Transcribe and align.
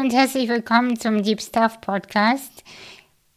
und 0.00 0.14
herzlich 0.14 0.48
willkommen 0.48 0.98
zum 0.98 1.22
Deep 1.22 1.42
Stuff 1.42 1.82
Podcast. 1.82 2.64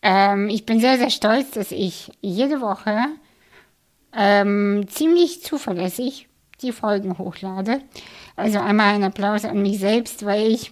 Ähm, 0.01 0.47
ich 0.47 0.65
bin 0.65 0.79
sehr, 0.79 0.97
sehr 0.97 1.09
stolz, 1.09 1.51
dass 1.51 1.73
ich 1.73 2.13
jede 2.21 2.61
Woche 2.61 2.99
ähm, 4.15 4.85
ziemlich 4.87 5.43
zuverlässig 5.43 6.29
die 6.61 6.71
Folgen 6.71 7.17
hochlade. 7.17 7.81
Also 8.37 8.59
einmal 8.59 8.95
ein 8.95 9.03
Applaus 9.03 9.43
an 9.43 9.61
mich 9.61 9.79
selbst, 9.79 10.25
weil 10.25 10.53
ich 10.53 10.71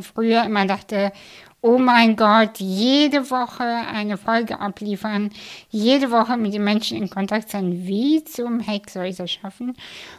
früher 0.00 0.44
immer 0.44 0.66
dachte, 0.66 1.10
oh 1.62 1.78
mein 1.78 2.16
Gott, 2.16 2.58
jede 2.58 3.30
Woche 3.30 3.64
eine 3.64 4.16
Folge 4.16 4.60
abliefern, 4.60 5.30
jede 5.68 6.10
Woche 6.10 6.36
mit 6.36 6.54
den 6.54 6.64
Menschen 6.64 6.96
in 6.96 7.10
Kontakt 7.10 7.50
sein. 7.50 7.86
Wie 7.86 8.24
zum 8.24 8.60
Heck 8.60 8.88
soll 8.88 9.06
ich 9.06 9.16
das 9.16 9.30
schaffen? 9.30 9.76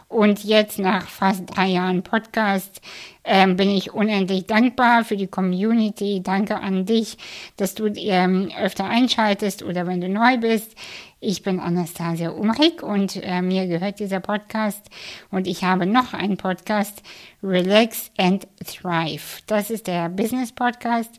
Und 0.07 0.43
jetzt 0.43 0.77
nach 0.77 1.07
fast 1.07 1.43
drei 1.47 1.67
Jahren 1.67 2.03
Podcast 2.03 2.81
ähm, 3.23 3.55
bin 3.55 3.69
ich 3.69 3.93
unendlich 3.93 4.45
dankbar 4.45 5.03
für 5.03 5.17
die 5.17 5.27
Community. 5.27 6.21
Danke 6.23 6.59
an 6.59 6.85
dich, 6.85 7.17
dass 7.57 7.73
du 7.75 7.87
ähm, 7.87 8.51
öfter 8.59 8.85
einschaltest 8.85 9.63
oder 9.63 9.87
wenn 9.87 10.01
du 10.01 10.09
neu 10.09 10.37
bist. 10.37 10.75
Ich 11.23 11.43
bin 11.43 11.59
Anastasia 11.59 12.31
Umrig 12.31 12.81
und 12.81 13.15
äh, 13.17 13.43
mir 13.43 13.67
gehört 13.67 13.99
dieser 13.99 14.19
Podcast 14.19 14.89
und 15.29 15.45
ich 15.45 15.63
habe 15.63 15.85
noch 15.85 16.15
einen 16.15 16.35
Podcast, 16.35 17.03
Relax 17.43 18.09
and 18.17 18.47
Thrive. 18.65 19.43
Das 19.45 19.69
ist 19.69 19.85
der 19.85 20.09
Business 20.09 20.51
Podcast, 20.51 21.11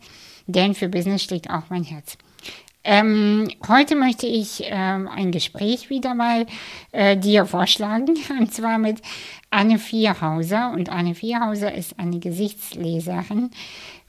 denn 0.48 0.74
für 0.74 0.88
Business 0.88 1.23
schlägt 1.23 1.51
auch 1.51 1.70
mein 1.70 1.84
Herz. 1.84 2.19
Ähm, 2.83 3.48
heute 3.69 3.95
möchte 3.95 4.27
ich 4.27 4.65
ähm, 4.65 5.07
ein 5.07 5.30
Gespräch 5.30 5.88
wieder 5.88 6.16
mal 6.16 6.46
äh, 6.91 7.16
dir 7.16 7.46
vorschlagen, 7.46 8.16
und 8.41 8.52
zwar 8.52 8.79
mit 8.79 9.01
Anne 9.51 9.79
Vierhauser. 9.79 10.73
Und 10.73 10.88
Anne 10.88 11.15
Vierhauser 11.15 11.73
ist 11.73 12.01
eine 12.01 12.19
Gesichtsleserin, 12.19 13.51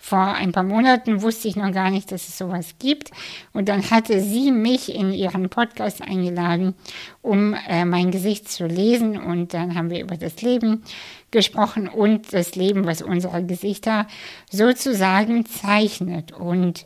vor 0.06 0.34
ein 0.34 0.52
paar 0.52 0.64
Monaten 0.64 1.22
wusste 1.22 1.48
ich 1.48 1.56
noch 1.56 1.72
gar 1.72 1.90
nicht, 1.90 2.12
dass 2.12 2.28
es 2.28 2.38
sowas 2.38 2.76
gibt. 2.78 3.12
Und 3.54 3.70
dann 3.70 3.90
hatte 3.90 4.20
sie 4.20 4.52
mich 4.52 4.94
in 4.94 5.14
ihren 5.14 5.48
Podcast 5.48 6.02
eingeladen, 6.02 6.76
um 7.24 7.56
äh, 7.68 7.86
mein 7.86 8.12
Gesicht 8.12 8.52
zu 8.52 8.68
lesen. 8.68 9.18
Und 9.18 9.56
dann 9.56 9.74
haben 9.74 9.90
wir 9.90 10.02
über 10.02 10.18
das 10.18 10.44
Leben 10.44 10.84
gesprochen 11.32 11.90
und 11.90 12.32
das 12.32 12.56
Leben, 12.56 12.86
was 12.86 13.02
unsere 13.02 13.44
Gesichter 13.44 14.06
sozusagen 14.52 15.46
zeichnet. 15.46 16.32
Und 16.32 16.86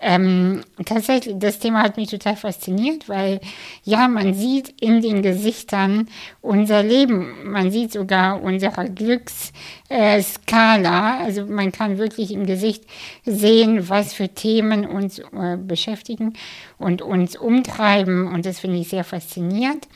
ähm, 0.00 0.64
tatsächlich, 0.84 1.36
das 1.38 1.60
Thema 1.60 1.82
hat 1.82 1.96
mich 1.96 2.10
total 2.10 2.36
fasziniert, 2.36 3.08
weil 3.08 3.40
ja, 3.84 4.08
man 4.08 4.34
sieht 4.34 4.82
in 4.82 5.00
den 5.00 5.22
Gesichtern 5.22 6.08
unser 6.40 6.82
Leben. 6.82 7.50
Man 7.50 7.70
sieht 7.70 7.92
sogar 7.92 8.42
unsere 8.42 8.90
Glücksskala. 8.90 11.20
Äh, 11.20 11.24
also 11.24 11.46
man 11.46 11.72
kann 11.72 11.96
wirklich 11.98 12.32
im 12.32 12.46
Gesicht 12.46 12.84
sehen, 13.24 13.88
was 13.88 14.12
für 14.12 14.28
Themen 14.28 14.86
uns 14.86 15.20
äh, 15.20 15.56
beschäftigen 15.56 16.34
und 16.78 17.02
uns 17.02 17.36
umtreiben. 17.36 18.26
Und 18.26 18.46
das 18.46 18.60
finde 18.60 18.78
ich 18.78 18.88
sehr 18.88 19.04
faszinierend. 19.04 19.88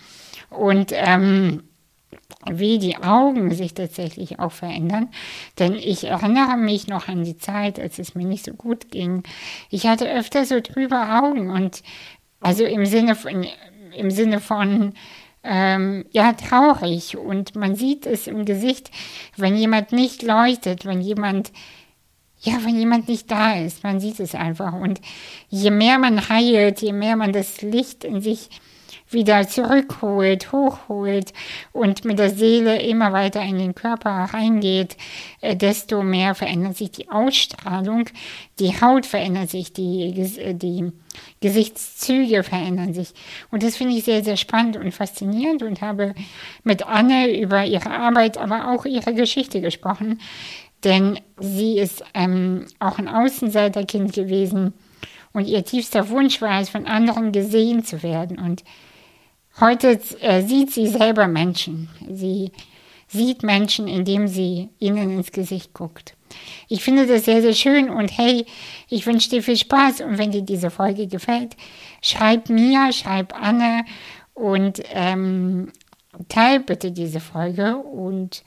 Und 0.50 0.92
ähm, 0.94 1.64
wie 2.50 2.78
die 2.78 2.96
Augen 2.96 3.50
sich 3.52 3.74
tatsächlich 3.74 4.38
auch 4.38 4.52
verändern. 4.52 5.08
Denn 5.58 5.74
ich 5.74 6.04
erinnere 6.04 6.56
mich 6.56 6.86
noch 6.86 7.08
an 7.08 7.24
die 7.24 7.36
Zeit, 7.36 7.78
als 7.78 7.98
es 7.98 8.14
mir 8.14 8.24
nicht 8.24 8.44
so 8.44 8.52
gut 8.52 8.90
ging. 8.90 9.22
Ich 9.70 9.86
hatte 9.86 10.10
öfter 10.10 10.44
so 10.44 10.60
trübe 10.60 10.96
Augen 10.96 11.50
und 11.50 11.82
also 12.40 12.64
im 12.64 12.86
Sinne 12.86 13.14
von, 13.14 13.46
im 13.96 14.10
Sinne 14.10 14.40
von 14.40 14.94
ähm, 15.42 16.06
ja, 16.10 16.32
traurig. 16.32 17.16
Und 17.16 17.56
man 17.56 17.74
sieht 17.74 18.06
es 18.06 18.26
im 18.26 18.44
Gesicht, 18.44 18.90
wenn 19.36 19.56
jemand 19.56 19.92
nicht 19.92 20.22
leuchtet, 20.22 20.84
wenn 20.84 21.00
jemand 21.00 21.52
ja, 22.40 22.64
wenn 22.64 22.78
jemand 22.78 23.08
nicht 23.08 23.30
da 23.30 23.54
ist, 23.54 23.82
man 23.82 24.00
sieht 24.00 24.20
es 24.20 24.34
einfach. 24.34 24.72
Und 24.72 25.00
je 25.48 25.70
mehr 25.70 25.98
man 25.98 26.28
heilt, 26.28 26.80
je 26.80 26.92
mehr 26.92 27.16
man 27.16 27.32
das 27.32 27.62
Licht 27.62 28.04
in 28.04 28.20
sich 28.20 28.48
wieder 29.10 29.48
zurückholt, 29.48 30.52
hochholt 30.52 31.32
und 31.72 32.04
mit 32.04 32.18
der 32.18 32.30
Seele 32.30 32.80
immer 32.82 33.12
weiter 33.12 33.42
in 33.42 33.58
den 33.58 33.74
Körper 33.74 34.10
reingeht, 34.10 34.96
äh, 35.40 35.56
desto 35.56 36.02
mehr 36.02 36.34
verändert 36.34 36.76
sich 36.76 36.90
die 36.90 37.08
Ausstrahlung, 37.08 38.04
die 38.58 38.80
Haut 38.80 39.06
verändert 39.06 39.50
sich, 39.50 39.72
die, 39.72 40.12
äh, 40.38 40.54
die 40.54 40.92
Gesichtszüge 41.40 42.42
verändern 42.42 42.92
sich. 42.92 43.14
Und 43.50 43.62
das 43.62 43.76
finde 43.76 43.94
ich 43.94 44.04
sehr, 44.04 44.22
sehr 44.22 44.36
spannend 44.36 44.76
und 44.76 44.92
faszinierend 44.92 45.62
und 45.62 45.80
habe 45.80 46.14
mit 46.62 46.86
Anne 46.86 47.38
über 47.40 47.64
ihre 47.64 47.90
Arbeit, 47.90 48.36
aber 48.38 48.70
auch 48.70 48.84
ihre 48.84 49.14
Geschichte 49.14 49.60
gesprochen. 49.60 50.20
Denn 50.84 51.18
sie 51.38 51.78
ist 51.78 52.04
ähm, 52.14 52.66
auch 52.78 52.98
ein 52.98 53.08
Außenseiterkind 53.08 54.12
gewesen 54.12 54.74
und 55.32 55.46
ihr 55.46 55.64
tiefster 55.64 56.08
Wunsch 56.08 56.40
war 56.40 56.60
es, 56.60 56.68
von 56.68 56.86
anderen 56.86 57.32
gesehen 57.32 57.84
zu 57.84 58.02
werden. 58.02 58.38
Und 58.38 58.62
Heute 59.60 59.98
äh, 60.20 60.42
sieht 60.42 60.70
sie 60.70 60.86
selber 60.86 61.26
Menschen. 61.26 61.88
Sie 62.08 62.52
sieht 63.08 63.42
Menschen, 63.42 63.88
indem 63.88 64.28
sie 64.28 64.68
ihnen 64.78 65.10
ins 65.10 65.32
Gesicht 65.32 65.74
guckt. 65.74 66.14
Ich 66.68 66.84
finde 66.84 67.06
das 67.06 67.24
sehr, 67.24 67.42
sehr 67.42 67.54
schön 67.54 67.90
und 67.90 68.16
hey, 68.16 68.46
ich 68.88 69.06
wünsche 69.06 69.30
dir 69.30 69.42
viel 69.42 69.56
Spaß 69.56 70.02
und 70.02 70.18
wenn 70.18 70.30
dir 70.30 70.42
diese 70.42 70.70
Folge 70.70 71.08
gefällt, 71.08 71.56
schreib 72.02 72.50
mir, 72.50 72.92
schreib 72.92 73.34
Anne 73.34 73.84
und 74.34 74.80
ähm, 74.92 75.72
teil 76.28 76.60
bitte 76.60 76.92
diese 76.92 77.18
Folge 77.18 77.78
und 77.78 78.44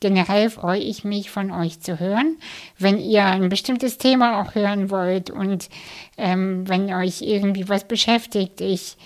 generell 0.00 0.50
freue 0.50 0.80
ich 0.80 1.04
mich 1.04 1.30
von 1.30 1.50
euch 1.50 1.80
zu 1.80 2.00
hören. 2.00 2.38
Wenn 2.78 2.98
ihr 2.98 3.24
ein 3.24 3.48
bestimmtes 3.48 3.98
Thema 3.98 4.40
auch 4.40 4.54
hören 4.54 4.90
wollt 4.90 5.30
und 5.30 5.68
ähm, 6.16 6.68
wenn 6.68 6.92
euch 6.92 7.22
irgendwie 7.22 7.68
was 7.68 7.86
beschäftigt, 7.86 8.60
ich 8.60 8.96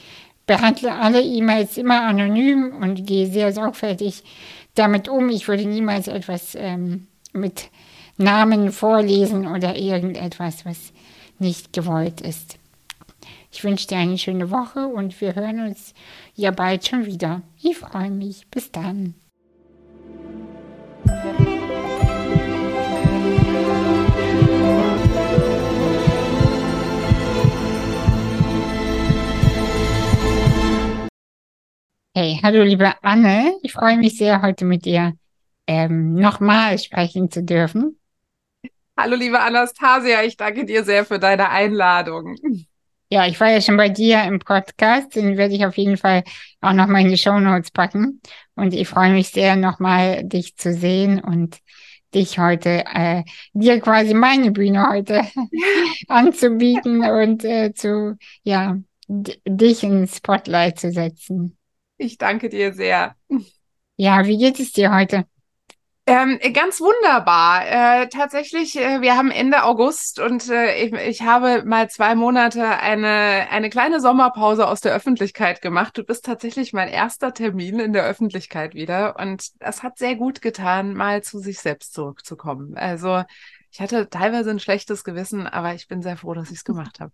behandle 0.47 0.93
alle 0.93 1.23
E-Mails 1.23 1.77
immer 1.77 2.03
anonym 2.03 2.73
und 2.81 3.07
gehe 3.07 3.27
sehr 3.27 3.53
sorgfältig 3.53 4.23
damit 4.75 5.09
um. 5.09 5.29
Ich 5.29 5.49
würde 5.49 5.67
niemals 5.67 6.09
etwas 6.09 6.55
ähm, 6.55 7.07
mit 7.33 7.71
Namen 8.17 8.73
vorlesen 8.73 9.47
oder 9.47 9.77
irgendetwas, 9.77 10.65
was 10.65 10.93
nicht 11.39 11.73
gewollt 11.73 12.21
ist. 12.21 12.59
Ich 13.51 13.65
wünsche 13.65 13.87
dir 13.87 13.99
eine 13.99 14.19
schöne 14.19 14.51
Woche 14.51 14.87
und 14.87 15.21
wir 15.21 15.35
hören 15.35 15.67
uns 15.67 15.95
ja 16.35 16.51
bald 16.51 16.87
schon 16.87 17.07
wieder. 17.07 17.43
Ich 17.63 17.79
freue 17.79 18.11
mich. 18.11 18.47
Bis 18.51 18.71
dann. 18.71 19.15
Hey, 32.17 32.39
hallo 32.43 32.63
liebe 32.63 32.93
Anne, 33.03 33.59
ich 33.63 33.73
freue 33.73 33.99
mich 33.99 34.17
sehr, 34.17 34.41
heute 34.41 34.65
mit 34.65 34.85
dir 34.85 35.15
ähm, 35.67 36.15
nochmal 36.15 36.79
sprechen 36.79 37.31
zu 37.31 37.43
dürfen. 37.43 37.99
Hallo 38.97 39.17
liebe 39.17 39.41
Anastasia, 39.41 40.23
ich 40.23 40.37
danke 40.37 40.65
dir 40.65 40.85
sehr 40.85 41.05
für 41.05 41.19
deine 41.19 41.51
Einladung. 41.51 42.37
Ja, 43.11 43.27
ich 43.27 43.39
war 43.39 43.51
ja 43.51 43.61
schon 43.61 43.77
bei 43.77 43.89
dir 43.89 44.23
im 44.25 44.39
Podcast, 44.39 45.15
den 45.15 45.37
werde 45.37 45.55
ich 45.55 45.67
auf 45.67 45.77
jeden 45.77 45.97
Fall 45.97 46.25
auch 46.61 46.73
nochmal 46.73 47.03
in 47.03 47.11
die 47.11 47.19
Show 47.19 47.39
Notes 47.39 47.71
packen. 47.71 48.21
Und 48.57 48.75
ich 48.75 48.89
freue 48.89 49.13
mich 49.13 49.29
sehr, 49.29 49.57
nochmal 49.57 50.25
dich 50.25 50.57
zu 50.57 50.73
sehen 50.73 51.21
und 51.21 51.59
dich 52.15 52.39
heute, 52.39 52.85
äh, 52.95 53.25
dir 53.53 53.81
quasi 53.81 54.15
meine 54.15 54.53
Bühne 54.53 54.89
heute 54.89 55.23
anzubieten 56.09 57.05
und 57.05 57.45
äh, 57.45 57.73
zu, 57.75 58.17
ja, 58.45 58.79
dich 59.09 59.83
ins 59.83 60.17
Spotlight 60.17 60.79
zu 60.79 60.93
setzen. 60.93 61.59
Ich 61.99 62.19
danke 62.19 62.49
dir 62.49 62.73
sehr. 62.73 63.17
Ja, 63.97 64.27
wie 64.27 64.39
geht 64.39 64.61
es 64.61 64.73
dir 64.73 64.93
heute? 64.93 65.25
Ähm, 66.07 66.39
ganz 66.53 66.83
wunderbar. 66.83 67.67
Äh, 67.67 68.09
tatsächlich, 68.09 68.77
äh, 68.77 69.01
wir 69.01 69.17
haben 69.17 69.31
Ende 69.31 69.65
August 69.65 70.21
und 70.21 70.51
äh, 70.51 70.75
ich, 70.85 70.93
ich 70.93 71.23
habe 71.23 71.63
mal 71.65 71.89
zwei 71.89 72.15
Monate 72.15 72.63
eine, 72.79 73.47
eine 73.51 73.71
kleine 73.71 74.01
Sommerpause 74.01 74.69
aus 74.69 74.83
der 74.83 74.95
Öffentlichkeit 74.95 75.63
gemacht. 75.63 75.97
Du 75.97 76.05
bist 76.05 76.27
tatsächlich 76.27 76.75
mein 76.75 76.89
erster 76.89 77.33
Termin 77.33 77.81
in 77.81 77.95
der 77.95 78.05
Öffentlichkeit 78.05 78.75
wieder 78.75 79.19
und 79.19 79.53
das 79.63 79.83
hat 79.83 79.97
sehr 79.97 80.15
gut 80.15 80.43
getan, 80.43 80.93
mal 80.93 81.23
zu 81.23 81.39
sich 81.39 81.61
selbst 81.61 81.95
zurückzukommen. 81.95 82.77
Also 82.77 83.23
ich 83.75 83.81
hatte 83.81 84.09
teilweise 84.09 84.51
ein 84.51 84.61
schlechtes 84.61 85.03
Gewissen, 85.03 85.49
aber 85.49 85.75
ich 85.75 85.89
bin 85.89 86.01
sehr 86.01 86.17
froh, 86.17 86.33
dass 86.33 86.53
ich 86.53 86.59
es 86.59 86.65
gemacht 86.65 87.01
habe. 87.01 87.11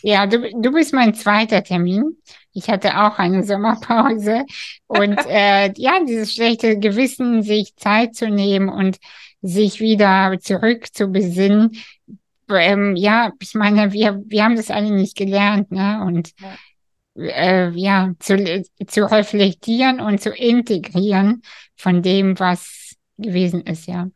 Ja, 0.00 0.28
du, 0.28 0.48
du 0.48 0.70
bist 0.70 0.94
mein 0.94 1.12
zweiter 1.12 1.64
Termin. 1.64 2.18
Ich 2.52 2.68
hatte 2.68 3.00
auch 3.00 3.18
eine 3.18 3.42
Sommerpause. 3.42 4.44
Und 4.86 5.18
äh, 5.28 5.72
ja, 5.76 6.04
dieses 6.06 6.32
schlechte 6.32 6.78
Gewissen, 6.78 7.42
sich 7.42 7.74
Zeit 7.74 8.14
zu 8.14 8.30
nehmen 8.30 8.68
und 8.68 8.98
sich 9.42 9.80
wieder 9.80 10.38
zurück 10.40 10.86
zu 10.94 11.08
besinnen. 11.08 11.72
Ähm, 12.48 12.94
ja, 12.94 13.32
ich 13.40 13.54
meine, 13.54 13.92
wir, 13.92 14.22
wir 14.24 14.44
haben 14.44 14.54
das 14.54 14.70
alle 14.70 14.92
nicht 14.92 15.16
gelernt, 15.16 15.72
ne? 15.72 16.00
Und 16.06 16.30
ja, 17.16 17.24
äh, 17.24 17.70
ja 17.70 18.12
zu, 18.20 18.62
zu 18.86 19.10
reflektieren 19.10 19.98
und 19.98 20.20
zu 20.20 20.30
integrieren 20.30 21.42
von 21.74 22.02
dem, 22.02 22.38
was 22.38 22.94
gewesen 23.18 23.62
ist, 23.62 23.88
ja. 23.88 24.06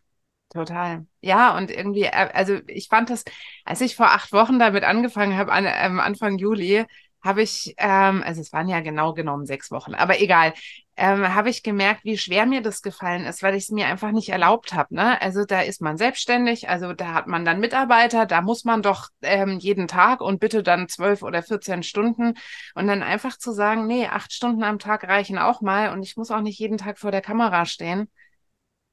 Total. 0.51 1.07
Ja, 1.21 1.57
und 1.59 1.71
irgendwie, 1.71 2.05
äh, 2.05 2.31
also 2.33 2.59
ich 2.69 2.89
fand 2.89 3.11
das, 3.11 3.25
als 3.65 3.81
ich 3.83 3.97
vor 3.97 4.07
acht 4.13 4.33
Wochen 4.33 4.59
damit 4.59 4.83
angefangen 4.83 5.37
habe, 5.37 5.53
an, 5.53 5.67
ähm, 5.69 6.01
Anfang 6.01 6.39
Juli, 6.39 6.87
habe 7.23 7.43
ich, 7.43 7.75
ähm, 7.79 8.23
also 8.25 8.41
es 8.41 8.53
waren 8.53 8.69
ja 8.69 8.81
genau 8.81 9.13
genommen 9.13 9.45
sechs 9.45 9.71
Wochen, 9.71 9.95
aber 9.95 10.21
egal, 10.21 10.55
ähm, 10.97 11.35
habe 11.35 11.51
ich 11.51 11.63
gemerkt, 11.63 12.05
wie 12.05 12.17
schwer 12.17 12.47
mir 12.47 12.63
das 12.63 12.81
gefallen 12.81 13.27
ist, 13.27 13.43
weil 13.43 13.55
ich 13.57 13.65
es 13.65 13.71
mir 13.71 13.87
einfach 13.89 14.11
nicht 14.13 14.31
erlaubt 14.31 14.73
habe. 14.73 14.95
Ne? 14.95 15.21
Also 15.21 15.45
da 15.45 15.61
ist 15.61 15.83
man 15.83 15.97
selbstständig, 15.99 16.69
also 16.69 16.93
da 16.95 17.13
hat 17.15 17.27
man 17.27 17.45
dann 17.45 17.61
Mitarbeiter, 17.61 18.25
da 18.25 18.41
muss 18.41 18.65
man 18.65 18.83
doch 18.83 19.09
ähm, 19.23 19.59
jeden 19.59 19.87
Tag 19.89 20.21
und 20.21 20.41
bitte 20.41 20.63
dann 20.63 20.89
zwölf 20.89 21.23
oder 21.23 21.43
14 21.43 21.83
Stunden 21.83 22.35
und 22.75 22.87
dann 22.87 23.03
einfach 23.03 23.37
zu 23.37 23.53
sagen, 23.53 23.87
nee, 23.87 24.07
acht 24.07 24.33
Stunden 24.33 24.63
am 24.63 24.79
Tag 24.79 25.05
reichen 25.05 25.39
auch 25.39 25.61
mal 25.61 25.93
und 25.93 26.03
ich 26.05 26.17
muss 26.17 26.31
auch 26.31 26.41
nicht 26.41 26.59
jeden 26.59 26.79
Tag 26.79 26.99
vor 26.99 27.11
der 27.11 27.21
Kamera 27.23 27.67
stehen 27.67 28.09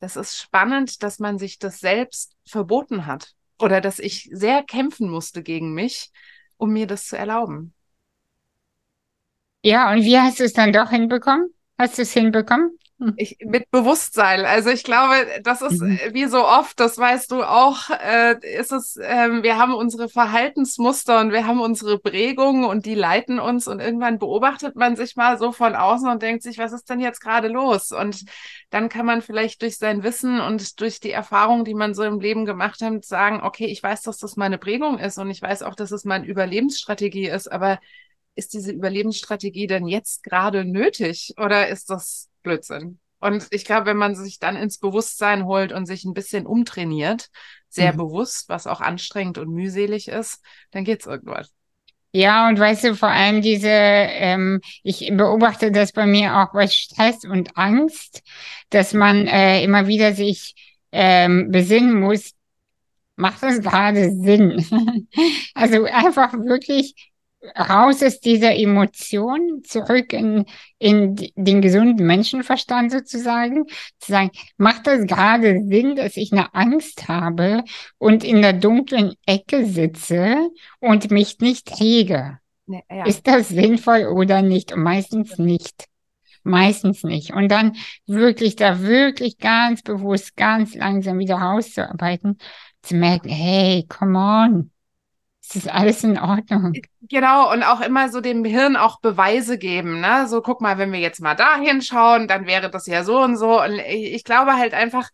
das 0.06 0.16
ist 0.16 0.38
spannend, 0.38 1.02
dass 1.02 1.18
man 1.18 1.40
sich 1.40 1.57
das 1.57 1.80
selbst 1.80 2.36
verboten 2.46 3.07
hat 3.07 3.34
oder 3.57 3.81
dass 3.81 3.98
ich 3.98 4.30
sehr 4.31 4.62
kämpfen 4.62 5.10
musste 5.10 5.42
gegen 5.42 5.74
mich, 5.74 6.12
um 6.57 6.72
mir 6.74 6.86
das 6.86 7.07
zu 7.07 7.18
erlauben. 7.18 7.74
Ja, 9.63 9.92
und 9.92 10.04
wie 10.04 10.19
hast 10.19 10.40
du 10.40 10.44
es 10.44 10.54
dann 10.54 10.72
doch 10.72 10.92
hinbekommen? 10.92 11.50
Hast 11.80 11.98
du 11.98 12.04
es 12.04 12.13
hinbekommen? 12.13 12.78
Ich, 13.18 13.38
mit 13.44 13.69
Bewusstsein. 13.71 14.45
Also 14.45 14.69
ich 14.69 14.83
glaube, 14.83 15.15
das 15.44 15.62
ist 15.62 15.81
mhm. 15.81 16.00
wie 16.12 16.25
so 16.25 16.45
oft, 16.45 16.80
das 16.80 16.97
weißt 16.97 17.31
du 17.31 17.44
auch, 17.44 17.89
äh, 17.89 18.36
ist 18.57 18.71
es, 18.71 18.95
äh, 18.97 19.44
wir 19.44 19.57
haben 19.57 19.74
unsere 19.74 20.07
Verhaltensmuster 20.09 21.19
und 21.19 21.31
wir 21.31 21.45
haben 21.45 21.59
unsere 21.59 22.00
Prägungen 22.00 22.63
und 22.63 22.86
die 22.86 22.95
leiten 22.95 23.39
uns 23.39 23.68
und 23.68 23.80
irgendwann 23.80 24.19
beobachtet 24.19 24.75
man 24.75 24.95
sich 24.95 25.15
mal 25.15 25.38
so 25.38 25.51
von 25.51 25.75
außen 25.75 26.09
und 26.09 26.21
denkt 26.21 26.44
sich, 26.44 26.57
was 26.57 26.71
ist 26.71 26.89
denn 26.89 27.00
jetzt 27.00 27.19
gerade 27.19 27.47
los? 27.47 27.92
Und 27.92 28.24
dann 28.69 28.89
kann 28.89 29.06
man 29.06 29.21
vielleicht 29.21 29.62
durch 29.62 29.77
sein 29.77 30.03
Wissen 30.03 30.39
und 30.39 30.80
durch 30.80 31.00
die 31.00 31.12
Erfahrung, 31.12 31.65
die 31.65 31.75
man 31.75 31.94
so 31.94 32.03
im 32.03 32.19
Leben 32.19 32.45
gemacht 32.45 32.81
hat, 32.81 33.03
sagen, 33.06 33.41
okay, 33.44 33.65
ich 33.65 33.83
weiß, 33.83 34.03
dass 34.03 34.18
das 34.18 34.38
meine 34.38 34.57
Prägung 34.57 35.00
ist 35.00 35.18
und 35.18 35.30
ich 35.30 35.41
weiß 35.41 35.63
auch, 35.63 35.75
dass 35.75 35.91
es 35.91 36.06
meine 36.06 36.25
Überlebensstrategie 36.25 37.27
ist, 37.27 37.51
aber 37.51 37.80
ist 38.36 38.53
diese 38.53 38.71
Überlebensstrategie 38.71 39.68
denn 39.68 39.88
jetzt 39.88 40.24
gerade 40.24 40.65
nötig 40.65 41.33
oder 41.38 41.69
ist 41.69 41.89
das 41.89 42.30
Blödsinn. 42.45 43.00
Und 43.19 43.47
ich 43.51 43.65
glaube, 43.65 43.88
wenn 43.88 43.97
man 43.97 44.15
sich 44.15 44.39
dann 44.39 44.56
ins 44.56 44.77
Bewusstsein 44.77 45.45
holt 45.45 45.71
und 45.74 45.86
sich 45.86 46.06
ein 46.06 46.13
bisschen 46.13 46.45
umtrainiert, 46.45 47.30
sehr 47.69 47.94
mhm. 47.94 47.97
bewusst, 47.97 48.50
was 48.50 48.68
auch 48.68 48.81
anstrengend 48.81 49.38
und 49.38 49.50
mühselig 49.50 50.07
ist, 50.07 50.42
dann 50.71 50.83
geht's 50.83 51.06
irgendwas. 51.06 51.51
Ja, 52.12 52.47
und 52.47 52.57
weißt 52.57 52.86
du, 52.86 52.95
vor 52.95 53.09
allem 53.09 53.42
diese, 53.42 53.68
ähm, 53.68 54.62
ich 54.83 55.12
beobachte 55.12 55.71
das 55.71 55.92
bei 55.92 56.06
mir 56.06 56.38
auch 56.38 56.53
bei 56.53 56.68
Stress 56.68 57.25
und 57.25 57.57
Angst, 57.57 58.21
dass 58.69 58.94
man 58.94 59.27
äh, 59.27 59.62
immer 59.63 59.88
wieder 59.88 60.13
sich 60.13 60.56
ähm, 60.94 61.51
besinnen 61.51 62.00
muss, 62.00 62.31
macht 63.18 63.44
das 63.44 63.59
gerade 63.59 64.12
Sinn? 64.12 64.65
also 65.56 65.83
einfach 65.86 66.31
wirklich 66.33 66.95
raus 67.57 68.03
aus 68.03 68.19
dieser 68.19 68.56
Emotion, 68.56 69.62
zurück 69.63 70.13
in, 70.13 70.45
in 70.80 71.15
den 71.36 71.62
gesunden 71.62 72.06
Menschenverstand 72.06 72.92
sozusagen, 72.92 73.65
zu 74.00 74.12
sagen, 74.12 74.31
macht 74.57 74.88
das 74.88 75.06
gerade 75.06 75.63
Sinn, 75.63 75.95
dass 75.95 76.18
ich 76.18 76.31
eine 76.31 76.53
Angst 76.53 77.07
habe 77.07 77.63
und 77.97 78.24
in 78.24 78.42
der 78.42 78.53
dunklen 78.53 79.13
Ecke 79.25 79.65
sitze 79.65 80.50
und 80.80 81.12
mich 81.12 81.39
nicht 81.39 81.80
hege? 81.80 82.39
Nee, 82.68 82.83
ja. 82.89 83.06
Ist 83.06 83.27
das 83.27 83.50
sinnvoll 83.50 84.06
oder 84.06 84.41
nicht? 84.41 84.74
Und 84.74 84.81
meistens 84.81 85.38
nicht. 85.38 85.86
Meistens 86.44 87.03
nicht. 87.03 87.33
Und 87.33 87.50
dann 87.50 87.75
wirklich 88.06 88.56
da 88.56 88.81
wirklich 88.81 89.38
ganz 89.38 89.81
bewusst, 89.81 90.36
ganz 90.36 90.75
langsam 90.75 91.19
wieder 91.19 91.36
rauszuarbeiten, 91.36 92.38
zu 92.81 92.95
merken, 92.95 93.30
hey, 93.30 93.86
come 93.88 94.18
on 94.18 94.71
es 95.47 95.56
ist 95.56 95.69
alles 95.69 96.03
in 96.03 96.18
Ordnung. 96.18 96.74
Genau, 97.01 97.51
und 97.51 97.63
auch 97.63 97.81
immer 97.81 98.09
so 98.09 98.19
dem 98.19 98.44
Hirn 98.44 98.75
auch 98.75 99.00
Beweise 99.00 99.57
geben, 99.57 100.01
ne? 100.01 100.27
So, 100.27 100.42
guck 100.42 100.59
mal, 100.59 100.77
wenn 100.77 100.92
wir 100.92 101.00
jetzt 101.00 101.21
mal 101.21 101.36
da 101.36 101.57
hinschauen, 101.57 102.27
dann 102.27 102.47
wäre 102.47 102.71
das 102.71 102.88
ja 102.88 103.03
so 103.03 103.21
und 103.21 103.38
so. 103.38 103.62
Und 103.62 103.80
ich 103.80 104.24
glaube 104.24 104.53
halt 104.53 104.74
einfach, 104.74 105.09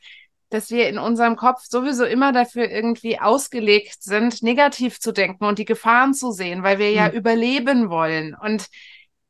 dass 0.50 0.69
wir 0.69 0.88
in 0.88 0.98
unserem 0.98 1.36
Kopf 1.36 1.63
sowieso 1.68 2.06
immer 2.06 2.31
dafür 2.31 2.69
irgendwie 2.69 3.19
ausgelegt 3.19 4.04
sind, 4.04 4.42
negativ 4.42 5.00
zu 5.00 5.12
denken 5.12 5.45
und 5.45 5.60
die 5.60 5.66
Gefahren 5.66 6.13
zu 6.13 6.31
sehen, 6.31 6.63
weil 6.63 6.80
wir 6.80 6.92
ja 6.92 7.10
mhm. 7.10 7.16
überleben 7.16 7.89
wollen. 7.89 8.34
Und 8.36 8.68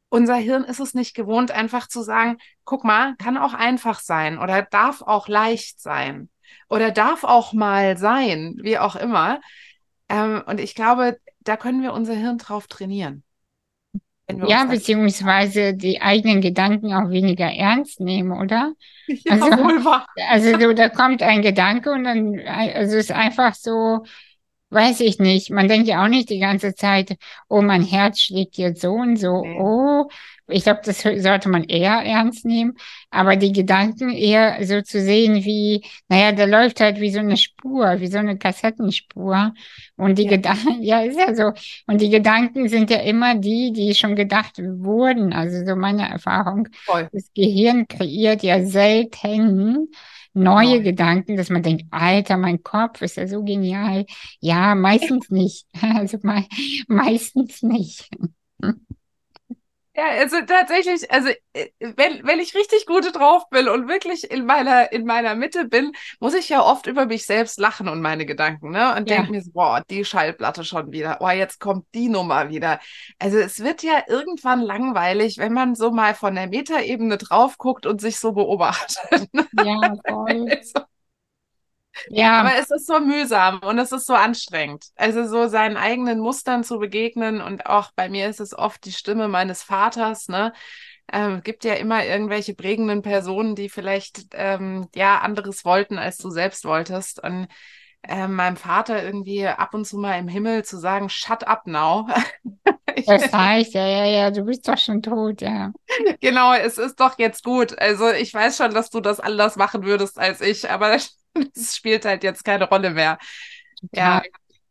unser 0.09 0.36
Hirn 0.36 0.63
ist 0.63 0.80
es 0.80 0.94
nicht 0.94 1.15
gewohnt, 1.15 1.51
einfach 1.51 1.88
zu 1.88 2.04
sagen, 2.04 2.38
guck 2.63 2.83
mal, 2.83 3.15
kann 3.18 3.38
auch 3.38 3.54
einfach 3.54 4.00
sein 4.01 4.38
oder 4.38 4.62
darf 4.62 5.01
auch 5.01 5.27
leicht 5.27 5.80
sein 5.80 6.30
oder 6.69 6.92
darf 6.92 7.24
auch 7.24 7.54
mal 7.54 7.97
sein, 7.97 8.57
wie 8.62 8.77
auch 8.77 8.95
immer. 8.95 9.39
Ähm, 10.12 10.44
und 10.46 10.60
ich 10.60 10.75
glaube, 10.75 11.18
da 11.40 11.58
können 11.58 11.81
wir 11.81 11.94
unser 11.94 12.13
Hirn 12.13 12.38
drauf 12.38 12.68
trainieren. 12.68 13.24
Ja, 14.48 14.66
beziehungsweise 14.66 15.74
die 15.74 16.02
eigenen 16.02 16.42
Gedanken 16.42 16.94
auch 16.94 17.10
weniger 17.10 17.52
ernst 17.52 18.00
nehmen, 18.00 18.31
oder? 18.31 18.74
Ja, 19.08 19.34
also, 19.34 19.58
wohl 19.58 19.84
wahr. 19.84 20.08
Also 20.30 20.58
so, 20.60 20.74
da 20.74 20.90
kommt 20.90 21.22
ein 21.22 21.42
Gedanke 21.42 21.92
und 21.92 22.04
dann, 22.06 22.40
also 22.40 22.98
es 22.98 23.06
ist 23.06 23.12
einfach 23.12 23.56
so, 23.56 24.06
weiß 24.71 25.01
ich 25.01 25.19
nicht. 25.19 25.51
Man 25.51 25.68
denkt 25.68 25.88
ja 25.88 26.03
auch 26.03 26.07
nicht 26.07 26.29
die 26.29 26.39
ganze 26.39 26.73
Zeit, 26.73 27.18
oh, 27.47 27.62
mein 27.62 27.83
Herz 27.83 28.19
schlägt 28.21 28.57
jetzt 28.57 28.81
so 28.81 28.94
und 28.94 29.18
so, 29.18 29.44
nee. 29.44 29.57
oh, 29.59 30.09
ich 30.47 30.63
glaube, 30.63 30.81
das 30.83 31.01
sollte 31.01 31.50
man 31.50 31.63
eher 31.63 32.03
ernst 32.03 32.45
nehmen, 32.45 32.73
aber 33.09 33.35
die 33.35 33.51
Gedanken 33.51 34.09
eher 34.09 34.65
so 34.65 34.81
zu 34.81 35.01
sehen 35.01 35.44
wie, 35.45 35.83
naja, 36.09 36.31
da 36.31 36.45
läuft 36.45 36.79
halt 36.79 37.00
wie 37.00 37.12
so 37.12 37.19
eine 37.19 37.38
Spur, 37.38 38.00
wie 38.00 38.07
so 38.07 38.18
eine 38.18 38.38
Kassettenspur. 38.38 39.53
Und 39.95 40.18
die 40.18 40.23
ja. 40.23 40.31
Gedanken, 40.31 40.77
ja, 40.81 41.01
ist 41.01 41.19
ja 41.19 41.33
so. 41.33 41.53
Und 41.88 42.01
die 42.01 42.09
Gedanken 42.09 42.68
sind 42.68 42.89
ja 42.89 43.00
immer 43.00 43.35
die, 43.35 43.71
die 43.71 43.95
schon 43.95 44.15
gedacht 44.15 44.57
wurden. 44.59 45.33
Also 45.33 45.65
so 45.65 45.75
meine 45.75 46.09
Erfahrung. 46.09 46.68
Voll. 46.85 47.07
Das 47.12 47.31
Gehirn 47.33 47.88
kreiert 47.88 48.44
ja 48.44 48.65
selten 48.65 49.89
neue 50.33 50.80
oh. 50.80 50.83
Gedanken, 50.83 51.38
dass 51.38 51.50
man 51.50 51.63
denkt, 51.63 51.86
Alter, 51.92 52.38
mein 52.38 52.63
Kopf 52.63 53.01
ist 53.01 53.18
ja 53.18 53.28
so 53.28 53.44
genial. 53.44 54.06
Ja, 54.39 54.75
meistens 54.75 55.30
nicht. 55.30 55.68
Also 55.81 56.18
me 56.24 56.45
meistens 56.88 57.62
nicht. 57.63 58.10
Ja, 60.01 60.19
also 60.19 60.38
tatsächlich, 60.48 61.12
also 61.12 61.30
äh, 61.53 61.68
wenn, 61.80 62.25
wenn 62.25 62.39
ich 62.39 62.56
richtig 62.56 62.88
gut 62.88 63.15
drauf 63.15 63.48
bin 63.51 63.68
und 63.68 63.88
wirklich 63.88 64.31
in 64.31 64.48
meiner, 64.48 64.92
in 64.92 65.06
meiner 65.06 65.36
Mitte 65.36 65.65
bin, 65.65 65.92
muss 66.19 66.33
ich 66.33 66.50
ja 66.50 66.63
oft 66.63 66.88
über 66.88 67.06
mich 67.06 67.27
selbst 67.27 67.59
lachen 67.59 67.88
und 67.88 68.01
meine 68.01 68.25
Gedanken, 68.25 68.71
ne? 68.71 68.95
Und 68.95 69.07
ja. 69.07 69.18
denke 69.18 69.31
mir 69.31 69.42
so, 69.44 69.51
boah, 69.51 69.83
die 69.88 70.03
Schallplatte 70.03 70.63
schon 70.63 70.92
wieder, 70.92 71.19
oh, 71.21 71.30
jetzt 71.30 71.59
kommt 71.59 71.85
die 71.94 72.09
Nummer 72.09 72.49
wieder. 72.49 72.80
Also 73.19 73.37
es 73.37 73.59
wird 73.59 73.83
ja 73.83 74.02
irgendwann 74.07 74.61
langweilig, 74.61 75.37
wenn 75.37 75.54
man 75.54 75.76
so 75.76 75.92
mal 75.92 76.16
von 76.16 76.33
der 76.33 76.47
Metaebene 76.47 77.19
drauf 77.19 77.59
guckt 77.59 77.85
und 77.85 78.02
sich 78.02 78.18
so 78.18 78.31
beobachtet. 78.31 79.30
Ja, 79.64 79.94
voll. 80.07 80.47
Also, 80.49 80.91
ja. 82.10 82.40
Aber 82.40 82.56
es 82.57 82.71
ist 82.71 82.88
so 82.88 83.00
mühsam 83.00 83.60
und 83.60 83.78
es 83.80 83.92
ist 83.92 84.06
so 84.06 84.14
anstrengend. 84.14 84.86
Also 84.95 85.26
so 85.28 85.48
seinen 85.48 85.78
eigenen 85.78 86.19
Mustern 86.19 86.64
zu 86.64 86.80
begegnen 86.80 87.42
und 87.42 87.66
auch 87.66 87.92
bei 87.95 88.10
mir 88.10 88.30
ist 88.30 88.40
es 88.40 88.57
oft 88.57 88.83
die 88.86 88.92
Stimme 88.92 89.28
meines 89.28 89.64
Vaters, 89.64 90.28
ne? 90.28 90.54
Ähm, 91.14 91.42
gibt 91.44 91.66
ja 91.66 91.74
immer 91.74 92.06
irgendwelche 92.06 92.54
prägenden 92.54 93.02
Personen, 93.02 93.56
die 93.56 93.68
vielleicht 93.68 94.28
ähm, 94.33 94.88
ja 94.95 95.19
anderes 95.19 95.66
wollten, 95.66 95.98
als 95.98 96.18
du 96.18 96.30
selbst 96.30 96.64
wolltest. 96.64 97.21
Und 97.21 97.48
äh, 98.04 98.28
meinem 98.28 98.57
Vater 98.57 99.04
irgendwie 99.04 99.45
ab 99.45 99.74
und 99.74 99.86
zu 99.86 99.98
mal 99.98 100.18
im 100.18 100.28
Himmel 100.28 100.64
zu 100.64 100.78
sagen, 100.78 101.10
shut 101.10 101.44
up 101.45 101.68
now. 101.68 102.07
das 103.06 103.31
heißt, 103.31 103.74
ja, 103.74 103.88
ja, 103.88 104.06
ja, 104.06 104.31
du 104.31 104.44
bist 104.44 104.68
doch 104.68 104.78
schon 104.78 105.02
tot, 105.02 105.42
ja. 105.42 105.71
Genau, 106.19 106.54
es 106.54 106.78
ist 106.78 107.00
doch 107.00 107.19
jetzt 107.19 107.44
gut. 107.44 107.78
Also 107.80 108.10
ich 108.10 108.33
weiß 108.33 108.57
schon, 108.57 108.74
dass 108.74 108.90
du 108.90 109.02
das 109.02 109.19
anders 109.19 109.56
machen 109.56 109.83
würdest 109.83 110.18
als 110.18 110.42
ich, 110.42 110.69
aber 110.69 110.92
das 110.92 111.20
spielt 111.57 112.06
halt 112.06 112.23
jetzt 112.23 112.44
keine 112.44 112.68
Rolle 112.68 112.92
mehr. 112.92 113.18
Ja. 113.92 114.21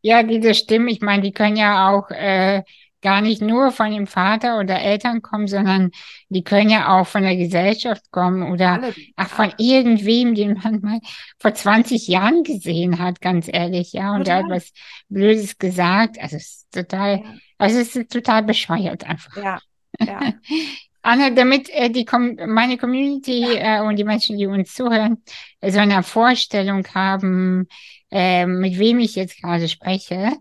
Ja, 0.02 0.22
diese 0.22 0.54
Stimmen, 0.54 0.88
ich 0.88 1.02
meine, 1.02 1.22
die 1.22 1.32
können 1.32 1.56
ja 1.56 1.90
auch 1.90 2.10
äh, 2.10 2.62
gar 3.02 3.20
nicht 3.20 3.42
nur 3.42 3.70
von 3.70 3.90
dem 3.92 4.06
Vater 4.06 4.58
oder 4.58 4.80
Eltern 4.80 5.22
kommen, 5.22 5.46
sondern 5.46 5.90
die 6.28 6.42
können 6.42 6.70
ja 6.70 6.98
auch 6.98 7.06
von 7.06 7.22
der 7.22 7.36
Gesellschaft 7.36 8.10
kommen 8.10 8.50
oder 8.50 8.82
Alle, 8.82 8.94
ach, 9.16 9.28
von 9.28 9.52
irgendwem, 9.58 10.34
den 10.34 10.54
man 10.54 10.80
mal 10.80 11.00
vor 11.38 11.54
20 11.54 12.08
Jahren 12.08 12.44
gesehen 12.44 12.98
hat, 12.98 13.20
ganz 13.20 13.48
ehrlich, 13.50 13.92
ja, 13.92 14.14
und 14.14 14.28
da 14.28 14.38
hat 14.38 14.48
was 14.48 14.72
Blödes 15.08 15.58
gesagt. 15.58 16.18
Also 16.20 16.36
es 16.36 16.64
ist 16.64 16.72
total, 16.72 17.22
ja. 17.22 17.34
also 17.58 17.78
es 17.78 17.96
ist 17.96 18.12
total 18.12 18.42
bescheuert 18.42 19.04
einfach. 19.04 19.36
Ja. 19.36 19.60
Ja. 19.98 20.32
Anna, 21.02 21.30
damit 21.30 21.70
äh, 21.70 21.90
die 21.90 22.04
Com 22.04 22.36
meine 22.46 22.76
Community 22.76 23.56
äh, 23.56 23.80
und 23.80 23.96
die 23.96 24.04
Menschen, 24.04 24.36
die 24.36 24.46
uns 24.46 24.74
zuhören, 24.74 25.22
so 25.62 25.78
eine 25.78 26.02
Vorstellung 26.02 26.86
haben, 26.94 27.68
äh, 28.10 28.46
mit 28.46 28.78
wem 28.78 28.98
ich 28.98 29.14
jetzt 29.14 29.40
gerade 29.40 29.68
spreche, 29.68 30.32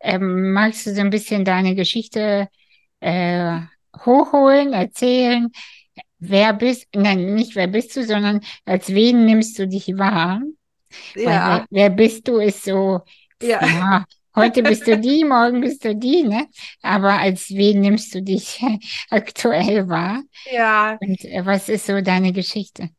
ähm, 0.00 0.52
magst 0.52 0.86
du 0.86 0.94
so 0.94 1.00
ein 1.00 1.10
bisschen 1.10 1.44
deine 1.44 1.74
Geschichte 1.74 2.48
äh, 3.00 3.60
hochholen, 4.04 4.72
erzählen? 4.72 5.50
Wer 6.18 6.52
bist, 6.52 6.88
nein, 6.94 7.34
nicht 7.34 7.54
wer 7.54 7.68
bist 7.68 7.94
du, 7.96 8.04
sondern 8.04 8.40
als 8.64 8.88
wen 8.88 9.24
nimmst 9.24 9.58
du 9.58 9.68
dich 9.68 9.86
wahr? 9.96 10.42
Ja. 11.14 11.24
Wer, 11.24 11.66
wer, 11.70 11.90
bist 11.90 12.26
du 12.26 12.38
ist 12.38 12.64
so, 12.64 13.02
ja. 13.42 13.64
ja. 13.64 14.04
Heute 14.38 14.62
bist 14.62 14.86
du 14.86 14.96
die, 14.96 15.24
morgen 15.24 15.60
bist 15.60 15.84
du 15.84 15.96
die, 15.96 16.22
ne? 16.22 16.46
Aber 16.80 17.18
als 17.18 17.50
wen 17.50 17.80
nimmst 17.80 18.14
du 18.14 18.22
dich 18.22 18.62
aktuell 19.10 19.88
wahr? 19.88 20.22
Ja. 20.50 20.96
Und 21.00 21.24
äh, 21.24 21.44
was 21.44 21.68
ist 21.68 21.86
so 21.86 22.00
deine 22.00 22.32
Geschichte? 22.32 22.90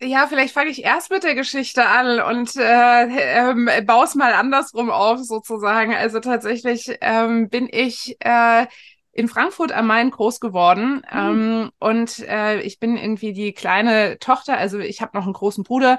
Ja, 0.00 0.26
vielleicht 0.26 0.54
fange 0.54 0.70
ich 0.70 0.84
erst 0.84 1.10
mit 1.10 1.22
der 1.22 1.34
Geschichte 1.34 1.86
an 1.86 2.20
und 2.20 2.56
äh, 2.56 3.04
ähm, 3.38 3.68
baue 3.84 4.04
es 4.04 4.14
mal 4.14 4.32
andersrum 4.32 4.90
auf, 4.90 5.20
sozusagen. 5.20 5.94
Also 5.94 6.20
tatsächlich 6.20 6.96
ähm, 7.02 7.50
bin 7.50 7.68
ich 7.70 8.16
äh, 8.20 8.66
in 9.12 9.28
Frankfurt 9.28 9.72
am 9.72 9.86
Main 9.86 10.10
groß 10.10 10.40
geworden 10.40 11.02
mhm. 11.10 11.18
ähm, 11.18 11.70
und 11.78 12.18
äh, 12.28 12.60
ich 12.60 12.78
bin 12.78 12.96
irgendwie 12.96 13.32
die 13.32 13.52
kleine 13.54 14.18
Tochter, 14.18 14.58
also 14.58 14.78
ich 14.78 15.00
habe 15.00 15.16
noch 15.16 15.24
einen 15.24 15.32
großen 15.32 15.64
Bruder 15.64 15.98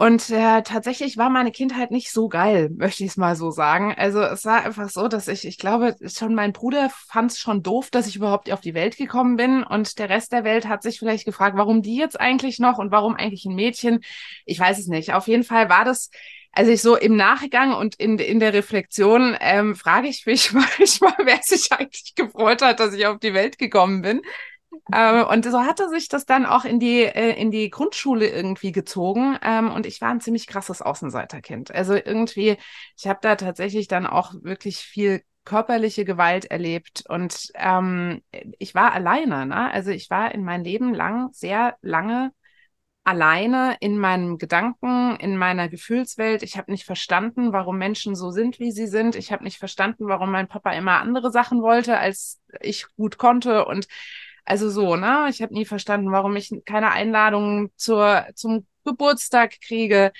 und 0.00 0.30
äh, 0.30 0.62
tatsächlich 0.62 1.18
war 1.18 1.28
meine 1.28 1.52
Kindheit 1.52 1.90
nicht 1.90 2.10
so 2.10 2.30
geil, 2.30 2.70
möchte 2.74 3.04
ich 3.04 3.10
es 3.10 3.16
mal 3.18 3.36
so 3.36 3.50
sagen. 3.50 3.94
Also 3.94 4.22
es 4.22 4.46
war 4.46 4.64
einfach 4.64 4.88
so, 4.88 5.08
dass 5.08 5.28
ich, 5.28 5.46
ich 5.46 5.58
glaube, 5.58 5.94
schon 6.06 6.34
mein 6.34 6.54
Bruder 6.54 6.88
fand 6.88 7.32
es 7.32 7.38
schon 7.38 7.62
doof, 7.62 7.90
dass 7.90 8.06
ich 8.06 8.16
überhaupt 8.16 8.50
auf 8.50 8.62
die 8.62 8.72
Welt 8.72 8.96
gekommen 8.96 9.36
bin. 9.36 9.62
Und 9.62 9.98
der 9.98 10.08
Rest 10.08 10.32
der 10.32 10.42
Welt 10.42 10.66
hat 10.66 10.82
sich 10.82 10.98
vielleicht 10.98 11.26
gefragt, 11.26 11.58
warum 11.58 11.82
die 11.82 11.96
jetzt 11.96 12.18
eigentlich 12.18 12.58
noch 12.58 12.78
und 12.78 12.90
warum 12.90 13.14
eigentlich 13.14 13.44
ein 13.44 13.54
Mädchen. 13.54 14.00
Ich 14.46 14.58
weiß 14.58 14.78
es 14.78 14.86
nicht. 14.86 15.12
Auf 15.12 15.28
jeden 15.28 15.44
Fall 15.44 15.68
war 15.68 15.84
das 15.84 16.08
also 16.50 16.72
ich 16.72 16.80
so 16.80 16.96
im 16.96 17.14
Nachgang 17.14 17.74
und 17.74 17.94
in, 17.96 18.18
in 18.18 18.40
der 18.40 18.54
Reflexion 18.54 19.36
ähm, 19.38 19.76
frage 19.76 20.08
ich 20.08 20.24
mich 20.24 20.50
manchmal, 20.54 21.12
wer 21.24 21.40
sich 21.42 21.70
eigentlich 21.72 22.14
gefreut 22.14 22.62
hat, 22.62 22.80
dass 22.80 22.94
ich 22.94 23.06
auf 23.06 23.18
die 23.18 23.34
Welt 23.34 23.58
gekommen 23.58 24.00
bin. 24.00 24.22
Ähm, 24.92 25.26
und 25.26 25.44
so 25.44 25.60
hatte 25.60 25.88
sich 25.88 26.08
das 26.08 26.26
dann 26.26 26.46
auch 26.46 26.64
in 26.64 26.80
die, 26.80 27.02
äh, 27.02 27.40
in 27.40 27.50
die 27.50 27.70
Grundschule 27.70 28.28
irgendwie 28.28 28.72
gezogen. 28.72 29.38
Ähm, 29.42 29.70
und 29.70 29.86
ich 29.86 30.00
war 30.00 30.10
ein 30.10 30.20
ziemlich 30.20 30.46
krasses 30.46 30.82
Außenseiterkind. 30.82 31.74
Also 31.74 31.94
irgendwie, 31.94 32.56
ich 32.96 33.06
habe 33.06 33.20
da 33.22 33.36
tatsächlich 33.36 33.88
dann 33.88 34.06
auch 34.06 34.34
wirklich 34.42 34.78
viel 34.78 35.22
körperliche 35.44 36.04
Gewalt 36.04 36.44
erlebt 36.44 37.02
und 37.08 37.50
ähm, 37.54 38.22
ich 38.58 38.74
war 38.74 38.92
alleine. 38.92 39.46
Ne? 39.46 39.70
Also 39.72 39.90
ich 39.90 40.10
war 40.10 40.34
in 40.34 40.44
mein 40.44 40.62
Leben 40.62 40.94
lang 40.94 41.30
sehr 41.32 41.76
lange 41.80 42.32
alleine 43.04 43.76
in 43.80 43.98
meinen 43.98 44.38
Gedanken, 44.38 45.16
in 45.16 45.36
meiner 45.36 45.68
Gefühlswelt. 45.68 46.42
Ich 46.42 46.56
habe 46.58 46.70
nicht 46.70 46.84
verstanden, 46.84 47.52
warum 47.52 47.78
Menschen 47.78 48.14
so 48.14 48.30
sind, 48.30 48.60
wie 48.60 48.70
sie 48.70 48.86
sind. 48.86 49.16
Ich 49.16 49.32
habe 49.32 49.42
nicht 49.42 49.58
verstanden, 49.58 50.06
warum 50.06 50.30
mein 50.30 50.48
Papa 50.48 50.72
immer 50.72 51.00
andere 51.00 51.30
Sachen 51.30 51.62
wollte, 51.62 51.98
als 51.98 52.40
ich 52.60 52.86
gut 52.96 53.16
konnte. 53.18 53.64
Und 53.64 53.88
also 54.44 54.70
so, 54.70 54.96
ne? 54.96 55.26
Ich 55.30 55.42
habe 55.42 55.54
nie 55.54 55.64
verstanden, 55.64 56.12
warum 56.12 56.36
ich 56.36 56.50
keine 56.64 56.92
Einladungen 56.92 57.70
zur, 57.76 58.26
zum 58.34 58.66
Geburtstag 58.84 59.60
kriege. 59.60 60.12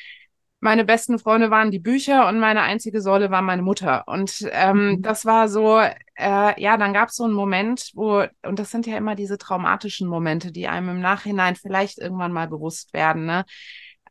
Meine 0.62 0.84
besten 0.84 1.18
Freunde 1.18 1.50
waren 1.50 1.70
die 1.70 1.78
Bücher 1.78 2.28
und 2.28 2.38
meine 2.38 2.60
einzige 2.60 3.00
Säule 3.00 3.30
war 3.30 3.40
meine 3.40 3.62
Mutter. 3.62 4.06
Und 4.06 4.46
ähm, 4.52 4.90
mhm. 4.90 5.02
das 5.02 5.24
war 5.24 5.48
so, 5.48 5.80
äh, 5.80 6.60
ja, 6.60 6.76
dann 6.76 6.92
gab 6.92 7.08
es 7.08 7.16
so 7.16 7.24
einen 7.24 7.32
Moment, 7.32 7.92
wo, 7.94 8.24
und 8.42 8.58
das 8.58 8.70
sind 8.70 8.86
ja 8.86 8.98
immer 8.98 9.14
diese 9.14 9.38
traumatischen 9.38 10.06
Momente, 10.06 10.52
die 10.52 10.68
einem 10.68 10.90
im 10.90 11.00
Nachhinein 11.00 11.56
vielleicht 11.56 11.98
irgendwann 11.98 12.32
mal 12.32 12.48
bewusst 12.48 12.92
werden, 12.92 13.24
ne? 13.24 13.44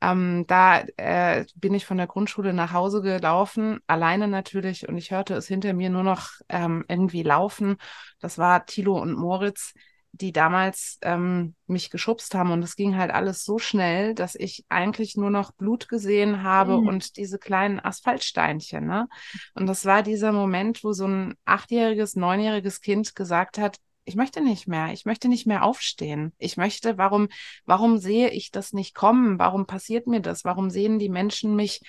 Ähm, 0.01 0.45
da 0.47 0.83
äh, 0.95 1.45
bin 1.55 1.73
ich 1.73 1.85
von 1.85 1.97
der 1.97 2.07
Grundschule 2.07 2.53
nach 2.53 2.71
Hause 2.71 3.01
gelaufen, 3.01 3.79
alleine 3.85 4.27
natürlich, 4.29 4.87
und 4.87 4.97
ich 4.97 5.11
hörte 5.11 5.33
es 5.33 5.47
hinter 5.47 5.73
mir 5.73 5.89
nur 5.89 6.03
noch 6.03 6.29
ähm, 6.47 6.85
irgendwie 6.87 7.21
laufen. 7.21 7.75
Das 8.21 8.37
war 8.37 8.65
Thilo 8.65 8.97
und 8.97 9.13
Moritz 9.13 9.73
die 10.11 10.31
damals 10.31 10.97
ähm, 11.01 11.55
mich 11.67 11.89
geschubst 11.89 12.33
haben. 12.35 12.51
Und 12.51 12.63
es 12.63 12.75
ging 12.75 12.97
halt 12.97 13.11
alles 13.11 13.43
so 13.43 13.59
schnell, 13.59 14.15
dass 14.15 14.35
ich 14.35 14.65
eigentlich 14.69 15.15
nur 15.15 15.29
noch 15.29 15.51
Blut 15.51 15.87
gesehen 15.87 16.43
habe 16.43 16.79
mhm. 16.81 16.87
und 16.87 17.17
diese 17.17 17.39
kleinen 17.39 17.79
Asphaltsteinchen. 17.79 18.85
Ne? 18.85 19.07
Und 19.53 19.67
das 19.67 19.85
war 19.85 20.03
dieser 20.03 20.31
Moment, 20.31 20.83
wo 20.83 20.93
so 20.93 21.07
ein 21.07 21.35
achtjähriges, 21.45 22.15
neunjähriges 22.15 22.81
Kind 22.81 23.15
gesagt 23.15 23.57
hat, 23.57 23.77
ich 24.05 24.15
möchte 24.15 24.41
nicht 24.41 24.67
mehr, 24.67 24.91
ich 24.91 25.05
möchte 25.05 25.29
nicht 25.29 25.45
mehr 25.45 25.63
aufstehen. 25.63 26.33
Ich 26.39 26.57
möchte, 26.57 26.97
warum, 26.97 27.29
warum 27.65 27.99
sehe 27.99 28.31
ich 28.31 28.49
das 28.49 28.73
nicht 28.73 28.95
kommen? 28.95 29.37
Warum 29.37 29.67
passiert 29.67 30.07
mir 30.07 30.19
das? 30.19 30.43
Warum 30.43 30.71
sehen 30.71 30.97
die 30.97 31.09
Menschen 31.09 31.55
mich 31.55 31.81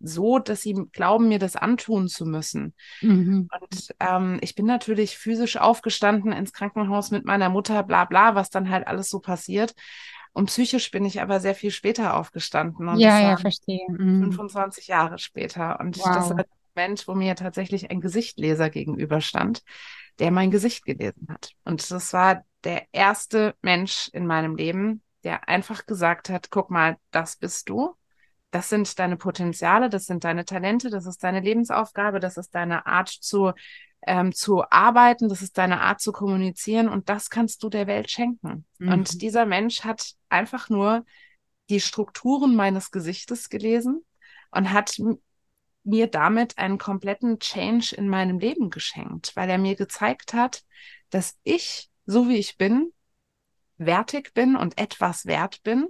so, 0.00 0.38
dass 0.38 0.62
sie 0.62 0.74
glauben, 0.92 1.28
mir 1.28 1.38
das 1.38 1.56
antun 1.56 2.08
zu 2.08 2.24
müssen. 2.24 2.74
Mhm. 3.00 3.48
Und 3.60 3.94
ähm, 4.00 4.38
ich 4.40 4.54
bin 4.54 4.66
natürlich 4.66 5.16
physisch 5.16 5.56
aufgestanden 5.56 6.32
ins 6.32 6.52
Krankenhaus 6.52 7.10
mit 7.10 7.24
meiner 7.24 7.50
Mutter, 7.50 7.82
bla 7.82 8.06
bla, 8.06 8.34
was 8.34 8.50
dann 8.50 8.70
halt 8.70 8.86
alles 8.86 9.10
so 9.10 9.20
passiert. 9.20 9.74
Und 10.32 10.46
psychisch 10.46 10.90
bin 10.90 11.04
ich 11.04 11.20
aber 11.20 11.40
sehr 11.40 11.54
viel 11.54 11.70
später 11.70 12.16
aufgestanden. 12.16 12.88
Und 12.88 12.98
ja, 12.98 13.20
ja, 13.20 13.36
verstehe. 13.36 13.86
Mhm. 13.88 14.22
25 14.22 14.86
Jahre 14.86 15.18
später. 15.18 15.78
Und 15.80 15.98
wow. 15.98 16.14
das 16.14 16.30
war 16.30 16.36
der 16.36 16.46
Moment, 16.74 17.08
wo 17.08 17.14
mir 17.14 17.34
tatsächlich 17.34 17.90
ein 17.90 18.00
Gesichtleser 18.00 18.70
gegenüberstand, 18.70 19.62
der 20.18 20.30
mein 20.30 20.50
Gesicht 20.50 20.84
gelesen 20.84 21.26
hat. 21.28 21.52
Und 21.64 21.90
das 21.90 22.12
war 22.12 22.44
der 22.64 22.86
erste 22.92 23.54
Mensch 23.60 24.08
in 24.12 24.26
meinem 24.26 24.56
Leben, 24.56 25.02
der 25.24 25.48
einfach 25.48 25.86
gesagt 25.86 26.30
hat, 26.30 26.50
guck 26.50 26.70
mal, 26.70 26.96
das 27.10 27.36
bist 27.36 27.68
du 27.68 27.96
das 28.50 28.68
sind 28.68 28.98
deine 28.98 29.16
Potenziale, 29.16 29.88
das 29.88 30.06
sind 30.06 30.24
deine 30.24 30.44
Talente, 30.44 30.90
das 30.90 31.06
ist 31.06 31.22
deine 31.22 31.40
Lebensaufgabe, 31.40 32.20
das 32.20 32.36
ist 32.36 32.54
deine 32.54 32.86
Art 32.86 33.08
zu, 33.08 33.52
ähm, 34.06 34.32
zu 34.32 34.64
arbeiten, 34.70 35.28
das 35.28 35.42
ist 35.42 35.56
deine 35.56 35.80
Art 35.80 36.00
zu 36.00 36.12
kommunizieren 36.12 36.88
und 36.88 37.08
das 37.08 37.30
kannst 37.30 37.62
du 37.62 37.68
der 37.68 37.86
Welt 37.86 38.10
schenken. 38.10 38.66
Mhm. 38.78 38.92
Und 38.92 39.22
dieser 39.22 39.46
Mensch 39.46 39.84
hat 39.84 40.14
einfach 40.28 40.68
nur 40.68 41.04
die 41.68 41.80
Strukturen 41.80 42.56
meines 42.56 42.90
Gesichtes 42.90 43.48
gelesen 43.48 44.04
und 44.50 44.72
hat 44.72 45.00
mir 45.84 46.08
damit 46.08 46.58
einen 46.58 46.78
kompletten 46.78 47.38
Change 47.38 47.94
in 47.94 48.08
meinem 48.08 48.40
Leben 48.40 48.70
geschenkt, 48.70 49.32
weil 49.36 49.48
er 49.48 49.58
mir 49.58 49.76
gezeigt 49.76 50.34
hat, 50.34 50.64
dass 51.10 51.38
ich, 51.44 51.88
so 52.04 52.28
wie 52.28 52.36
ich 52.36 52.58
bin, 52.58 52.92
wertig 53.76 54.34
bin 54.34 54.56
und 54.56 54.76
etwas 54.76 55.24
wert 55.24 55.62
bin 55.62 55.86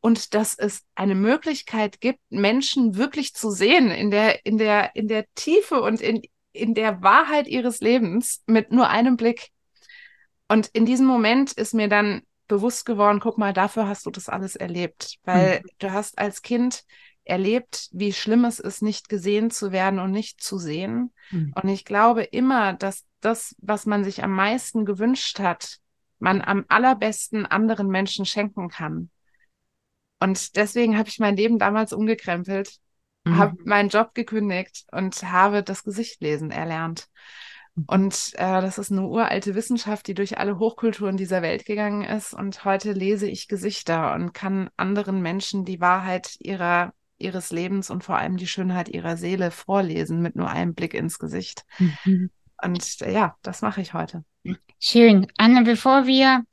und 0.00 0.34
dass 0.34 0.54
es 0.56 0.82
eine 0.94 1.14
Möglichkeit 1.14 2.00
gibt, 2.00 2.20
Menschen 2.30 2.96
wirklich 2.96 3.34
zu 3.34 3.50
sehen 3.50 3.90
in 3.90 4.10
der, 4.10 4.44
in 4.46 4.58
der, 4.58 4.94
in 4.94 5.08
der 5.08 5.24
Tiefe 5.34 5.82
und 5.82 6.00
in, 6.00 6.22
in 6.52 6.74
der 6.74 7.02
Wahrheit 7.02 7.48
ihres 7.48 7.80
Lebens 7.80 8.42
mit 8.46 8.70
nur 8.72 8.88
einem 8.88 9.16
Blick. 9.16 9.48
Und 10.48 10.68
in 10.68 10.86
diesem 10.86 11.06
Moment 11.06 11.52
ist 11.52 11.74
mir 11.74 11.88
dann 11.88 12.22
bewusst 12.46 12.86
geworden, 12.86 13.20
guck 13.20 13.38
mal, 13.38 13.52
dafür 13.52 13.86
hast 13.86 14.06
du 14.06 14.10
das 14.10 14.28
alles 14.28 14.56
erlebt, 14.56 15.16
weil 15.24 15.60
mhm. 15.60 15.68
du 15.78 15.92
hast 15.92 16.18
als 16.18 16.42
Kind 16.42 16.84
erlebt, 17.24 17.90
wie 17.92 18.12
schlimm 18.12 18.46
es 18.46 18.58
ist, 18.58 18.80
nicht 18.80 19.08
gesehen 19.10 19.50
zu 19.50 19.70
werden 19.70 19.98
und 19.98 20.10
nicht 20.10 20.42
zu 20.42 20.58
sehen. 20.58 21.12
Mhm. 21.30 21.52
Und 21.54 21.68
ich 21.68 21.84
glaube 21.84 22.22
immer, 22.22 22.72
dass 22.72 23.04
das, 23.20 23.54
was 23.58 23.84
man 23.84 24.02
sich 24.04 24.24
am 24.24 24.32
meisten 24.32 24.86
gewünscht 24.86 25.38
hat, 25.38 25.78
man 26.18 26.40
am 26.40 26.64
allerbesten 26.68 27.44
anderen 27.44 27.88
Menschen 27.88 28.24
schenken 28.24 28.68
kann. 28.68 29.10
Und 30.20 30.56
deswegen 30.56 30.98
habe 30.98 31.08
ich 31.08 31.18
mein 31.18 31.36
Leben 31.36 31.58
damals 31.58 31.92
umgekrempelt, 31.92 32.76
mhm. 33.24 33.36
habe 33.36 33.56
meinen 33.64 33.88
Job 33.88 34.14
gekündigt 34.14 34.86
und 34.92 35.22
habe 35.22 35.62
das 35.62 35.84
Gesichtlesen 35.84 36.50
erlernt. 36.50 37.08
Und 37.86 38.32
äh, 38.34 38.60
das 38.60 38.78
ist 38.78 38.90
eine 38.90 39.06
uralte 39.06 39.54
Wissenschaft, 39.54 40.08
die 40.08 40.14
durch 40.14 40.38
alle 40.38 40.58
Hochkulturen 40.58 41.16
dieser 41.16 41.42
Welt 41.42 41.64
gegangen 41.64 42.02
ist. 42.02 42.34
Und 42.34 42.64
heute 42.64 42.92
lese 42.92 43.28
ich 43.28 43.46
Gesichter 43.46 44.14
und 44.14 44.34
kann 44.34 44.68
anderen 44.76 45.22
Menschen 45.22 45.64
die 45.64 45.80
Wahrheit 45.80 46.36
ihrer, 46.40 46.92
ihres 47.18 47.52
Lebens 47.52 47.90
und 47.90 48.02
vor 48.02 48.16
allem 48.16 48.36
die 48.36 48.48
Schönheit 48.48 48.88
ihrer 48.88 49.16
Seele 49.16 49.50
vorlesen 49.50 50.20
mit 50.20 50.34
nur 50.34 50.50
einem 50.50 50.74
Blick 50.74 50.94
ins 50.94 51.18
Gesicht. 51.18 51.64
Mhm. 51.78 52.30
Und 52.62 53.00
äh, 53.02 53.12
ja, 53.12 53.36
das 53.42 53.62
mache 53.62 53.80
ich 53.80 53.94
heute. 53.94 54.24
Schön. 54.80 55.26
Anne, 55.36 55.64
bevor 55.64 56.06
wir 56.06 56.44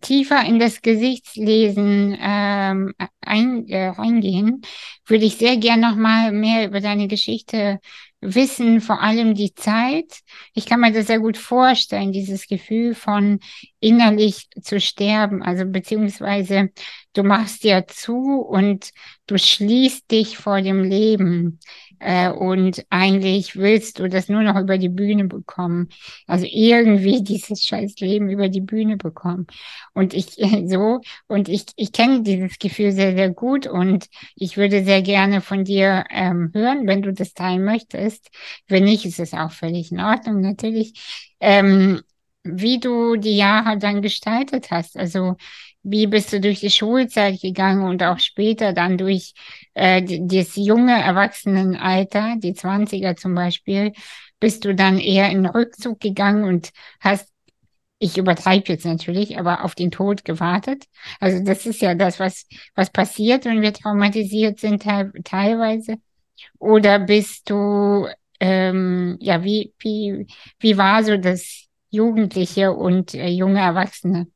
tiefer 0.00 0.44
in 0.44 0.58
das 0.58 0.82
Gesichtslesen 0.82 2.16
ähm, 2.20 2.94
ein, 3.20 3.68
äh, 3.68 3.88
reingehen, 3.88 4.62
würde 5.06 5.24
ich 5.24 5.36
sehr 5.36 5.56
gern 5.56 5.80
noch 5.80 5.96
mal 5.96 6.30
mehr 6.30 6.66
über 6.66 6.80
deine 6.80 7.08
Geschichte 7.08 7.80
wissen, 8.20 8.80
vor 8.80 9.02
allem 9.02 9.34
die 9.34 9.52
Zeit. 9.52 10.20
Ich 10.54 10.66
kann 10.66 10.80
mir 10.80 10.92
das 10.92 11.08
sehr 11.08 11.18
gut 11.18 11.36
vorstellen, 11.36 12.12
dieses 12.12 12.46
Gefühl 12.46 12.94
von 12.94 13.40
innerlich 13.80 14.48
zu 14.62 14.80
sterben, 14.80 15.42
also 15.42 15.64
beziehungsweise 15.66 16.70
du 17.14 17.24
machst 17.24 17.64
ja 17.64 17.84
zu 17.86 18.40
und 18.40 18.90
du 19.26 19.36
schließt 19.36 20.08
dich 20.10 20.38
vor 20.38 20.62
dem 20.62 20.84
Leben. 20.84 21.58
Äh, 22.02 22.30
und 22.32 22.84
eigentlich 22.90 23.54
willst 23.56 24.00
du 24.00 24.08
das 24.08 24.28
nur 24.28 24.42
noch 24.42 24.60
über 24.60 24.76
die 24.76 24.88
Bühne 24.88 25.26
bekommen. 25.26 25.88
Also 26.26 26.46
irgendwie 26.50 27.22
dieses 27.22 27.62
scheiß 27.62 28.00
Leben 28.00 28.28
über 28.28 28.48
die 28.48 28.60
Bühne 28.60 28.96
bekommen. 28.96 29.46
Und 29.94 30.12
ich 30.12 30.36
so, 30.66 31.00
und 31.28 31.48
ich, 31.48 31.66
ich 31.76 31.92
kenne 31.92 32.22
dieses 32.22 32.58
Gefühl 32.58 32.92
sehr, 32.92 33.14
sehr 33.14 33.30
gut 33.30 33.66
und 33.66 34.06
ich 34.34 34.56
würde 34.56 34.84
sehr 34.84 35.02
gerne 35.02 35.40
von 35.40 35.64
dir 35.64 36.04
ähm, 36.10 36.50
hören, 36.54 36.86
wenn 36.88 37.02
du 37.02 37.12
das 37.12 37.34
teilen 37.34 37.64
möchtest. 37.64 38.30
Wenn 38.66 38.84
nicht, 38.84 39.04
ist 39.06 39.20
es 39.20 39.32
auch 39.32 39.52
völlig 39.52 39.92
in 39.92 40.00
Ordnung, 40.00 40.40
natürlich. 40.40 40.94
Ähm, 41.40 42.00
wie 42.44 42.80
du 42.80 43.16
die 43.16 43.36
Jahre 43.36 43.78
dann 43.78 44.02
gestaltet 44.02 44.72
hast. 44.72 44.96
Also 44.96 45.36
wie 45.82 46.06
bist 46.06 46.32
du 46.32 46.40
durch 46.40 46.60
die 46.60 46.70
Schulzeit 46.70 47.40
gegangen 47.40 47.84
und 47.84 48.02
auch 48.02 48.18
später 48.18 48.72
dann 48.72 48.98
durch 48.98 49.34
äh, 49.74 50.02
das 50.20 50.56
junge 50.56 51.00
Erwachsenenalter, 51.00 52.36
die 52.38 52.54
20er 52.54 53.16
zum 53.16 53.34
Beispiel, 53.34 53.92
bist 54.40 54.64
du 54.64 54.74
dann 54.74 54.98
eher 54.98 55.30
in 55.30 55.46
Rückzug 55.46 56.00
gegangen 56.00 56.44
und 56.44 56.70
hast 57.00 57.32
ich 57.98 58.18
übertreibe 58.18 58.72
jetzt 58.72 58.84
natürlich, 58.84 59.38
aber 59.38 59.64
auf 59.64 59.76
den 59.76 59.92
Tod 59.92 60.24
gewartet. 60.24 60.86
Also 61.20 61.42
das 61.44 61.66
ist 61.66 61.80
ja 61.82 61.94
das, 61.94 62.18
was, 62.18 62.46
was 62.74 62.90
passiert, 62.90 63.44
wenn 63.44 63.62
wir 63.62 63.72
traumatisiert 63.72 64.58
sind 64.58 64.82
te 64.82 65.12
teilweise. 65.22 65.98
Oder 66.58 66.98
bist 66.98 67.48
du, 67.50 68.08
ähm, 68.40 69.18
ja, 69.20 69.44
wie, 69.44 69.74
wie, 69.78 70.26
wie 70.58 70.76
war 70.78 71.04
so 71.04 71.16
das 71.16 71.68
Jugendliche 71.90 72.72
und 72.72 73.14
äh, 73.14 73.28
junge 73.28 73.60
Erwachsene 73.60 74.26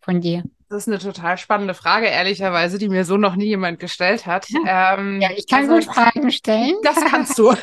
von 0.00 0.20
dir? 0.20 0.44
Das 0.70 0.86
ist 0.86 0.88
eine 0.88 1.00
total 1.00 1.36
spannende 1.36 1.74
Frage, 1.74 2.06
ehrlicherweise, 2.06 2.78
die 2.78 2.88
mir 2.88 3.04
so 3.04 3.16
noch 3.16 3.34
nie 3.34 3.46
jemand 3.46 3.80
gestellt 3.80 4.26
hat. 4.26 4.48
Ja, 4.50 4.96
ähm, 4.96 5.20
ja 5.20 5.30
ich 5.36 5.48
kann 5.48 5.68
also, 5.68 5.74
gut 5.74 5.92
Fragen 5.92 6.30
stellen. 6.30 6.76
Das 6.84 6.94
kannst 7.06 7.36
du. 7.40 7.50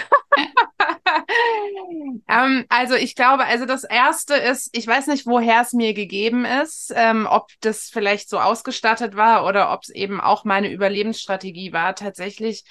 ähm, 2.27 2.65
also 2.67 2.95
ich 2.95 3.15
glaube, 3.15 3.45
also 3.45 3.65
das 3.65 3.85
erste 3.85 4.33
ist, 4.33 4.69
ich 4.73 4.85
weiß 4.85 5.07
nicht, 5.07 5.25
woher 5.25 5.61
es 5.61 5.71
mir 5.71 5.93
gegeben 5.93 6.43
ist, 6.43 6.93
ähm, 6.97 7.27
ob 7.29 7.47
das 7.61 7.89
vielleicht 7.89 8.29
so 8.29 8.39
ausgestattet 8.39 9.15
war 9.15 9.45
oder 9.45 9.71
ob 9.71 9.83
es 9.83 9.89
eben 9.89 10.19
auch 10.19 10.43
meine 10.43 10.69
Überlebensstrategie 10.69 11.71
war. 11.71 11.95
Tatsächlich, 11.95 12.65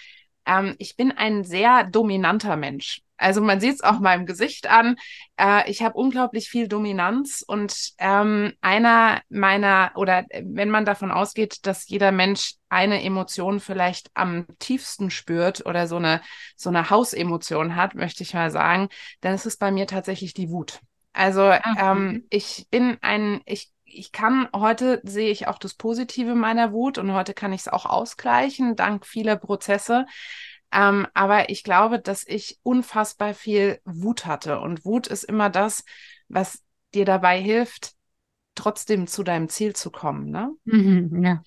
ähm, 0.44 0.76
ich 0.78 0.96
bin 0.96 1.12
ein 1.12 1.44
sehr 1.44 1.84
dominanter 1.84 2.56
Mensch. 2.56 3.00
Also 3.16 3.40
man 3.40 3.60
sieht 3.60 3.74
es 3.74 3.80
auch 3.82 4.00
meinem 4.00 4.26
Gesicht 4.26 4.68
an. 4.68 4.96
Äh, 5.36 5.70
ich 5.70 5.82
habe 5.82 5.94
unglaublich 5.96 6.48
viel 6.48 6.68
Dominanz 6.68 7.44
und 7.46 7.92
ähm, 7.98 8.52
einer 8.60 9.22
meiner, 9.28 9.92
oder 9.96 10.24
wenn 10.42 10.70
man 10.70 10.84
davon 10.84 11.10
ausgeht, 11.10 11.66
dass 11.66 11.88
jeder 11.88 12.12
Mensch 12.12 12.54
eine 12.68 13.02
Emotion 13.02 13.60
vielleicht 13.60 14.10
am 14.14 14.46
tiefsten 14.58 15.10
spürt 15.10 15.64
oder 15.66 15.86
so 15.86 15.96
eine, 15.96 16.20
so 16.56 16.68
eine 16.68 16.90
Hausemotion 16.90 17.76
hat, 17.76 17.94
möchte 17.94 18.22
ich 18.22 18.34
mal 18.34 18.50
sagen, 18.50 18.88
dann 19.20 19.34
ist 19.34 19.46
es 19.46 19.56
bei 19.56 19.70
mir 19.70 19.86
tatsächlich 19.86 20.34
die 20.34 20.50
Wut. 20.50 20.80
Also 21.12 21.42
ah, 21.42 21.92
ähm, 21.92 22.26
ich 22.28 22.66
bin 22.70 22.98
ein, 23.00 23.40
ich 23.46 23.70
ich 23.96 24.12
kann 24.12 24.48
heute 24.54 25.00
sehe 25.04 25.30
ich 25.30 25.48
auch 25.48 25.58
das 25.58 25.74
Positive 25.74 26.34
meiner 26.34 26.72
Wut 26.72 26.98
und 26.98 27.12
heute 27.12 27.32
kann 27.32 27.52
ich 27.52 27.62
es 27.62 27.68
auch 27.68 27.86
ausgleichen 27.86 28.76
dank 28.76 29.06
vieler 29.06 29.36
Prozesse. 29.36 30.06
Ähm, 30.72 31.06
aber 31.14 31.48
ich 31.50 31.62
glaube, 31.62 32.00
dass 32.00 32.26
ich 32.26 32.58
unfassbar 32.62 33.34
viel 33.34 33.80
Wut 33.84 34.26
hatte. 34.26 34.60
Und 34.60 34.84
Wut 34.84 35.06
ist 35.06 35.24
immer 35.24 35.50
das, 35.50 35.84
was 36.28 36.62
dir 36.94 37.04
dabei 37.04 37.40
hilft, 37.40 37.92
trotzdem 38.54 39.06
zu 39.06 39.22
deinem 39.22 39.48
Ziel 39.48 39.74
zu 39.74 39.90
kommen. 39.90 40.30
Ne? 40.30 40.50
Mhm, 40.64 41.24
ja. 41.24 41.42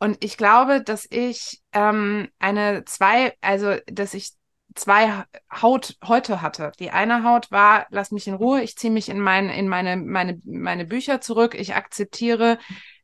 Und 0.00 0.22
ich 0.24 0.36
glaube, 0.36 0.82
dass 0.82 1.06
ich 1.10 1.60
ähm, 1.72 2.28
eine 2.38 2.84
zwei, 2.84 3.34
also 3.40 3.76
dass 3.86 4.14
ich 4.14 4.32
zwei 4.74 5.24
Haut 5.50 5.96
heute 6.04 6.40
hatte. 6.40 6.72
Die 6.78 6.90
eine 6.90 7.24
Haut 7.24 7.50
war, 7.50 7.86
lass 7.90 8.12
mich 8.12 8.28
in 8.28 8.34
Ruhe, 8.34 8.62
ich 8.62 8.76
ziehe 8.76 8.92
mich 8.92 9.08
in, 9.08 9.20
mein, 9.20 9.48
in 9.48 9.68
meine, 9.68 9.96
meine, 9.96 10.40
meine 10.44 10.84
Bücher 10.84 11.20
zurück, 11.20 11.54
ich 11.54 11.74
akzeptiere 11.74 12.58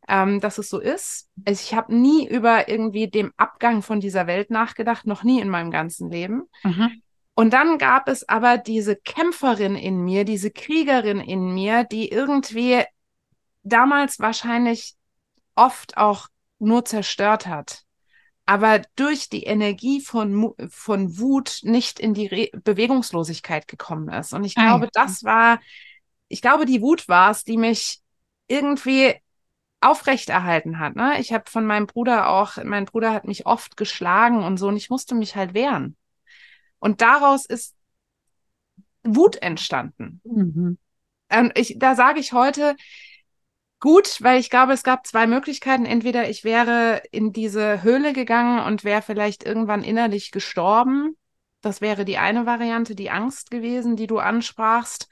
ähm, 0.08 0.40
dass 0.40 0.58
es 0.58 0.68
so 0.68 0.80
ist. 0.80 1.28
Also 1.44 1.62
ich 1.62 1.75
habe 1.75 1.94
nie 1.94 2.28
über 2.28 2.68
irgendwie 2.68 3.08
dem 3.08 3.32
Abgang 3.37 3.82
von 3.82 4.00
dieser 4.00 4.26
Welt 4.26 4.50
nachgedacht, 4.50 5.06
noch 5.06 5.23
nie 5.23 5.40
in 5.40 5.49
meinem 5.49 5.70
ganzen 5.70 6.11
Leben. 6.11 6.44
Mhm. 6.62 7.02
Und 7.34 7.52
dann 7.52 7.78
gab 7.78 8.08
es 8.08 8.28
aber 8.28 8.58
diese 8.58 8.96
Kämpferin 8.96 9.75
in 9.75 10.04
mir, 10.04 10.25
diese 10.25 10.50
Kriegerin 10.50 11.20
in 11.20 11.52
mir, 11.52 11.84
die 11.84 12.08
irgendwie 12.08 12.84
damals 13.62 14.20
wahrscheinlich 14.20 14.94
oft 15.56 15.96
auch 15.96 16.28
nur 16.58 16.84
zerstört 16.84 17.46
hat, 17.46 17.82
aber 18.46 18.82
durch 18.94 19.28
die 19.28 19.44
Energie 19.44 20.00
von, 20.00 20.54
von 20.68 21.18
Wut 21.18 21.61
nicht 21.62 21.99
in 21.99 22.14
die 22.14 22.26
Re 22.26 22.50
Bewegungslosigkeit 22.62 23.66
gekommen 23.66 24.08
ist. 24.11 24.32
Und 24.32 24.44
ich 24.44 24.54
glaube, 24.54 24.84
ah, 24.87 24.90
ja. 24.94 25.04
das 25.06 25.25
war, 25.25 25.61
ich 26.28 26.43
glaube, 26.43 26.67
die 26.67 26.82
Wut 26.82 27.08
war 27.08 27.30
es, 27.30 27.43
die 27.45 27.56
mich 27.56 28.00
irgendwie 28.47 29.14
aufrechterhalten 29.84 30.78
hat. 30.78 30.97
Ne? 30.97 31.20
Ich 31.20 31.32
habe 31.32 31.50
von 31.50 31.66
meinem 31.66 31.86
Bruder 31.86 32.28
auch, 32.28 32.56
mein 32.64 32.84
Bruder 32.84 33.12
hat 33.12 33.26
mich 33.26 33.47
oft 33.47 33.76
geschlagen 33.76 34.42
und 34.42 34.56
so, 34.56 34.68
und 34.68 34.76
ich 34.76 34.90
musste 34.90 35.14
mich 35.14 35.36
halt 35.36 35.54
wehren. 35.54 35.97
Und 36.78 37.00
daraus 37.00 37.47
ist 37.47 37.75
Wut 39.02 39.36
entstanden. 39.36 40.20
Mhm. 40.25 40.78
Und 41.30 41.58
ich, 41.58 41.76
da 41.78 41.94
sage 41.94 42.20
ich 42.20 42.32
heute, 42.32 42.76
gut, 43.80 44.23
weil 44.23 44.40
ich 44.40 44.50
glaube, 44.50 44.73
es 44.73 44.82
gab 44.82 45.06
zwei 45.06 45.26
Möglichkeiten. 45.26 45.84
Entweder 45.84 46.28
ich 46.28 46.44
wäre 46.44 47.02
in 47.10 47.32
diese 47.32 47.82
Höhle 47.82 48.12
gegangen 48.12 48.60
und 48.60 48.84
wäre 48.84 49.02
vielleicht 49.02 49.44
irgendwann 49.44 49.82
innerlich 49.82 50.30
gestorben. 50.30 51.16
Das 51.60 51.80
wäre 51.80 52.04
die 52.04 52.18
eine 52.18 52.47
Variante, 52.47 52.94
die 52.94 53.10
Angst 53.10 53.50
gewesen, 53.50 53.97
die 53.97 54.06
du 54.06 54.18
ansprachst. 54.18 55.08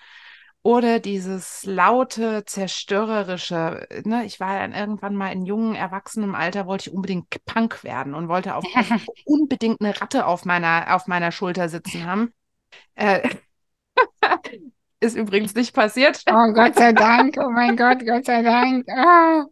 Oder 0.65 1.01
dieses 1.01 1.65
laute, 1.65 2.45
zerstörerische, 2.45 3.87
ne, 4.05 4.25
ich 4.25 4.39
war 4.39 4.61
dann 4.61 4.73
irgendwann 4.73 5.17
mal 5.17 5.33
in 5.33 5.45
jungen, 5.45 5.75
erwachsenem 5.75 6.37
Alter, 6.37 6.67
wollte 6.67 6.89
ich 6.89 6.95
unbedingt 6.95 7.45
Punk 7.45 7.83
werden 7.83 8.15
und 8.15 8.29
wollte 8.29 8.55
auf, 8.55 8.65
unbedingt 9.25 9.81
eine 9.81 10.01
Ratte 10.01 10.25
auf 10.25 10.45
meiner, 10.45 10.95
auf 10.95 11.09
meiner 11.09 11.33
Schulter 11.33 11.69
sitzen 11.69 12.07
haben. 12.07 12.33
Äh, 12.95 13.29
ist 15.01 15.17
übrigens 15.17 15.55
nicht 15.57 15.75
passiert. 15.75 16.23
Oh 16.31 16.53
Gott 16.53 16.77
sei 16.77 16.93
Dank, 16.93 17.37
oh 17.41 17.51
mein 17.51 17.77
Gott, 17.77 18.07
Gott 18.07 18.25
sei 18.25 18.43
Dank. 18.43 18.89
Ah. 18.89 19.47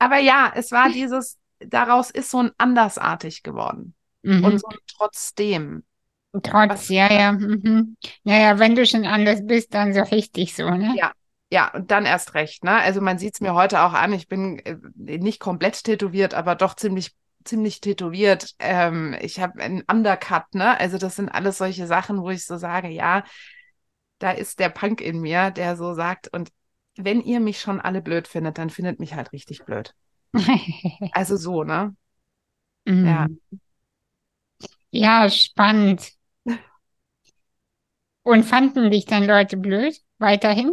Aber 0.00 0.18
ja, 0.18 0.52
es 0.56 0.72
war 0.72 0.90
dieses, 0.90 1.38
daraus 1.60 2.10
ist 2.10 2.30
so 2.30 2.42
ein 2.42 2.50
andersartig 2.58 3.44
geworden. 3.44 3.94
Mhm. 4.22 4.44
Und 4.44 4.60
so 4.60 4.66
ein 4.66 4.78
trotzdem. 4.88 5.84
Trotz, 6.42 6.88
ja, 6.88 7.12
ja. 7.12 7.32
Mhm. 7.32 7.96
Naja, 8.24 8.58
wenn 8.58 8.76
du 8.76 8.86
schon 8.86 9.04
anders 9.04 9.44
bist, 9.46 9.74
dann 9.74 9.92
so 9.92 10.00
richtig 10.02 10.54
so, 10.54 10.68
ne? 10.70 10.94
Ja, 10.96 11.12
ja, 11.50 11.72
und 11.74 11.90
dann 11.90 12.06
erst 12.06 12.34
recht, 12.34 12.62
ne? 12.62 12.76
Also 12.78 13.00
man 13.00 13.18
sieht 13.18 13.34
es 13.34 13.40
mir 13.40 13.54
heute 13.54 13.80
auch 13.82 13.92
an, 13.92 14.12
ich 14.12 14.28
bin 14.28 14.58
äh, 14.60 14.76
nicht 15.18 15.40
komplett 15.40 15.82
tätowiert, 15.82 16.34
aber 16.34 16.54
doch 16.54 16.74
ziemlich, 16.76 17.16
ziemlich 17.44 17.80
tätowiert. 17.80 18.54
Ähm, 18.60 19.16
ich 19.20 19.40
habe 19.40 19.60
einen 19.60 19.82
Undercut, 19.90 20.54
ne? 20.54 20.78
Also 20.78 20.98
das 20.98 21.16
sind 21.16 21.28
alles 21.30 21.58
solche 21.58 21.86
Sachen, 21.88 22.22
wo 22.22 22.30
ich 22.30 22.46
so 22.46 22.56
sage, 22.56 22.88
ja, 22.88 23.24
da 24.18 24.30
ist 24.30 24.60
der 24.60 24.68
Punk 24.68 25.00
in 25.00 25.20
mir, 25.20 25.50
der 25.50 25.76
so 25.76 25.94
sagt, 25.94 26.28
und 26.32 26.50
wenn 26.96 27.20
ihr 27.22 27.40
mich 27.40 27.60
schon 27.60 27.80
alle 27.80 28.02
blöd 28.02 28.28
findet, 28.28 28.58
dann 28.58 28.70
findet 28.70 29.00
mich 29.00 29.14
halt 29.14 29.32
richtig 29.32 29.64
blöd. 29.64 29.94
also 31.12 31.36
so, 31.36 31.64
ne? 31.64 31.96
Mm. 32.86 33.04
Ja. 33.06 33.28
Ja, 34.90 35.28
spannend. 35.30 36.12
Und 38.30 38.44
fanden 38.44 38.92
dich 38.92 39.06
dann 39.06 39.26
Leute 39.26 39.56
blöd 39.56 39.96
weiterhin 40.18 40.72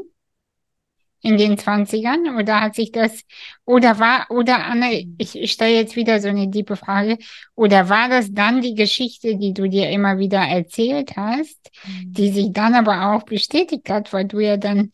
in 1.21 1.37
den 1.37 1.57
Zwanzigern? 1.57 2.37
Oder 2.37 2.61
hat 2.61 2.75
sich 2.75 2.91
das, 2.91 3.23
oder 3.65 3.97
war, 3.97 4.27
oder 4.29 4.63
Anne, 4.63 5.07
ich 5.17 5.51
stelle 5.51 5.73
jetzt 5.73 5.95
wieder 5.95 6.19
so 6.19 6.27
eine 6.27 6.51
tiefe 6.51 6.75
Frage, 6.75 7.17
oder 7.55 7.89
war 7.89 8.09
das 8.09 8.31
dann 8.31 8.61
die 8.61 8.75
Geschichte, 8.75 9.37
die 9.37 9.55
du 9.55 9.67
dir 9.67 9.89
immer 9.89 10.19
wieder 10.19 10.37
erzählt 10.37 11.17
hast, 11.17 11.71
mhm. 11.83 12.13
die 12.13 12.29
sich 12.29 12.51
dann 12.51 12.75
aber 12.75 13.15
auch 13.15 13.23
bestätigt 13.23 13.89
hat, 13.89 14.13
weil 14.13 14.25
du 14.25 14.39
ja 14.39 14.57
dann 14.57 14.91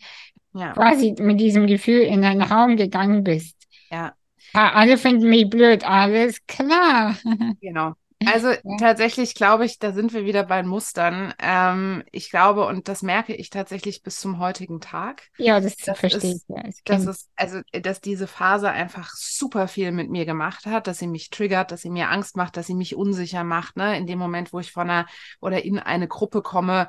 ja. 0.53 0.71
quasi 0.71 1.15
mit 1.19 1.41
diesem 1.41 1.67
Gefühl 1.67 2.03
in 2.03 2.23
einen 2.23 2.43
Raum 2.43 2.77
gegangen 2.77 3.25
bist? 3.25 3.57
Ja. 3.91 4.13
ja 4.53 4.71
alle 4.71 4.97
finden 4.97 5.27
mich 5.27 5.49
blöd, 5.49 5.83
alles 5.83 6.39
klar. 6.47 7.17
Genau. 7.59 7.95
Also 8.27 8.53
tatsächlich 8.79 9.35
glaube 9.35 9.65
ich, 9.65 9.79
da 9.79 9.91
sind 9.91 10.13
wir 10.13 10.25
wieder 10.25 10.43
bei 10.43 10.63
Mustern. 10.63 11.33
Ähm, 11.39 12.03
ich 12.11 12.29
glaube, 12.29 12.65
und 12.65 12.87
das 12.87 13.01
merke 13.01 13.35
ich 13.35 13.49
tatsächlich 13.49 14.03
bis 14.03 14.19
zum 14.19 14.39
heutigen 14.39 14.79
Tag. 14.81 15.29
Ja, 15.37 15.59
das, 15.59 15.75
das 15.77 15.99
verstehe 15.99 16.35
ich. 16.35 16.43
Ja, 16.47 16.63
das 16.85 17.05
ist, 17.05 17.29
also, 17.35 17.61
dass 17.71 18.01
diese 18.01 18.27
Phase 18.27 18.69
einfach 18.69 19.11
super 19.15 19.67
viel 19.67 19.91
mit 19.91 20.09
mir 20.09 20.25
gemacht 20.25 20.65
hat, 20.65 20.87
dass 20.87 20.99
sie 20.99 21.07
mich 21.07 21.29
triggert, 21.29 21.71
dass 21.71 21.81
sie 21.81 21.89
mir 21.89 22.09
Angst 22.09 22.37
macht, 22.37 22.57
dass 22.57 22.67
sie 22.67 22.75
mich 22.75 22.95
unsicher 22.95 23.43
macht. 23.43 23.77
Ne? 23.77 23.97
In 23.97 24.07
dem 24.07 24.19
Moment, 24.19 24.53
wo 24.53 24.59
ich 24.59 24.71
von 24.71 24.89
einer 24.89 25.07
oder 25.39 25.63
in 25.63 25.79
eine 25.79 26.07
Gruppe 26.07 26.41
komme, 26.41 26.87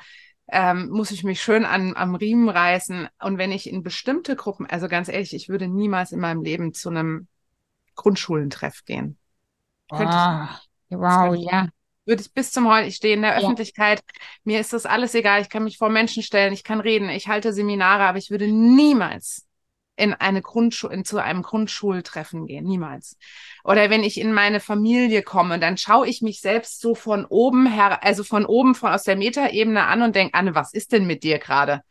ähm, 0.49 0.91
muss 0.91 1.11
ich 1.11 1.25
mich 1.25 1.43
schön 1.43 1.65
an, 1.65 1.97
am 1.97 2.15
Riemen 2.15 2.49
reißen. 2.49 3.09
Und 3.21 3.39
wenn 3.39 3.53
ich 3.53 3.69
in 3.69 3.83
bestimmte 3.83 4.37
Gruppen, 4.37 4.67
also 4.67 4.89
ganz 4.89 5.09
ehrlich, 5.09 5.35
ich 5.35 5.49
würde 5.49 5.69
niemals 5.69 6.13
in 6.13 6.21
meinem 6.21 6.43
Leben 6.43 6.75
zu 6.75 6.91
einem 6.91 7.29
Grundschulentreff 7.95 8.85
gehen. 8.85 9.19
Ah. 9.91 10.59
Wow, 10.91 11.35
ja. 11.35 11.69
Würde 12.07 12.23
ich 12.23 12.33
bis 12.33 12.53
zum 12.53 12.69
heute, 12.69 12.89
ich 12.89 12.97
stehe 12.97 13.15
in 13.15 13.23
der 13.23 13.33
ja. 13.33 13.39
Öffentlichkeit, 13.39 14.03
mir 14.45 14.61
ist 14.61 14.73
das 14.73 14.85
alles 14.85 15.15
egal, 15.15 15.41
ich 15.41 15.49
kann 15.49 15.65
mich 15.65 15.79
vor 15.79 15.89
Menschen 15.89 16.23
stellen, 16.23 16.53
ich 16.53 16.63
kann 16.63 16.81
reden, 16.81 17.09
ich 17.09 17.29
halte 17.29 17.53
Seminare, 17.53 18.05
aber 18.05 18.19
ich 18.19 18.31
würde 18.31 18.47
niemals 18.47 19.47
in 19.97 20.13
eine 20.13 20.43
Grundschule, 20.43 21.03
zu 21.05 21.19
einem 21.19 21.43
Grundschultreffen 21.43 22.47
gehen, 22.47 22.65
niemals. 22.65 23.17
Oder 23.63 23.91
wenn 23.91 24.03
ich 24.03 24.21
in 24.21 24.33
meine 24.33 24.61
Familie 24.61 25.23
komme, 25.23 25.59
dann 25.59 25.77
schaue 25.77 26.09
ich 26.09 26.21
mich 26.21 26.41
selbst 26.41 26.81
so 26.81 26.95
von 26.95 27.25
oben 27.25 27.67
her, 27.67 28.03
also 28.03 28.25
von 28.25 28.45
oben, 28.45 28.75
von 28.75 28.91
aus 28.93 29.05
der 29.05 29.17
Metaebene 29.17 29.85
an 29.85 30.03
und 30.03 30.17
denke, 30.17 30.35
Anne, 30.35 30.55
was 30.55 30.75
ist 30.75 30.93
denn 30.93 31.07
mit 31.07 31.23
dir 31.23 31.39
gerade? 31.39 31.83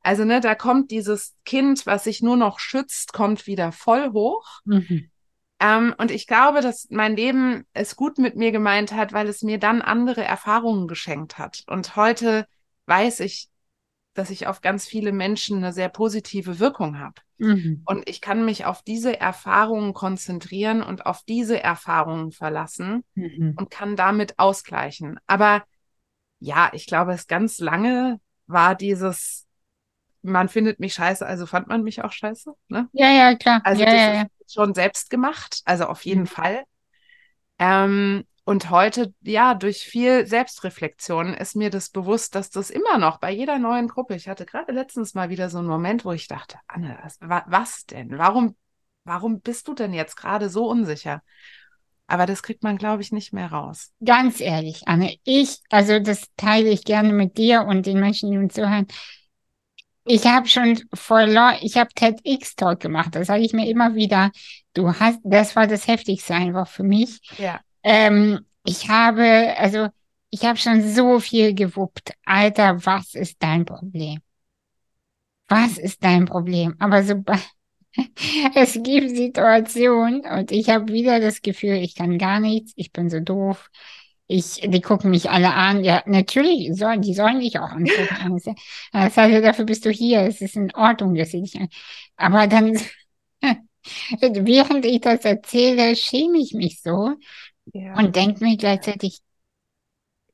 Also, 0.00 0.24
ne, 0.24 0.40
da 0.40 0.54
kommt 0.54 0.92
dieses 0.92 1.34
Kind, 1.44 1.86
was 1.86 2.04
sich 2.04 2.22
nur 2.22 2.36
noch 2.36 2.60
schützt, 2.60 3.12
kommt 3.12 3.46
wieder 3.46 3.72
voll 3.72 4.12
hoch. 4.12 4.60
Mhm. 4.64 5.10
Ähm, 5.58 5.94
und 5.98 6.10
ich 6.10 6.26
glaube, 6.26 6.60
dass 6.60 6.88
mein 6.90 7.16
Leben 7.16 7.64
es 7.72 7.96
gut 7.96 8.18
mit 8.18 8.36
mir 8.36 8.52
gemeint 8.52 8.92
hat, 8.92 9.12
weil 9.12 9.28
es 9.28 9.42
mir 9.42 9.58
dann 9.58 9.82
andere 9.82 10.22
Erfahrungen 10.22 10.86
geschenkt 10.86 11.38
hat. 11.38 11.64
Und 11.66 11.96
heute 11.96 12.46
weiß 12.86 13.20
ich, 13.20 13.48
dass 14.14 14.30
ich 14.30 14.46
auf 14.46 14.60
ganz 14.60 14.86
viele 14.86 15.12
Menschen 15.12 15.58
eine 15.58 15.72
sehr 15.72 15.88
positive 15.88 16.58
Wirkung 16.58 16.98
habe. 16.98 17.14
Mhm. 17.38 17.82
Und 17.84 18.08
ich 18.08 18.20
kann 18.20 18.44
mich 18.44 18.64
auf 18.64 18.82
diese 18.82 19.18
Erfahrungen 19.20 19.92
konzentrieren 19.92 20.82
und 20.82 21.06
auf 21.06 21.22
diese 21.22 21.62
Erfahrungen 21.62 22.32
verlassen 22.32 23.04
Mhm. 23.14 23.54
und 23.56 23.70
kann 23.70 23.96
damit 23.96 24.38
ausgleichen. 24.38 25.18
Aber 25.26 25.64
ja, 26.38 26.70
ich 26.72 26.86
glaube, 26.86 27.12
es 27.12 27.26
ganz 27.26 27.58
lange 27.58 28.20
war 28.46 28.74
dieses, 28.74 29.46
man 30.22 30.48
findet 30.48 30.80
mich 30.80 30.94
scheiße, 30.94 31.24
also 31.24 31.46
fand 31.46 31.68
man 31.68 31.82
mich 31.82 32.02
auch 32.02 32.12
scheiße. 32.12 32.52
Ne? 32.68 32.88
Ja, 32.92 33.10
ja, 33.10 33.34
klar. 33.36 33.60
Also 33.64 33.82
ja, 33.82 33.90
das 33.90 34.00
ja, 34.00 34.14
ja. 34.14 34.26
Schon 34.48 34.74
selbst 34.74 35.10
gemacht, 35.10 35.62
also 35.64 35.86
auf 35.86 36.04
jeden 36.04 36.22
Mhm. 36.22 36.26
Fall. 36.26 36.64
Ähm, 37.58 38.24
und 38.44 38.70
heute, 38.70 39.12
ja, 39.22 39.54
durch 39.54 39.78
viel 39.84 40.26
Selbstreflexion 40.26 41.34
ist 41.34 41.56
mir 41.56 41.70
das 41.70 41.90
bewusst, 41.90 42.34
dass 42.34 42.50
das 42.50 42.70
immer 42.70 42.98
noch 42.98 43.18
bei 43.18 43.32
jeder 43.32 43.58
neuen 43.58 43.88
Gruppe, 43.88 44.14
ich 44.14 44.28
hatte 44.28 44.46
gerade 44.46 44.72
letztens 44.72 45.14
mal 45.14 45.30
wieder 45.30 45.50
so 45.50 45.58
einen 45.58 45.66
Moment, 45.66 46.04
wo 46.04 46.12
ich 46.12 46.28
dachte, 46.28 46.58
Anne, 46.68 46.98
was, 47.02 47.18
wa- 47.20 47.44
was 47.48 47.86
denn? 47.86 48.16
Warum, 48.18 48.56
warum 49.04 49.40
bist 49.40 49.66
du 49.68 49.74
denn 49.74 49.92
jetzt 49.92 50.16
gerade 50.16 50.48
so 50.48 50.68
unsicher? 50.68 51.22
Aber 52.06 52.26
das 52.26 52.42
kriegt 52.42 52.62
man, 52.62 52.78
glaube 52.78 53.02
ich, 53.02 53.10
nicht 53.12 53.32
mehr 53.32 53.50
raus. 53.50 53.92
Ganz 54.04 54.40
ehrlich, 54.40 54.86
Anne, 54.86 55.16
ich, 55.24 55.58
also 55.70 55.98
das 55.98 56.26
teile 56.36 56.68
ich 56.68 56.84
gerne 56.84 57.12
mit 57.12 57.38
dir 57.38 57.62
und 57.66 57.86
den 57.86 57.98
Menschen, 57.98 58.30
die 58.30 58.38
uns 58.38 58.54
zuhören. 58.54 58.86
Ich 60.08 60.24
habe 60.26 60.46
schon 60.48 60.78
vor, 60.94 61.26
Leu- 61.26 61.58
ich 61.62 61.76
habe 61.76 61.90
TEDx-Talk 61.94 62.80
gemacht, 62.80 63.14
das 63.14 63.26
sage 63.26 63.42
ich 63.42 63.52
mir 63.52 63.68
immer 63.68 63.94
wieder. 63.94 64.30
Du 64.74 64.88
hast, 64.92 65.18
das 65.24 65.56
war 65.56 65.66
das 65.66 65.86
Heftigste 65.88 66.34
einfach 66.34 66.68
für 66.68 66.84
mich. 66.84 67.20
Ja. 67.38 67.60
Ähm, 67.82 68.46
ich 68.64 68.88
habe, 68.88 69.54
also, 69.58 69.88
ich 70.30 70.44
habe 70.44 70.58
schon 70.58 70.82
so 70.94 71.18
viel 71.20 71.54
gewuppt. 71.54 72.12
Alter, 72.24 72.84
was 72.86 73.14
ist 73.14 73.36
dein 73.42 73.64
Problem? 73.64 74.20
Was 75.48 75.78
ist 75.78 76.02
dein 76.04 76.24
Problem? 76.26 76.74
Aber 76.78 77.02
sobald 77.04 77.40
es 78.54 78.74
gibt 78.82 79.16
Situationen 79.16 80.22
und 80.26 80.50
ich 80.52 80.68
habe 80.70 80.88
wieder 80.92 81.20
das 81.20 81.42
Gefühl, 81.42 81.76
ich 81.76 81.94
kann 81.94 82.18
gar 82.18 82.40
nichts, 82.40 82.72
ich 82.76 82.92
bin 82.92 83.10
so 83.10 83.20
doof. 83.20 83.70
Ich, 84.28 84.54
die 84.60 84.80
gucken 84.80 85.10
mich 85.10 85.30
alle 85.30 85.54
an. 85.54 85.84
Ja, 85.84 86.02
natürlich 86.06 86.76
sollen, 86.76 87.00
die 87.02 87.14
sollen 87.14 87.40
dich 87.40 87.58
auch 87.60 87.70
angucken. 87.70 88.40
Das 88.92 89.16
heißt, 89.16 89.44
dafür 89.44 89.64
bist 89.64 89.84
du 89.84 89.90
hier. 89.90 90.22
Es 90.22 90.40
ist 90.40 90.56
in 90.56 90.74
Ordnung, 90.74 91.14
dass 91.14 91.30
sie 91.30 91.42
dich 91.42 91.56
an. 91.60 91.68
Aber 92.16 92.46
dann, 92.48 92.76
während 94.20 94.84
ich 94.84 95.00
das 95.00 95.24
erzähle, 95.24 95.96
schäme 95.96 96.38
ich 96.38 96.54
mich 96.54 96.80
so 96.82 97.14
Ja. 97.72 97.94
und 97.96 98.16
denke 98.16 98.44
mir 98.44 98.56
gleichzeitig, 98.56 99.20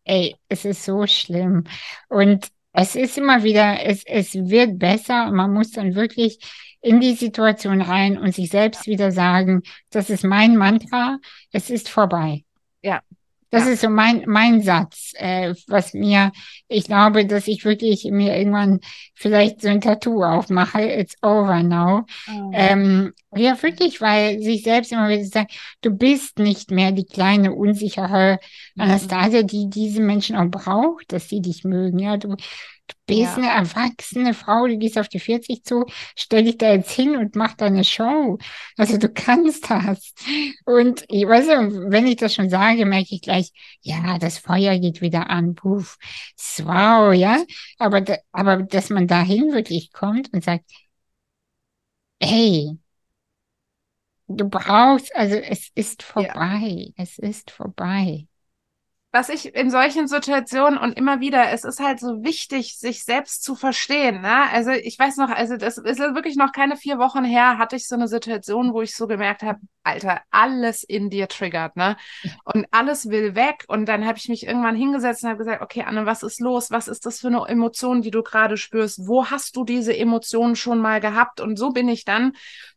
ey, 0.04 0.36
es 0.48 0.64
ist 0.64 0.84
so 0.84 1.06
schlimm. 1.06 1.64
Und 2.08 2.48
es 2.72 2.96
ist 2.96 3.18
immer 3.18 3.42
wieder, 3.42 3.84
es, 3.84 4.04
es 4.06 4.34
wird 4.34 4.78
besser. 4.78 5.30
Man 5.30 5.52
muss 5.52 5.72
dann 5.72 5.94
wirklich 5.94 6.38
in 6.80 7.00
die 7.00 7.14
Situation 7.14 7.80
rein 7.80 8.18
und 8.18 8.34
sich 8.34 8.50
selbst 8.50 8.86
wieder 8.86 9.12
sagen, 9.12 9.62
das 9.90 10.10
ist 10.10 10.24
mein 10.24 10.56
Mantra, 10.56 11.18
es 11.52 11.70
ist 11.70 11.88
vorbei. 11.88 12.44
Das 13.52 13.66
Ja. 13.66 13.70
ist 13.72 13.82
so 13.82 13.90
mein, 13.90 14.24
mein 14.26 14.62
Satz, 14.62 15.12
äh, 15.16 15.54
was 15.68 15.92
mir, 15.94 16.32
ich 16.68 16.84
glaube, 16.84 17.26
dass 17.26 17.46
ich 17.48 17.64
wirklich 17.66 18.04
mir 18.10 18.36
irgendwann 18.36 18.80
vielleicht 19.14 19.60
so 19.60 19.68
ein 19.68 19.80
Tattoo 19.82 20.24
aufmache, 20.24 20.80
it's 20.82 21.14
over 21.22 21.62
now. 21.62 22.04
Oh. 22.28 22.50
Ähm, 22.54 23.12
ja, 23.36 23.62
wirklich, 23.62 24.00
weil 24.00 24.40
sich 24.40 24.62
selbst 24.64 24.90
immer 24.92 25.08
wieder 25.10 25.24
sagt, 25.24 25.52
du 25.82 25.90
bist 25.90 26.38
nicht 26.38 26.70
mehr 26.70 26.92
die 26.92 27.04
kleine, 27.06 27.52
unsichere 27.54 28.38
Mhm. 28.74 28.82
Anastasia, 28.82 29.42
die 29.42 29.68
diese 29.70 30.00
Menschen 30.00 30.34
auch 30.36 30.50
braucht, 30.50 31.12
dass 31.12 31.28
sie 31.28 31.42
dich 31.42 31.62
mögen. 31.64 31.98
Ja, 31.98 32.16
du, 32.16 32.28
du 32.28 32.94
bist 33.16 33.36
Ja. 33.36 33.36
eine 33.36 33.48
erwachsene 33.48 34.34
Frau, 34.34 34.66
du 34.66 34.76
gehst 34.78 34.98
auf 34.98 35.08
die 35.08 35.20
40 35.20 35.64
zu, 35.64 35.84
stell 36.16 36.44
dich 36.44 36.58
da 36.58 36.72
jetzt 36.72 36.90
hin 36.90 37.16
und 37.16 37.36
mach 37.36 37.54
deine 37.54 37.84
Show. 37.84 38.38
Also 38.76 38.98
du 38.98 39.08
kannst 39.08 39.70
das. 39.70 40.14
Und 40.64 41.04
ich 41.08 41.26
weiß 41.26 41.46
ja, 41.48 41.60
wenn 41.90 42.06
ich 42.06 42.16
das 42.16 42.34
schon 42.34 42.50
sage, 42.50 42.86
merke 42.86 43.14
ich 43.14 43.22
gleich, 43.22 43.50
ja, 43.82 44.18
das 44.18 44.38
Feuer 44.38 44.78
geht 44.78 45.00
wieder 45.00 45.30
an. 45.30 45.54
Puff. 45.54 45.98
Wow, 46.64 47.12
ja. 47.14 47.42
Aber, 47.78 48.00
da, 48.00 48.16
aber 48.32 48.58
dass 48.62 48.90
man 48.90 49.06
dahin 49.06 49.52
wirklich 49.52 49.92
kommt 49.92 50.32
und 50.32 50.44
sagt, 50.44 50.64
hey, 52.20 52.78
du 54.28 54.48
brauchst, 54.48 55.14
also 55.14 55.36
es 55.36 55.70
ist 55.74 56.02
vorbei. 56.02 56.92
Es 56.96 57.18
ist 57.18 57.50
vorbei. 57.50 58.26
Was 59.12 59.28
ich 59.28 59.54
in 59.54 59.70
solchen 59.70 60.08
Situationen 60.08 60.78
und 60.78 60.94
immer 60.94 61.20
wieder, 61.20 61.50
es 61.50 61.64
ist 61.64 61.80
halt 61.80 62.00
so 62.00 62.24
wichtig, 62.24 62.78
sich 62.78 63.04
selbst 63.04 63.44
zu 63.44 63.54
verstehen. 63.54 64.22
Ne? 64.22 64.50
Also 64.50 64.70
ich 64.70 64.98
weiß 64.98 65.18
noch, 65.18 65.28
also 65.28 65.58
das 65.58 65.76
ist 65.76 65.98
wirklich 65.98 66.36
noch 66.36 66.50
keine 66.52 66.76
vier 66.76 66.98
Wochen 66.98 67.22
her, 67.22 67.58
hatte 67.58 67.76
ich 67.76 67.86
so 67.86 67.94
eine 67.94 68.08
Situation, 68.08 68.72
wo 68.72 68.80
ich 68.80 68.96
so 68.96 69.06
gemerkt 69.06 69.42
habe, 69.42 69.60
Alter, 69.84 70.22
alles 70.30 70.82
in 70.82 71.10
dir 71.10 71.28
triggert, 71.28 71.76
ne? 71.76 71.96
Und 72.44 72.66
alles 72.70 73.10
will 73.10 73.34
weg. 73.34 73.64
Und 73.68 73.86
dann 73.86 74.06
habe 74.06 74.16
ich 74.16 74.28
mich 74.28 74.46
irgendwann 74.46 74.76
hingesetzt 74.76 75.24
und 75.24 75.30
habe 75.30 75.38
gesagt, 75.38 75.60
okay, 75.60 75.82
Anne, 75.82 76.06
was 76.06 76.22
ist 76.22 76.40
los? 76.40 76.70
Was 76.70 76.88
ist 76.88 77.04
das 77.04 77.20
für 77.20 77.26
eine 77.26 77.44
Emotion, 77.48 78.00
die 78.00 78.12
du 78.12 78.22
gerade 78.22 78.56
spürst? 78.56 79.06
Wo 79.06 79.26
hast 79.26 79.56
du 79.56 79.64
diese 79.64 79.96
Emotionen 79.96 80.56
schon 80.56 80.78
mal 80.78 81.00
gehabt? 81.00 81.40
Und 81.40 81.58
so 81.58 81.70
bin 81.70 81.88
ich 81.88 82.04
dann 82.04 82.32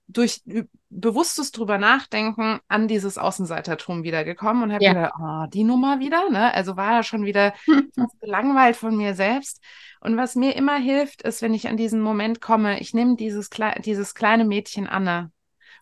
durch 0.07 0.41
bewusstes 0.89 1.51
drüber 1.51 1.77
nachdenken 1.77 2.59
an 2.67 2.87
dieses 2.87 3.17
Außenseitertum 3.17 4.03
wiedergekommen 4.03 4.63
und 4.63 4.71
habe 4.73 4.83
Ja. 4.85 4.93
gedacht, 4.93 5.13
oh, 5.19 5.45
die 5.51 5.63
Nummer 5.63 5.99
wieder, 5.99 6.29
ne? 6.29 6.53
Also 6.53 6.77
war 6.77 6.93
ja 6.93 7.03
schon 7.03 7.25
wieder 7.25 7.53
gelangweilt 8.21 8.75
von 8.75 8.95
mir 8.95 9.15
selbst. 9.15 9.61
Und 9.99 10.17
was 10.17 10.35
mir 10.35 10.55
immer 10.55 10.77
hilft, 10.77 11.23
ist, 11.23 11.41
wenn 11.41 11.53
ich 11.53 11.67
an 11.67 11.77
diesen 11.77 12.01
Moment 12.01 12.39
komme, 12.41 12.79
ich 12.79 12.93
nehme 12.93 13.15
dieses, 13.15 13.49
klei 13.49 13.79
dieses 13.83 14.13
kleine 14.13 14.45
Mädchen 14.45 14.87
Anne 14.87 15.31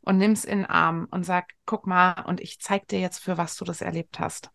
und 0.01 0.17
nimm's 0.17 0.45
in 0.45 0.59
den 0.59 0.65
Arm 0.65 1.07
und 1.11 1.23
sag, 1.23 1.51
guck 1.65 1.87
mal, 1.87 2.23
und 2.27 2.41
ich 2.41 2.59
zeig 2.59 2.87
dir 2.87 2.99
jetzt, 2.99 3.19
für 3.19 3.37
was 3.37 3.55
du 3.55 3.65
das 3.65 3.81
erlebt 3.81 4.19
hast. 4.19 4.49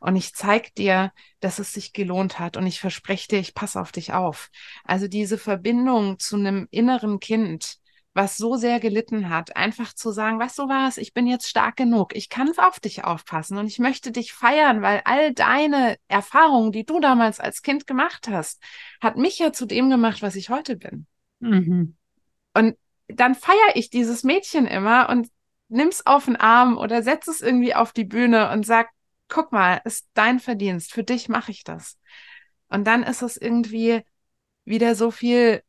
Und 0.00 0.16
ich 0.16 0.34
zeig 0.34 0.74
dir, 0.74 1.12
dass 1.40 1.58
es 1.58 1.72
sich 1.72 1.92
gelohnt 1.92 2.38
hat 2.38 2.56
und 2.56 2.66
ich 2.66 2.80
verspreche 2.80 3.28
dir, 3.28 3.38
ich 3.38 3.54
passe 3.54 3.80
auf 3.80 3.92
dich 3.92 4.12
auf. 4.12 4.50
Also 4.84 5.08
diese 5.08 5.38
Verbindung 5.38 6.18
zu 6.18 6.36
einem 6.36 6.68
inneren 6.70 7.20
Kind, 7.20 7.78
was 8.14 8.36
so 8.36 8.56
sehr 8.56 8.78
gelitten 8.78 9.30
hat, 9.30 9.56
einfach 9.56 9.94
zu 9.94 10.10
sagen, 10.10 10.38
weißt 10.38 10.58
du 10.58 10.68
was, 10.68 10.98
ich 10.98 11.14
bin 11.14 11.26
jetzt 11.26 11.48
stark 11.48 11.76
genug, 11.76 12.14
ich 12.14 12.28
kann 12.28 12.52
auf 12.58 12.78
dich 12.78 13.04
aufpassen 13.04 13.56
und 13.56 13.66
ich 13.66 13.78
möchte 13.78 14.12
dich 14.12 14.32
feiern, 14.32 14.82
weil 14.82 15.00
all 15.04 15.32
deine 15.32 15.96
Erfahrungen, 16.08 16.72
die 16.72 16.84
du 16.84 17.00
damals 17.00 17.40
als 17.40 17.62
Kind 17.62 17.86
gemacht 17.86 18.28
hast, 18.28 18.62
hat 19.00 19.16
mich 19.16 19.38
ja 19.38 19.52
zu 19.52 19.64
dem 19.66 19.88
gemacht, 19.88 20.20
was 20.20 20.36
ich 20.36 20.50
heute 20.50 20.76
bin. 20.76 21.06
Mhm. 21.40 21.96
Und 22.52 22.76
dann 23.08 23.34
feiere 23.34 23.76
ich 23.76 23.88
dieses 23.88 24.24
Mädchen 24.24 24.66
immer 24.66 25.08
und 25.08 25.28
nimm's 25.68 26.04
auf 26.04 26.26
den 26.26 26.36
Arm 26.36 26.76
oder 26.76 27.02
setz 27.02 27.28
es 27.28 27.40
irgendwie 27.40 27.74
auf 27.74 27.92
die 27.92 28.04
Bühne 28.04 28.50
und 28.50 28.66
sag, 28.66 28.90
guck 29.28 29.52
mal, 29.52 29.80
ist 29.84 30.06
dein 30.12 30.38
Verdienst, 30.38 30.92
für 30.92 31.02
dich 31.02 31.30
mache 31.30 31.50
ich 31.50 31.64
das. 31.64 31.98
Und 32.68 32.86
dann 32.86 33.02
ist 33.02 33.22
es 33.22 33.38
irgendwie 33.38 34.02
wieder 34.64 34.94
so 34.94 35.10
viel 35.10 35.62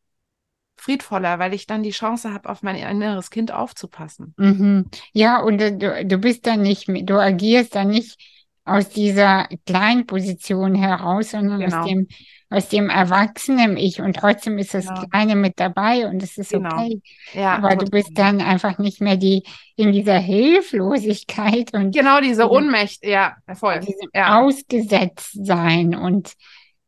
friedvoller, 0.78 1.40
weil 1.40 1.54
ich 1.54 1.66
dann 1.68 1.84
die 1.84 1.92
Chance 1.92 2.34
habe, 2.34 2.50
auf 2.50 2.62
mein 2.64 2.76
inneres 2.76 3.30
Kind 3.30 3.52
aufzupassen. 3.52 4.34
Mhm. 4.38 4.90
Ja, 5.14 5.40
und 5.42 5.62
äh, 5.62 5.78
du, 5.78 6.06
du 6.06 6.18
bist 6.18 6.46
dann 6.48 6.62
nicht, 6.62 6.88
mehr- 6.90 7.04
du 7.04 7.16
agierst 7.20 7.76
dann 7.76 7.90
nicht 7.90 8.18
aus 8.66 8.90
dieser 8.90 9.48
kleinen 9.66 10.06
Position 10.08 10.74
heraus, 10.76 11.32
sondern 11.32 11.60
Genau. 11.60 11.80
aus 11.82 11.86
dem, 11.86 12.08
aus 12.50 12.70
dem 12.70 12.90
erwachsenen 12.90 13.76
Ich. 13.78 14.00
Und 14.02 14.16
trotzdem 14.16 14.58
ist 14.58 14.74
das 14.74 14.88
Genau. 14.88 15.02
Kleine 15.08 15.36
mit 15.36 15.60
dabei 15.60 16.08
und 16.08 16.24
es 16.24 16.38
ist 16.38 16.52
Genau. 16.52 16.70
okay. 16.74 17.02
Ja, 17.34 17.56
Aber 17.58 17.76
du 17.76 17.86
bist 17.90 18.12
dann 18.14 18.40
einfach 18.42 18.78
nicht 18.78 19.02
mehr 19.02 19.18
die 19.18 19.44
in 19.76 19.92
dieser 19.92 20.18
Hilflosigkeit 20.18 21.74
und 21.74 21.94
genau 21.96 22.22
diese 22.22 22.50
Ohnmächte, 22.50 23.10
ja, 23.10 23.36
voll. 23.54 23.82
Ja. 24.14 24.40
Ausgesetztsein 24.42 25.96
und 25.96 26.34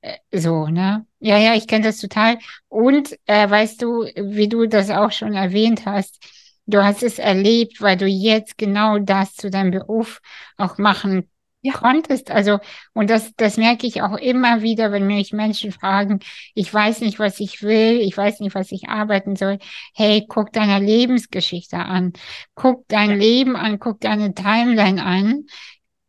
äh, 0.02 0.16
so, 0.32 0.68
ne? 0.68 1.06
Ja, 1.26 1.38
ja, 1.40 1.56
ich 1.56 1.68
kenne 1.68 1.86
das 1.86 1.98
total. 1.98 2.38
Und 2.68 3.18
äh, 3.26 3.50
weißt 3.50 3.82
du, 3.82 4.04
wie 4.16 4.48
du 4.48 4.68
das 4.68 4.92
auch 4.92 5.12
schon 5.12 5.34
erwähnt 5.34 5.86
hast, 5.86 6.24
du 6.68 6.84
hast 6.84 7.02
es 7.02 7.18
erlebt, 7.18 7.82
weil 7.82 7.98
du 7.98 8.06
jetzt 8.06 8.58
genau 8.60 9.00
das 9.00 9.34
zu 9.36 9.50
deinem 9.50 9.72
Beruf 9.72 10.22
auch 10.58 10.78
machen 10.78 11.28
Ja. 11.62 11.74
konntest. 11.74 12.30
Also, 12.30 12.60
und 12.94 13.10
das, 13.10 13.34
das 13.38 13.58
merke 13.58 13.88
ich 13.88 14.04
auch 14.04 14.18
immer 14.18 14.62
wieder, 14.62 14.92
wenn 14.92 15.08
mich 15.08 15.34
Menschen 15.34 15.72
fragen, 15.72 16.20
ich 16.54 16.72
weiß 16.72 17.02
nicht, 17.02 17.18
was 17.18 17.40
ich 17.40 17.64
will, 17.64 18.02
ich 18.02 18.16
weiß 18.16 18.40
nicht, 18.42 18.54
was 18.54 18.72
ich 18.72 18.88
arbeiten 18.90 19.36
soll. 19.36 19.58
Hey, 19.96 20.26
guck 20.28 20.54
deine 20.54 20.86
Lebensgeschichte 20.86 21.78
an, 21.78 22.14
guck 22.54 22.88
dein 22.88 23.10
Ja. 23.12 23.16
Leben 23.16 23.56
an, 23.56 23.80
guck 23.80 24.00
deine 24.00 24.36
Timeline 24.36 25.04
an. 25.04 25.46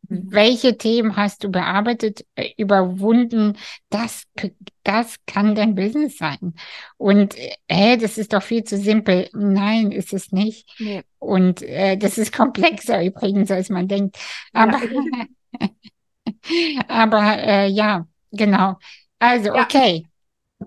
Mhm. 0.09 0.26
Welche 0.31 0.76
Themen 0.76 1.16
hast 1.16 1.42
du 1.44 1.50
bearbeitet, 1.50 2.24
äh, 2.37 2.50
überwunden? 2.57 3.57
Das 3.90 4.24
das 4.87 5.16
kann 5.27 5.57
dein 5.57 5.75
Business 5.75 6.16
sein. 6.16 6.55
Und 6.96 7.35
hey, 7.68 7.99
das 7.99 8.18
ist 8.18 8.33
doch 8.33 8.42
viel 8.42 8.62
zu 8.62 8.79
simpel. 8.79 9.29
Nein, 9.33 9.90
ist 9.90 10.12
es 10.12 10.31
nicht. 10.31 10.70
Nee. 10.79 11.03
Und 11.18 11.62
äh, 11.62 11.96
das 11.96 12.18
ist 12.18 12.33
komplexer 12.33 13.03
übrigens, 13.05 13.51
als 13.51 13.68
man 13.68 13.88
denkt. 13.88 14.16
Aber, 14.53 14.81
ja, 14.85 15.68
aber 16.88 17.38
äh, 17.38 17.66
ja, 17.66 18.07
genau. 18.31 18.79
Also, 19.18 19.55
ja. 19.55 19.62
okay. 19.62 20.07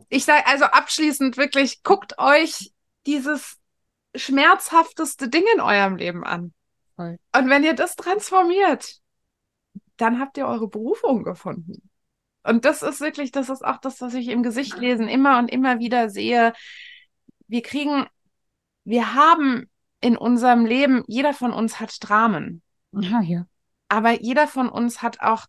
Ich 0.09 0.25
sage 0.25 0.45
also 0.45 0.65
abschließend 0.65 1.37
wirklich, 1.37 1.81
guckt 1.83 2.19
euch 2.19 2.73
dieses 3.07 3.57
schmerzhafteste 4.15 5.29
Ding 5.29 5.45
in 5.55 5.61
eurem 5.61 5.95
Leben 5.95 6.25
an. 6.25 6.53
Voll. 6.97 7.17
Und 7.35 7.49
wenn 7.49 7.63
ihr 7.63 7.73
das 7.73 7.95
transformiert, 7.95 8.99
dann 9.95 10.19
habt 10.19 10.37
ihr 10.37 10.45
eure 10.45 10.67
Berufung 10.67 11.23
gefunden. 11.23 11.88
Und 12.43 12.65
das 12.65 12.81
ist 12.81 13.01
wirklich, 13.01 13.31
das 13.31 13.49
ist 13.49 13.63
auch 13.63 13.77
das, 13.77 14.01
was 14.01 14.13
ich 14.13 14.29
im 14.29 14.43
Gesicht 14.43 14.77
lesen 14.77 15.07
immer 15.07 15.39
und 15.39 15.49
immer 15.49 15.79
wieder 15.79 16.09
sehe. 16.09 16.53
Wir 17.47 17.61
kriegen, 17.61 18.05
wir 18.85 19.13
haben 19.13 19.69
in 20.01 20.17
unserem 20.17 20.65
Leben, 20.65 21.03
jeder 21.07 21.33
von 21.33 21.51
uns 21.51 21.79
hat 21.79 21.95
Dramen. 22.01 22.61
Ja, 22.91 23.21
ja. 23.21 23.45
Aber 23.89 24.21
jeder 24.21 24.47
von 24.47 24.69
uns 24.69 25.01
hat 25.01 25.19
auch 25.21 25.45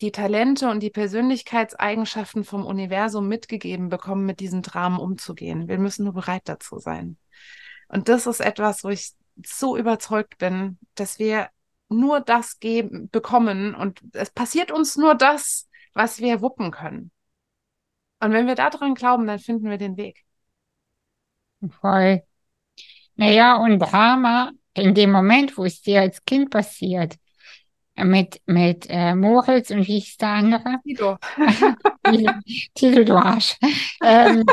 die 0.00 0.12
Talente 0.12 0.70
und 0.70 0.80
die 0.80 0.90
Persönlichkeitseigenschaften 0.90 2.44
vom 2.44 2.64
Universum 2.64 3.28
mitgegeben 3.28 3.88
bekommen, 3.88 4.24
mit 4.24 4.40
diesen 4.40 4.62
Dramen 4.62 4.98
umzugehen. 4.98 5.68
Wir 5.68 5.78
müssen 5.78 6.04
nur 6.04 6.14
bereit 6.14 6.42
dazu 6.44 6.78
sein. 6.78 7.18
Und 7.88 8.08
das 8.08 8.26
ist 8.26 8.40
etwas, 8.40 8.84
wo 8.84 8.88
ich 8.88 9.12
so 9.44 9.76
überzeugt 9.76 10.38
bin, 10.38 10.78
dass 10.94 11.18
wir 11.18 11.48
nur 11.88 12.20
das 12.20 12.60
geben, 12.60 13.10
bekommen 13.10 13.74
und 13.74 14.00
es 14.12 14.30
passiert 14.30 14.70
uns 14.70 14.96
nur 14.96 15.14
das, 15.14 15.68
was 15.94 16.20
wir 16.20 16.40
wuppen 16.40 16.70
können. 16.70 17.10
Und 18.20 18.32
wenn 18.32 18.46
wir 18.46 18.54
daran 18.54 18.94
glauben, 18.94 19.26
dann 19.26 19.38
finden 19.38 19.70
wir 19.70 19.78
den 19.78 19.96
Weg. 19.96 20.24
Voll. 21.80 22.22
Naja, 23.16 23.56
und 23.56 23.78
Drama, 23.78 24.52
in 24.74 24.94
dem 24.94 25.12
Moment, 25.12 25.56
wo 25.58 25.64
es 25.64 25.82
dir 25.82 26.00
als 26.00 26.24
Kind 26.24 26.50
passiert, 26.50 27.16
mit, 27.96 28.40
mit 28.46 28.86
äh, 28.88 29.14
Moritz 29.14 29.70
und 29.70 29.86
wie 29.86 29.98
hieß 29.98 30.16
der 30.16 30.28
andere? 30.28 30.78
Tito. 30.82 31.18
Tito, 32.74 33.04
du 33.04 33.14
Arsch. 33.14 33.56
ähm, 34.02 34.44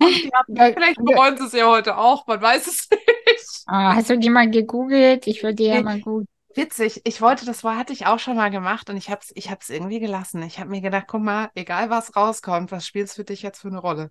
vielleicht 0.02 0.98
wollen 0.98 1.36
sie 1.38 1.44
es 1.44 1.52
ja 1.52 1.68
heute 1.68 1.96
auch, 1.96 2.26
man 2.26 2.40
weiß 2.40 2.66
es 2.66 2.88
nicht. 2.90 3.64
Ah, 3.66 3.94
hast 3.94 4.10
du 4.10 4.18
die 4.18 4.30
mal 4.30 4.50
gegoogelt? 4.50 5.26
Ich 5.26 5.42
würde 5.42 5.56
die 5.56 5.64
ja 5.64 5.82
mal 5.82 6.00
gut. 6.00 6.26
Witzig, 6.58 7.00
ich 7.04 7.20
wollte, 7.20 7.46
das 7.46 7.62
war, 7.62 7.76
hatte 7.76 7.92
ich 7.92 8.06
auch 8.06 8.18
schon 8.18 8.34
mal 8.34 8.50
gemacht 8.50 8.90
und 8.90 8.96
ich 8.96 9.10
habe 9.10 9.20
es 9.22 9.30
ich 9.36 9.48
hab's 9.48 9.70
irgendwie 9.70 10.00
gelassen. 10.00 10.42
Ich 10.42 10.58
habe 10.58 10.70
mir 10.70 10.80
gedacht, 10.80 11.04
guck 11.06 11.22
mal, 11.22 11.50
egal 11.54 11.88
was 11.88 12.16
rauskommt, 12.16 12.72
was 12.72 12.84
spielt 12.84 13.06
es 13.06 13.14
für 13.14 13.22
dich 13.22 13.42
jetzt 13.42 13.60
für 13.60 13.68
eine 13.68 13.78
Rolle? 13.78 14.10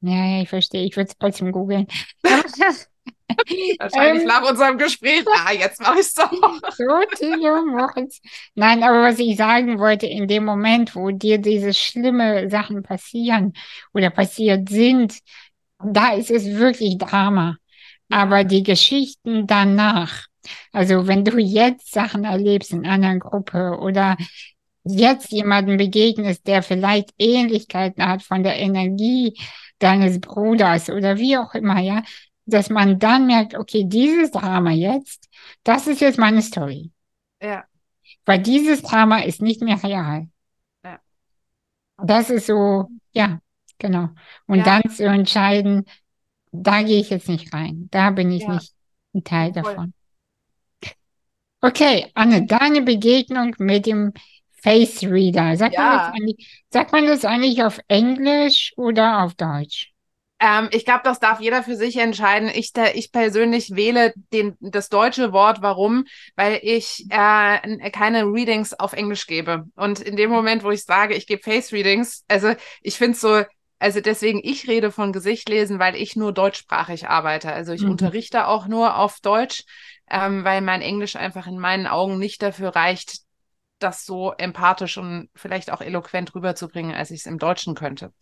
Ja, 0.00 0.24
ja, 0.24 0.42
ich 0.42 0.48
verstehe. 0.48 0.84
Ich 0.86 0.96
würde 0.96 1.10
es 1.10 1.18
trotzdem 1.18 1.52
googeln. 1.52 1.86
Wahrscheinlich 3.78 4.22
ähm, 4.22 4.26
nach 4.26 4.48
unserem 4.48 4.78
Gespräch. 4.78 5.24
Ah, 5.26 5.52
jetzt 5.52 5.80
mache 5.80 5.96
ich 5.96 6.06
es 6.06 6.14
doch. 6.14 6.30
So, 6.76 6.86
Tilo, 7.16 7.62
mach's. 7.66 8.22
Nein, 8.54 8.82
aber 8.82 9.02
was 9.02 9.18
ich 9.18 9.36
sagen 9.36 9.78
wollte, 9.78 10.06
in 10.06 10.28
dem 10.28 10.46
Moment, 10.46 10.94
wo 10.94 11.10
dir 11.10 11.36
diese 11.36 11.74
schlimme 11.74 12.48
Sachen 12.48 12.82
passieren 12.82 13.52
oder 13.92 14.08
passiert 14.08 14.70
sind, 14.70 15.18
da 15.78 16.14
ist 16.14 16.30
es 16.30 16.46
wirklich 16.46 16.96
Drama. 16.96 17.56
Aber 18.08 18.44
die 18.44 18.62
Geschichten 18.62 19.46
danach, 19.46 20.29
also 20.72 21.06
wenn 21.06 21.24
du 21.24 21.38
jetzt 21.38 21.92
Sachen 21.92 22.24
erlebst 22.24 22.72
in 22.72 22.86
einer 22.86 23.18
Gruppe 23.18 23.78
oder 23.80 24.16
jetzt 24.84 25.30
jemanden 25.30 25.76
begegnest, 25.76 26.46
der 26.46 26.62
vielleicht 26.62 27.10
Ähnlichkeiten 27.18 28.06
hat 28.06 28.22
von 28.22 28.42
der 28.42 28.58
Energie 28.58 29.38
deines 29.78 30.20
Bruders 30.20 30.90
oder 30.90 31.18
wie 31.18 31.36
auch 31.36 31.54
immer, 31.54 31.80
ja, 31.80 32.02
dass 32.46 32.70
man 32.70 32.98
dann 32.98 33.26
merkt, 33.26 33.54
okay, 33.54 33.84
dieses 33.86 34.30
Drama 34.30 34.70
jetzt, 34.70 35.28
das 35.62 35.86
ist 35.86 36.00
jetzt 36.00 36.18
meine 36.18 36.42
Story. 36.42 36.90
Ja. 37.42 37.64
Weil 38.24 38.40
dieses 38.40 38.82
Drama 38.82 39.20
ist 39.20 39.40
nicht 39.40 39.62
mehr 39.62 39.82
real. 39.82 40.28
Ja. 40.84 41.00
Das 42.02 42.30
ist 42.30 42.46
so, 42.46 42.88
ja, 43.12 43.40
genau. 43.78 44.10
Und 44.46 44.58
ja. 44.58 44.64
dann 44.64 44.90
zu 44.90 45.04
entscheiden, 45.06 45.84
da 46.52 46.82
gehe 46.82 47.00
ich 47.00 47.10
jetzt 47.10 47.28
nicht 47.28 47.52
rein. 47.52 47.88
Da 47.90 48.10
bin 48.10 48.30
ich 48.30 48.42
ja. 48.42 48.54
nicht 48.54 48.74
ein 49.14 49.24
Teil 49.24 49.52
davon. 49.52 49.94
Okay, 51.62 52.10
Anne, 52.14 52.46
deine 52.46 52.82
Begegnung 52.82 53.54
mit 53.58 53.86
dem 53.86 54.12
Face 54.62 55.02
Reader. 55.02 55.56
Sagt, 55.56 55.74
ja. 55.74 55.82
man 55.82 55.98
das 55.98 56.14
eigentlich, 56.14 56.64
sagt 56.70 56.92
man 56.92 57.06
das 57.06 57.24
eigentlich 57.24 57.62
auf 57.62 57.78
Englisch 57.88 58.72
oder 58.76 59.22
auf 59.22 59.34
Deutsch? 59.34 59.92
Ähm, 60.38 60.68
ich 60.72 60.86
glaube, 60.86 61.02
das 61.04 61.20
darf 61.20 61.40
jeder 61.40 61.62
für 61.62 61.76
sich 61.76 61.98
entscheiden. 61.98 62.50
Ich, 62.52 62.72
der, 62.72 62.96
ich 62.96 63.12
persönlich 63.12 63.76
wähle 63.76 64.14
den, 64.32 64.56
das 64.60 64.88
deutsche 64.88 65.32
Wort. 65.32 65.60
Warum? 65.60 66.06
Weil 66.34 66.60
ich 66.62 67.04
äh, 67.10 67.90
keine 67.90 68.24
Readings 68.24 68.72
auf 68.72 68.94
Englisch 68.94 69.26
gebe. 69.26 69.66
Und 69.76 70.00
in 70.00 70.16
dem 70.16 70.30
Moment, 70.30 70.64
wo 70.64 70.70
ich 70.70 70.84
sage, 70.84 71.14
ich 71.14 71.26
gebe 71.26 71.42
Face 71.42 71.72
Readings, 71.72 72.24
also 72.28 72.54
ich 72.82 72.96
finde 72.96 73.12
es 73.12 73.20
so, 73.20 73.42
also 73.78 74.00
deswegen, 74.00 74.40
ich 74.42 74.66
rede 74.66 74.90
von 74.90 75.12
Gesicht 75.12 75.48
lesen, 75.48 75.78
weil 75.78 75.94
ich 75.94 76.16
nur 76.16 76.32
deutschsprachig 76.32 77.08
arbeite. 77.08 77.52
Also 77.52 77.72
ich 77.72 77.82
mhm. 77.82 77.92
unterrichte 77.92 78.46
auch 78.46 78.66
nur 78.66 78.96
auf 78.96 79.20
Deutsch, 79.20 79.64
ähm, 80.10 80.44
weil 80.44 80.60
mein 80.60 80.82
Englisch 80.82 81.16
einfach 81.16 81.46
in 81.46 81.58
meinen 81.58 81.86
Augen 81.86 82.18
nicht 82.18 82.42
dafür 82.42 82.74
reicht, 82.74 83.20
das 83.78 84.04
so 84.04 84.32
empathisch 84.32 84.98
und 84.98 85.30
vielleicht 85.34 85.70
auch 85.70 85.80
eloquent 85.80 86.34
rüberzubringen, 86.34 86.94
als 86.94 87.10
ich 87.10 87.20
es 87.20 87.26
im 87.26 87.38
Deutschen 87.38 87.74
könnte. 87.74 88.12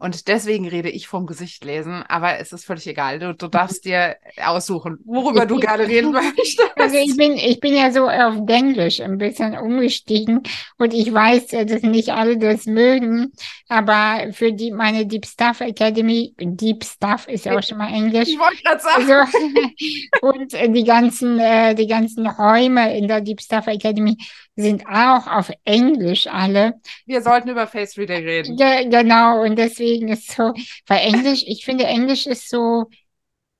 Und 0.00 0.28
deswegen 0.28 0.68
rede 0.68 0.88
ich 0.88 1.08
vom 1.08 1.26
Gesicht 1.26 1.64
lesen, 1.64 2.04
aber 2.08 2.38
es 2.38 2.52
ist 2.52 2.64
völlig 2.64 2.86
egal. 2.86 3.18
Du, 3.18 3.34
du 3.34 3.48
darfst 3.48 3.84
dir 3.84 4.16
aussuchen, 4.40 4.98
worüber 5.04 5.44
du 5.44 5.58
gerne 5.58 5.88
reden 5.88 6.12
möchtest. 6.12 6.62
Also 6.78 6.96
ich 6.96 7.16
bin, 7.16 7.32
ich 7.32 7.58
bin 7.58 7.74
ja 7.74 7.90
so 7.90 8.08
auf 8.08 8.36
Englisch 8.48 9.00
ein 9.00 9.18
bisschen 9.18 9.58
umgestiegen 9.58 10.42
und 10.78 10.94
ich 10.94 11.12
weiß, 11.12 11.48
dass 11.48 11.82
nicht 11.82 12.10
alle 12.10 12.38
das 12.38 12.66
mögen, 12.66 13.32
aber 13.68 14.32
für 14.32 14.52
die, 14.52 14.70
meine 14.70 15.04
Deep 15.04 15.26
Stuff 15.26 15.60
Academy, 15.60 16.34
Deep 16.38 16.84
Stuff 16.84 17.26
ist 17.26 17.46
ja 17.46 17.58
auch 17.58 17.62
schon 17.62 17.78
mal 17.78 17.92
Englisch. 17.92 18.28
Ich 18.28 18.38
wollte 18.38 18.62
gerade 18.62 18.80
sagen. 18.80 19.10
Also, 19.10 19.38
und 20.68 20.76
die 20.76 20.84
ganzen, 20.84 21.40
äh, 21.40 21.74
die 21.74 21.88
ganzen 21.88 22.26
Räume 22.28 22.96
in 22.96 23.08
der 23.08 23.20
Deep 23.20 23.40
Stuff 23.40 23.66
Academy 23.66 24.16
sind 24.60 24.86
auch 24.86 25.26
auf 25.26 25.50
Englisch 25.64 26.26
alle. 26.26 26.74
Wir 27.06 27.22
sollten 27.22 27.48
über 27.48 27.66
Face 27.66 27.96
Reader 27.96 28.16
reden. 28.16 28.56
Ja, 28.58 28.82
genau, 28.82 29.44
und 29.44 29.56
deswegen 29.56 30.08
ist 30.08 30.32
so, 30.32 30.52
weil 30.86 30.98
Englisch, 31.00 31.44
ich 31.46 31.64
finde 31.64 31.84
Englisch 31.84 32.26
ist 32.26 32.50
so, 32.50 32.86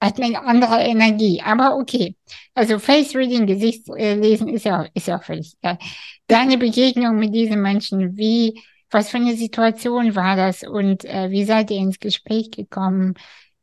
hat 0.01 0.21
eine 0.21 0.43
andere 0.45 0.81
Energie, 0.81 1.41
aber 1.45 1.77
okay. 1.77 2.17
Also 2.55 2.79
Face 2.81 3.15
Reading, 3.15 3.47
Gesichtslesen 3.47 4.49
ist 4.49 4.65
ja, 4.65 4.87
ist 4.95 5.07
ja 5.07 5.19
auch 5.19 5.23
völlig 5.25 5.55
egal. 5.61 5.79
Deine 6.27 6.59
Begegnung 6.59 7.17
mit 7.17 7.33
diesen 7.35 7.63
Menschen, 7.63 8.17
wie, 8.17 8.61
was 8.91 9.11
für 9.11 9.19
eine 9.19 9.37
Situation 9.37 10.17
war 10.17 10.35
das 10.35 10.65
und 10.65 11.05
äh, 11.05 11.31
wie 11.31 11.45
seid 11.45 11.71
ihr 11.71 11.79
ins 11.79 12.01
Gespräch 12.01 12.51
gekommen? 12.51 13.15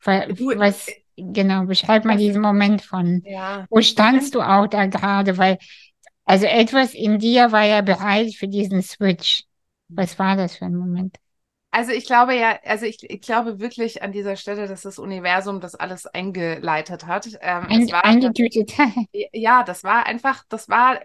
Was, 0.03 0.87
genau, 1.17 1.65
beschreib 1.65 2.05
mal 2.05 2.17
diesen 2.17 2.41
Moment 2.41 2.81
von, 2.81 3.23
ja. 3.25 3.65
wo 3.69 3.81
standst 3.81 4.35
du 4.35 4.41
auch 4.41 4.67
da 4.67 4.85
gerade, 4.85 5.37
weil 5.37 5.57
also 6.25 6.45
etwas 6.45 6.93
in 6.93 7.19
dir 7.19 7.51
war 7.51 7.63
ja 7.65 7.81
bereit 7.81 8.33
für 8.35 8.47
diesen 8.47 8.81
Switch. 8.81 9.43
Was 9.89 10.17
war 10.19 10.35
das 10.35 10.57
für 10.57 10.65
ein 10.65 10.75
Moment? 10.75 11.17
Also 11.71 11.91
ich 11.91 12.05
glaube 12.05 12.35
ja, 12.35 12.57
also 12.63 12.85
ich, 12.85 13.03
ich 13.09 13.21
glaube 13.21 13.59
wirklich 13.59 14.01
an 14.01 14.11
dieser 14.13 14.37
Stelle, 14.37 14.67
dass 14.67 14.83
das 14.83 14.97
Universum 14.97 15.59
das 15.59 15.75
alles 15.75 16.05
eingeleitet 16.07 17.05
hat. 17.05 17.27
Ähm, 17.41 17.65
Ein, 17.69 17.89
eingetütet. 17.91 18.71
ja, 19.33 19.63
das 19.63 19.83
war 19.83 20.05
einfach, 20.05 20.43
das 20.49 20.69
war 20.69 20.99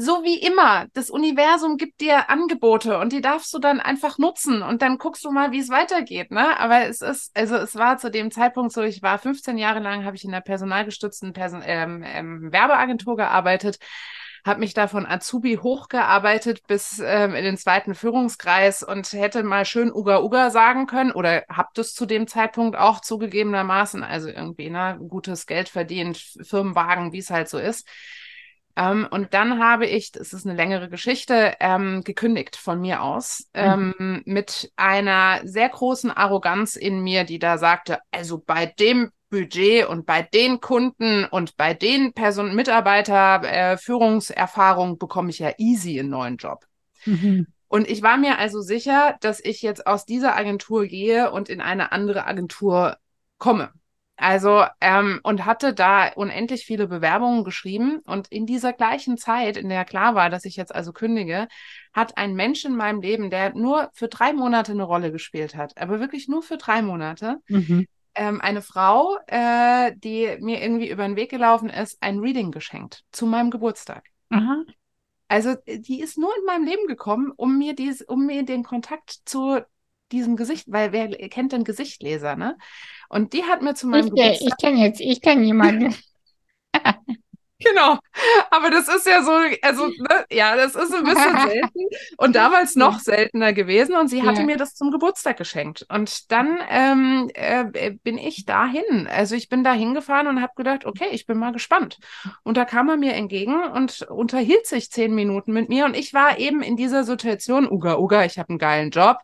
so 0.00 0.22
wie 0.22 0.38
immer, 0.38 0.86
das 0.92 1.10
Universum 1.10 1.76
gibt 1.76 2.00
dir 2.00 2.30
Angebote 2.30 2.98
und 2.98 3.12
die 3.12 3.20
darfst 3.20 3.52
du 3.52 3.58
dann 3.58 3.80
einfach 3.80 4.16
nutzen 4.16 4.62
und 4.62 4.80
dann 4.80 4.96
guckst 4.96 5.24
du 5.24 5.32
mal, 5.32 5.50
wie 5.50 5.58
es 5.58 5.70
weitergeht, 5.70 6.30
ne? 6.30 6.58
Aber 6.60 6.86
es 6.86 7.00
ist, 7.00 7.36
also 7.36 7.56
es 7.56 7.74
war 7.74 7.98
zu 7.98 8.08
dem 8.08 8.30
Zeitpunkt 8.30 8.72
so, 8.72 8.82
ich 8.82 9.02
war 9.02 9.18
15 9.18 9.58
Jahre 9.58 9.80
lang, 9.80 10.04
habe 10.04 10.14
ich 10.14 10.24
in 10.24 10.32
einer 10.32 10.40
personalgestützten 10.40 11.32
Person 11.32 11.62
ähm, 11.66 12.04
ähm, 12.06 12.52
Werbeagentur 12.52 13.16
gearbeitet, 13.16 13.80
habe 14.46 14.60
mich 14.60 14.72
da 14.72 14.86
von 14.86 15.04
Azubi 15.04 15.56
hochgearbeitet 15.56 16.64
bis 16.68 17.00
ähm, 17.04 17.34
in 17.34 17.42
den 17.42 17.56
zweiten 17.56 17.96
Führungskreis 17.96 18.84
und 18.84 19.12
hätte 19.12 19.42
mal 19.42 19.64
schön 19.64 19.92
Uga 19.92 20.22
Uga 20.22 20.50
sagen 20.50 20.86
können 20.86 21.10
oder 21.10 21.42
habt 21.48 21.76
es 21.78 21.92
zu 21.94 22.06
dem 22.06 22.28
Zeitpunkt 22.28 22.78
auch 22.78 23.00
zugegebenermaßen, 23.00 24.04
also 24.04 24.28
irgendwie, 24.28 24.70
ne, 24.70 24.96
gutes 25.08 25.46
Geld 25.46 25.68
verdient, 25.68 26.18
Firmenwagen, 26.42 27.12
wie 27.12 27.18
es 27.18 27.30
halt 27.30 27.48
so 27.48 27.58
ist. 27.58 27.88
Ähm, 28.78 29.08
und 29.10 29.34
dann 29.34 29.58
habe 29.58 29.86
ich, 29.86 30.12
das 30.12 30.32
ist 30.32 30.46
eine 30.46 30.54
längere 30.54 30.88
Geschichte, 30.88 31.56
ähm, 31.58 32.04
gekündigt 32.04 32.54
von 32.54 32.80
mir 32.80 33.02
aus, 33.02 33.48
mhm. 33.52 33.94
ähm, 33.98 34.22
mit 34.24 34.72
einer 34.76 35.40
sehr 35.42 35.68
großen 35.68 36.12
Arroganz 36.12 36.76
in 36.76 37.00
mir, 37.00 37.24
die 37.24 37.40
da 37.40 37.58
sagte, 37.58 37.98
also 38.12 38.38
bei 38.38 38.66
dem 38.66 39.10
Budget 39.30 39.86
und 39.88 40.06
bei 40.06 40.22
den 40.22 40.60
Kunden 40.60 41.24
und 41.24 41.56
bei 41.56 41.74
den 41.74 42.12
Person 42.12 42.54
Mitarbeiter 42.54 43.42
äh, 43.42 43.76
Führungserfahrung 43.76 44.96
bekomme 44.96 45.30
ich 45.30 45.40
ja 45.40 45.52
easy 45.58 45.98
einen 45.98 46.10
neuen 46.10 46.36
Job. 46.36 46.64
Mhm. 47.04 47.48
Und 47.66 47.90
ich 47.90 48.02
war 48.02 48.16
mir 48.16 48.38
also 48.38 48.60
sicher, 48.60 49.16
dass 49.20 49.40
ich 49.40 49.60
jetzt 49.60 49.88
aus 49.88 50.06
dieser 50.06 50.36
Agentur 50.36 50.86
gehe 50.86 51.32
und 51.32 51.48
in 51.48 51.60
eine 51.60 51.90
andere 51.90 52.26
Agentur 52.26 52.96
komme. 53.38 53.72
Also, 54.20 54.64
ähm, 54.80 55.20
und 55.22 55.46
hatte 55.46 55.72
da 55.72 56.08
unendlich 56.12 56.64
viele 56.64 56.88
Bewerbungen 56.88 57.44
geschrieben. 57.44 58.00
Und 58.04 58.26
in 58.28 58.46
dieser 58.46 58.72
gleichen 58.72 59.16
Zeit, 59.16 59.56
in 59.56 59.68
der 59.68 59.84
klar 59.84 60.16
war, 60.16 60.28
dass 60.28 60.44
ich 60.44 60.56
jetzt 60.56 60.74
also 60.74 60.92
kündige, 60.92 61.46
hat 61.92 62.18
ein 62.18 62.34
Mensch 62.34 62.64
in 62.64 62.74
meinem 62.74 63.00
Leben, 63.00 63.30
der 63.30 63.54
nur 63.54 63.90
für 63.94 64.08
drei 64.08 64.32
Monate 64.32 64.72
eine 64.72 64.82
Rolle 64.82 65.12
gespielt 65.12 65.54
hat, 65.54 65.78
aber 65.78 66.00
wirklich 66.00 66.26
nur 66.26 66.42
für 66.42 66.56
drei 66.56 66.82
Monate, 66.82 67.36
mhm. 67.46 67.86
ähm, 68.16 68.40
eine 68.40 68.60
Frau, 68.60 69.18
äh, 69.28 69.92
die 69.96 70.36
mir 70.40 70.60
irgendwie 70.62 70.90
über 70.90 71.06
den 71.06 71.16
Weg 71.16 71.30
gelaufen 71.30 71.70
ist, 71.70 71.96
ein 72.00 72.18
Reading 72.18 72.50
geschenkt 72.50 73.04
zu 73.12 73.24
meinem 73.24 73.50
Geburtstag. 73.50 74.04
Aha. 74.30 74.64
Also, 75.28 75.54
die 75.66 76.00
ist 76.00 76.18
nur 76.18 76.30
in 76.36 76.44
meinem 76.44 76.64
Leben 76.64 76.88
gekommen, 76.88 77.32
um 77.36 77.56
mir 77.56 77.76
dies, 77.76 78.02
um 78.02 78.26
mir 78.26 78.44
den 78.44 78.64
Kontakt 78.64 79.18
zu 79.26 79.60
diesem 80.12 80.36
Gesicht, 80.36 80.66
weil 80.68 80.92
wer 80.92 81.08
kennt 81.28 81.52
den 81.52 81.64
Gesichtleser, 81.64 82.36
ne? 82.36 82.56
Und 83.08 83.32
die 83.32 83.44
hat 83.44 83.62
mir 83.62 83.74
zu 83.74 83.86
meinem 83.86 84.06
ich, 84.06 84.10
Geburtstag... 84.10 84.48
Ich 84.48 84.56
kenne 84.56 84.84
jetzt, 84.84 85.00
ich 85.00 85.20
kenne 85.20 85.44
jemanden. 85.44 85.94
Genau. 87.60 87.98
Aber 88.50 88.70
das 88.70 88.86
ist 88.86 89.06
ja 89.06 89.22
so, 89.22 89.32
also, 89.62 89.88
ne, 89.88 90.24
ja, 90.30 90.54
das 90.54 90.76
ist 90.76 90.94
ein 90.94 91.02
bisschen 91.02 91.38
selten 91.48 91.80
und 92.16 92.36
damals 92.36 92.76
noch 92.76 93.00
seltener 93.00 93.52
gewesen. 93.52 93.96
Und 93.96 94.08
sie 94.08 94.22
hatte 94.22 94.40
ja. 94.40 94.46
mir 94.46 94.56
das 94.56 94.74
zum 94.74 94.92
Geburtstag 94.92 95.36
geschenkt. 95.36 95.84
Und 95.88 96.30
dann 96.30 96.58
ähm, 96.68 97.30
äh, 97.34 97.90
bin 98.02 98.16
ich 98.16 98.44
dahin. 98.44 99.08
Also 99.08 99.34
ich 99.34 99.48
bin 99.48 99.64
da 99.64 99.72
hingefahren 99.72 100.28
und 100.28 100.40
habe 100.40 100.52
gedacht, 100.56 100.84
okay, 100.84 101.08
ich 101.10 101.26
bin 101.26 101.38
mal 101.38 101.52
gespannt. 101.52 101.98
Und 102.44 102.56
da 102.56 102.64
kam 102.64 102.88
er 102.88 102.96
mir 102.96 103.14
entgegen 103.14 103.64
und 103.64 104.02
unterhielt 104.02 104.66
sich 104.66 104.92
zehn 104.92 105.12
Minuten 105.14 105.52
mit 105.52 105.68
mir. 105.68 105.84
Und 105.84 105.96
ich 105.96 106.14
war 106.14 106.38
eben 106.38 106.62
in 106.62 106.76
dieser 106.76 107.02
Situation, 107.02 107.68
Uga, 107.68 107.98
Uga, 107.98 108.24
ich 108.24 108.38
habe 108.38 108.50
einen 108.50 108.58
geilen 108.58 108.90
Job 108.90 109.18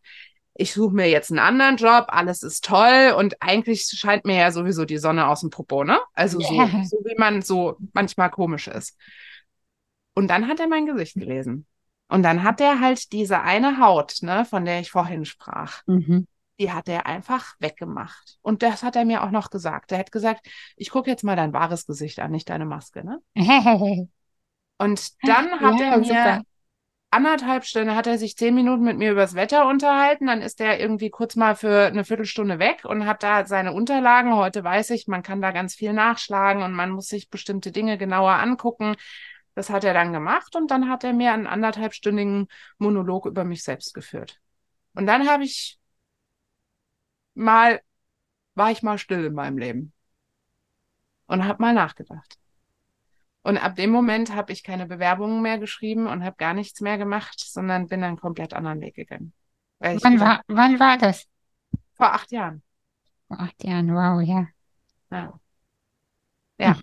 ich 0.54 0.72
suche 0.72 0.94
mir 0.94 1.08
jetzt 1.08 1.30
einen 1.30 1.40
anderen 1.40 1.76
Job, 1.76 2.06
alles 2.08 2.42
ist 2.42 2.64
toll 2.64 3.14
und 3.18 3.42
eigentlich 3.42 3.86
scheint 3.86 4.24
mir 4.24 4.36
ja 4.36 4.52
sowieso 4.52 4.84
die 4.84 4.98
Sonne 4.98 5.26
aus 5.26 5.40
dem 5.40 5.50
Popo, 5.50 5.82
ne? 5.82 5.98
Also 6.12 6.38
yeah. 6.38 6.68
so, 6.68 6.96
so 6.96 7.04
wie 7.04 7.18
man 7.18 7.42
so 7.42 7.76
manchmal 7.92 8.30
komisch 8.30 8.68
ist. 8.68 8.96
Und 10.14 10.28
dann 10.28 10.46
hat 10.46 10.60
er 10.60 10.68
mein 10.68 10.86
Gesicht 10.86 11.14
gelesen. 11.14 11.66
Und 12.08 12.22
dann 12.22 12.44
hat 12.44 12.60
er 12.60 12.80
halt 12.80 13.12
diese 13.12 13.40
eine 13.40 13.80
Haut, 13.80 14.18
ne, 14.22 14.44
von 14.44 14.64
der 14.64 14.78
ich 14.78 14.90
vorhin 14.90 15.24
sprach. 15.24 15.82
Mhm. 15.86 16.28
Die 16.60 16.70
hat 16.70 16.88
er 16.88 17.06
einfach 17.06 17.54
weggemacht. 17.58 18.38
Und 18.40 18.62
das 18.62 18.84
hat 18.84 18.94
er 18.94 19.04
mir 19.04 19.24
auch 19.24 19.32
noch 19.32 19.50
gesagt. 19.50 19.90
Er 19.90 19.98
hat 19.98 20.12
gesagt, 20.12 20.46
ich 20.76 20.90
gucke 20.90 21.10
jetzt 21.10 21.24
mal 21.24 21.34
dein 21.34 21.52
wahres 21.52 21.86
Gesicht 21.86 22.20
an, 22.20 22.30
nicht 22.30 22.48
deine 22.48 22.66
Maske, 22.66 23.04
ne? 23.04 23.20
Und 24.78 25.12
dann 25.22 25.60
hat 25.60 25.80
ja, 25.80 25.86
er 25.86 25.98
mir 25.98 26.04
super 26.04 26.42
anderthalb 27.14 27.64
Stunden 27.64 27.94
hat 27.94 28.07
er 28.07 28.18
sich 28.18 28.37
zehn 28.37 28.55
Minuten 28.55 28.85
mit 28.85 28.98
mir 28.98 29.12
übers 29.12 29.35
Wetter 29.35 29.66
unterhalten. 29.68 30.27
Dann 30.27 30.42
ist 30.42 30.61
er 30.61 30.81
irgendwie 30.81 31.11
kurz 31.11 31.37
mal 31.37 31.55
für 31.57 31.87
eine 31.87 32.05
Viertelstunde 32.05 32.59
weg 32.59 32.85
und 32.85 33.07
hat 33.07 33.22
da 33.22 33.46
seine 33.46 33.72
Unterlagen. 33.72 34.35
Heute 34.35 34.64
weiß 34.64 34.90
ich, 34.90 35.07
man 35.07 35.22
kann 35.22 35.40
da 35.40 35.53
ganz 35.53 35.74
viel 35.74 35.92
nachschlagen 35.92 36.62
und 36.62 36.72
man 36.72 36.90
muss 36.90 37.07
sich 37.07 37.31
bestimmte 37.31 37.72
Dinge 37.72 37.98
genauer 37.98 38.33
angucken. 38.33 38.96
Das 39.55 39.70
hat 39.70 39.85
er 39.85 39.94
dann 39.94 40.12
gemacht 40.12 40.57
und 40.57 40.70
dann 40.70 40.88
hat 40.90 41.05
er 41.05 41.12
mir 41.12 41.33
einen 41.33 41.46
anderthalbstündigen 41.46 42.48
Monolog 42.79 43.27
über 43.27 43.44
mich 43.44 43.62
selbst 43.62 43.94
geführt. 43.94 44.40
Und 44.94 45.07
dann 45.07 45.29
habe 45.29 45.44
ich 45.44 45.79
mal, 47.35 47.81
war 48.55 48.70
ich 48.70 48.83
mal 48.83 48.98
still 48.98 49.24
in 49.24 49.35
meinem 49.35 49.59
Leben 49.59 49.92
und 51.27 51.44
habe 51.44 51.62
mal 51.62 51.72
nachgedacht. 51.72 52.38
Und 53.44 53.59
ab 53.59 53.76
dem 53.76 53.90
Moment 53.90 54.35
habe 54.35 54.52
ich 54.52 54.62
keine 54.62 54.87
Bewerbungen 54.87 55.42
mehr 55.42 55.59
geschrieben 55.59 56.07
und 56.07 56.24
habe 56.24 56.37
gar 56.37 56.54
nichts 56.54 56.80
mehr 56.80 56.96
gemacht, 56.96 57.38
sondern 57.38 57.88
bin 57.88 58.02
einen 58.02 58.16
komplett 58.16 58.54
anderen 58.54 58.80
Weg 58.80 58.94
gegangen. 58.94 59.35
Wann 59.78 60.18
war, 60.18 60.40
wann 60.48 60.80
war 60.80 60.96
das? 60.96 61.26
Vor 61.92 62.11
acht 62.11 62.33
Jahren. 62.33 62.62
Vor 63.28 63.38
acht 63.38 63.62
Jahren, 63.62 63.94
wow, 63.94 64.22
ja. 64.22 64.48
Ja. 65.11 65.38
ja. 66.59 66.80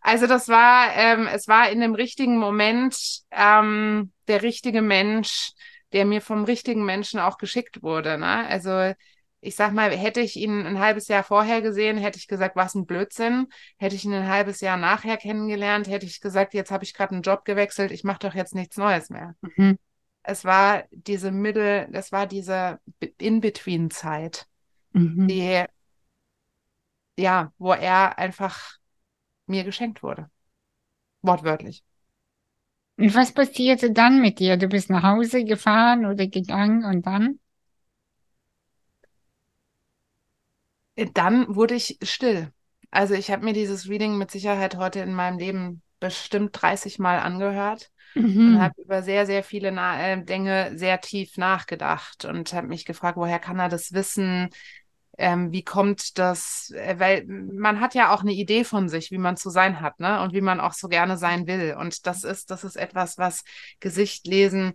Also 0.00 0.26
das 0.26 0.48
war, 0.48 0.92
ähm, 0.96 1.28
es 1.28 1.46
war 1.46 1.70
in 1.70 1.80
dem 1.80 1.94
richtigen 1.94 2.36
Moment 2.36 3.22
ähm, 3.30 4.12
der 4.26 4.42
richtige 4.42 4.82
Mensch, 4.82 5.52
der 5.92 6.04
mir 6.04 6.20
vom 6.20 6.42
richtigen 6.42 6.84
Menschen 6.84 7.20
auch 7.20 7.38
geschickt 7.38 7.80
wurde. 7.80 8.18
Ne? 8.18 8.44
Also 8.48 8.92
ich 9.44 9.56
sag 9.56 9.72
mal, 9.72 9.90
hätte 9.90 10.20
ich 10.20 10.36
ihn 10.36 10.66
ein 10.66 10.78
halbes 10.78 11.08
Jahr 11.08 11.22
vorher 11.22 11.60
gesehen, 11.60 11.98
hätte 11.98 12.18
ich 12.18 12.26
gesagt, 12.26 12.56
was 12.56 12.74
ein 12.74 12.86
Blödsinn. 12.86 13.48
Hätte 13.76 13.94
ich 13.94 14.04
ihn 14.04 14.14
ein 14.14 14.28
halbes 14.28 14.60
Jahr 14.60 14.76
nachher 14.76 15.16
kennengelernt, 15.16 15.86
hätte 15.86 16.06
ich 16.06 16.20
gesagt, 16.20 16.54
jetzt 16.54 16.70
habe 16.70 16.84
ich 16.84 16.94
gerade 16.94 17.12
einen 17.12 17.22
Job 17.22 17.44
gewechselt, 17.44 17.92
ich 17.92 18.04
mache 18.04 18.20
doch 18.20 18.34
jetzt 18.34 18.54
nichts 18.54 18.76
Neues 18.76 19.10
mehr. 19.10 19.36
Mhm. 19.42 19.78
Es 20.22 20.44
war 20.44 20.84
diese 20.90 21.30
Mittel, 21.30 21.88
es 21.92 22.10
war 22.10 22.26
diese 22.26 22.80
In-Between-Zeit, 23.18 24.46
mhm. 24.92 25.28
die, 25.28 25.64
ja, 27.18 27.52
wo 27.58 27.72
er 27.72 28.18
einfach 28.18 28.78
mir 29.46 29.64
geschenkt 29.64 30.02
wurde. 30.02 30.30
Wortwörtlich. 31.20 31.84
Und 32.96 33.14
was 33.14 33.32
passierte 33.32 33.90
dann 33.90 34.20
mit 34.20 34.38
dir? 34.38 34.56
Du 34.56 34.68
bist 34.68 34.88
nach 34.88 35.02
Hause 35.02 35.44
gefahren 35.44 36.06
oder 36.06 36.26
gegangen 36.26 36.84
und 36.84 37.04
dann? 37.06 37.40
Dann 40.96 41.54
wurde 41.54 41.74
ich 41.74 41.98
still. 42.02 42.52
Also 42.90 43.14
ich 43.14 43.30
habe 43.30 43.44
mir 43.44 43.52
dieses 43.52 43.88
Reading 43.88 44.16
mit 44.16 44.30
Sicherheit 44.30 44.76
heute 44.76 45.00
in 45.00 45.14
meinem 45.14 45.38
Leben 45.38 45.82
bestimmt 45.98 46.50
30 46.60 46.98
Mal 46.98 47.18
angehört 47.18 47.90
mhm. 48.14 48.54
und 48.54 48.60
habe 48.60 48.80
über 48.80 49.02
sehr, 49.02 49.26
sehr 49.26 49.42
viele 49.42 49.72
Na 49.72 50.00
äh, 50.00 50.24
Dinge 50.24 50.78
sehr 50.78 51.00
tief 51.00 51.36
nachgedacht 51.36 52.24
und 52.24 52.52
habe 52.52 52.68
mich 52.68 52.84
gefragt, 52.84 53.16
woher 53.16 53.38
kann 53.38 53.58
er 53.58 53.68
das 53.68 53.92
wissen? 53.92 54.50
Ähm, 55.16 55.52
wie 55.52 55.64
kommt 55.64 56.18
das? 56.18 56.70
Äh, 56.70 56.96
weil 56.98 57.24
man 57.26 57.80
hat 57.80 57.94
ja 57.94 58.12
auch 58.14 58.22
eine 58.22 58.32
Idee 58.32 58.64
von 58.64 58.88
sich, 58.88 59.10
wie 59.10 59.18
man 59.18 59.36
zu 59.36 59.50
sein 59.50 59.80
hat, 59.80 59.98
ne? 60.00 60.20
Und 60.22 60.32
wie 60.32 60.40
man 60.40 60.60
auch 60.60 60.72
so 60.72 60.88
gerne 60.88 61.16
sein 61.16 61.46
will. 61.46 61.76
Und 61.78 62.06
das 62.06 62.24
ist, 62.24 62.50
das 62.50 62.64
ist 62.64 62.76
etwas, 62.76 63.18
was 63.18 63.44
Gesicht 63.80 64.26
lesen, 64.26 64.74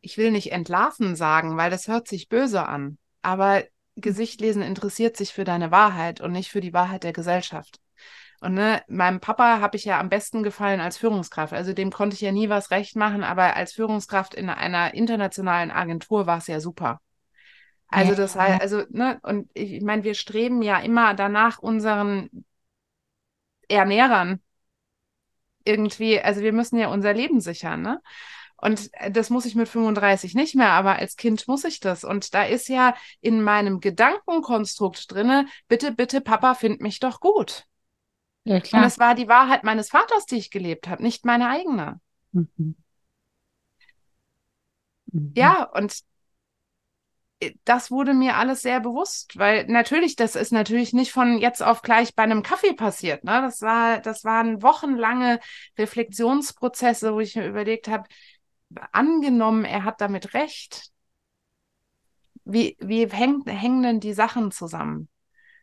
ich 0.00 0.16
will 0.16 0.30
nicht 0.30 0.52
entlarven 0.52 1.14
sagen, 1.14 1.56
weil 1.56 1.70
das 1.70 1.88
hört 1.88 2.08
sich 2.08 2.28
böse 2.28 2.66
an. 2.66 2.98
Aber 3.22 3.62
Gesicht 4.00 4.40
lesen 4.40 4.62
interessiert 4.62 5.16
sich 5.16 5.32
für 5.32 5.44
deine 5.44 5.70
Wahrheit 5.70 6.20
und 6.20 6.32
nicht 6.32 6.50
für 6.50 6.60
die 6.60 6.72
Wahrheit 6.72 7.04
der 7.04 7.12
Gesellschaft. 7.12 7.80
Und 8.40 8.54
ne, 8.54 8.82
meinem 8.88 9.20
Papa 9.20 9.60
habe 9.60 9.76
ich 9.76 9.84
ja 9.84 10.00
am 10.00 10.08
besten 10.08 10.42
gefallen 10.42 10.80
als 10.80 10.96
Führungskraft. 10.96 11.52
Also 11.52 11.74
dem 11.74 11.90
konnte 11.90 12.14
ich 12.14 12.22
ja 12.22 12.32
nie 12.32 12.48
was 12.48 12.70
recht 12.70 12.96
machen, 12.96 13.22
aber 13.22 13.54
als 13.54 13.72
Führungskraft 13.72 14.34
in 14.34 14.48
einer 14.48 14.94
internationalen 14.94 15.70
Agentur 15.70 16.26
war 16.26 16.38
es 16.38 16.46
ja 16.46 16.60
super. 16.60 17.00
Also 17.88 18.14
das 18.14 18.36
heißt, 18.36 18.60
also, 18.60 18.84
ne, 18.90 19.18
und 19.22 19.50
ich, 19.52 19.72
ich 19.74 19.82
meine, 19.82 20.04
wir 20.04 20.14
streben 20.14 20.62
ja 20.62 20.78
immer 20.78 21.12
danach 21.14 21.58
unseren 21.58 22.30
Ernährern 23.68 24.40
irgendwie, 25.64 26.20
also 26.20 26.40
wir 26.40 26.52
müssen 26.52 26.78
ja 26.78 26.88
unser 26.88 27.12
Leben 27.12 27.40
sichern, 27.40 27.82
ne? 27.82 28.00
Und 28.60 28.90
äh, 28.94 29.10
das 29.10 29.30
muss 29.30 29.46
ich 29.46 29.54
mit 29.54 29.68
35 29.68 30.34
nicht 30.34 30.54
mehr, 30.54 30.70
aber 30.70 30.96
als 30.96 31.16
Kind 31.16 31.48
muss 31.48 31.64
ich 31.64 31.80
das. 31.80 32.04
Und 32.04 32.34
da 32.34 32.44
ist 32.44 32.68
ja 32.68 32.94
in 33.20 33.42
meinem 33.42 33.80
Gedankenkonstrukt 33.80 35.12
drinne, 35.12 35.46
bitte, 35.68 35.92
bitte, 35.92 36.20
Papa, 36.20 36.54
find 36.54 36.80
mich 36.80 37.00
doch 37.00 37.20
gut. 37.20 37.64
Ja, 38.44 38.60
klar. 38.60 38.82
Und 38.82 38.86
das 38.86 38.98
war 38.98 39.14
die 39.14 39.28
Wahrheit 39.28 39.64
meines 39.64 39.90
Vaters, 39.90 40.26
die 40.26 40.36
ich 40.36 40.50
gelebt 40.50 40.88
habe, 40.88 41.02
nicht 41.02 41.24
meine 41.24 41.48
eigene. 41.48 42.00
Mhm. 42.32 42.76
Mhm. 45.12 45.32
Ja, 45.36 45.64
und 45.64 45.94
äh, 47.40 47.52
das 47.64 47.90
wurde 47.90 48.14
mir 48.14 48.36
alles 48.36 48.62
sehr 48.62 48.80
bewusst, 48.80 49.38
weil 49.38 49.66
natürlich, 49.66 50.16
das 50.16 50.36
ist 50.36 50.52
natürlich 50.52 50.92
nicht 50.92 51.12
von 51.12 51.38
jetzt 51.38 51.62
auf 51.62 51.82
gleich 51.82 52.14
bei 52.14 52.22
einem 52.22 52.42
Kaffee 52.42 52.72
passiert. 52.74 53.24
Ne? 53.24 53.40
Das 53.42 53.62
war, 53.62 54.00
das 54.00 54.24
waren 54.24 54.62
wochenlange 54.62 55.40
Reflexionsprozesse, 55.78 57.14
wo 57.14 57.20
ich 57.20 57.36
mir 57.36 57.46
überlegt 57.46 57.88
habe, 57.88 58.08
angenommen, 58.92 59.64
er 59.64 59.84
hat 59.84 60.00
damit 60.00 60.34
recht, 60.34 60.90
wie, 62.44 62.76
wie 62.80 63.06
hängt, 63.08 63.46
hängen 63.48 63.82
denn 63.82 64.00
die 64.00 64.14
Sachen 64.14 64.50
zusammen? 64.50 65.08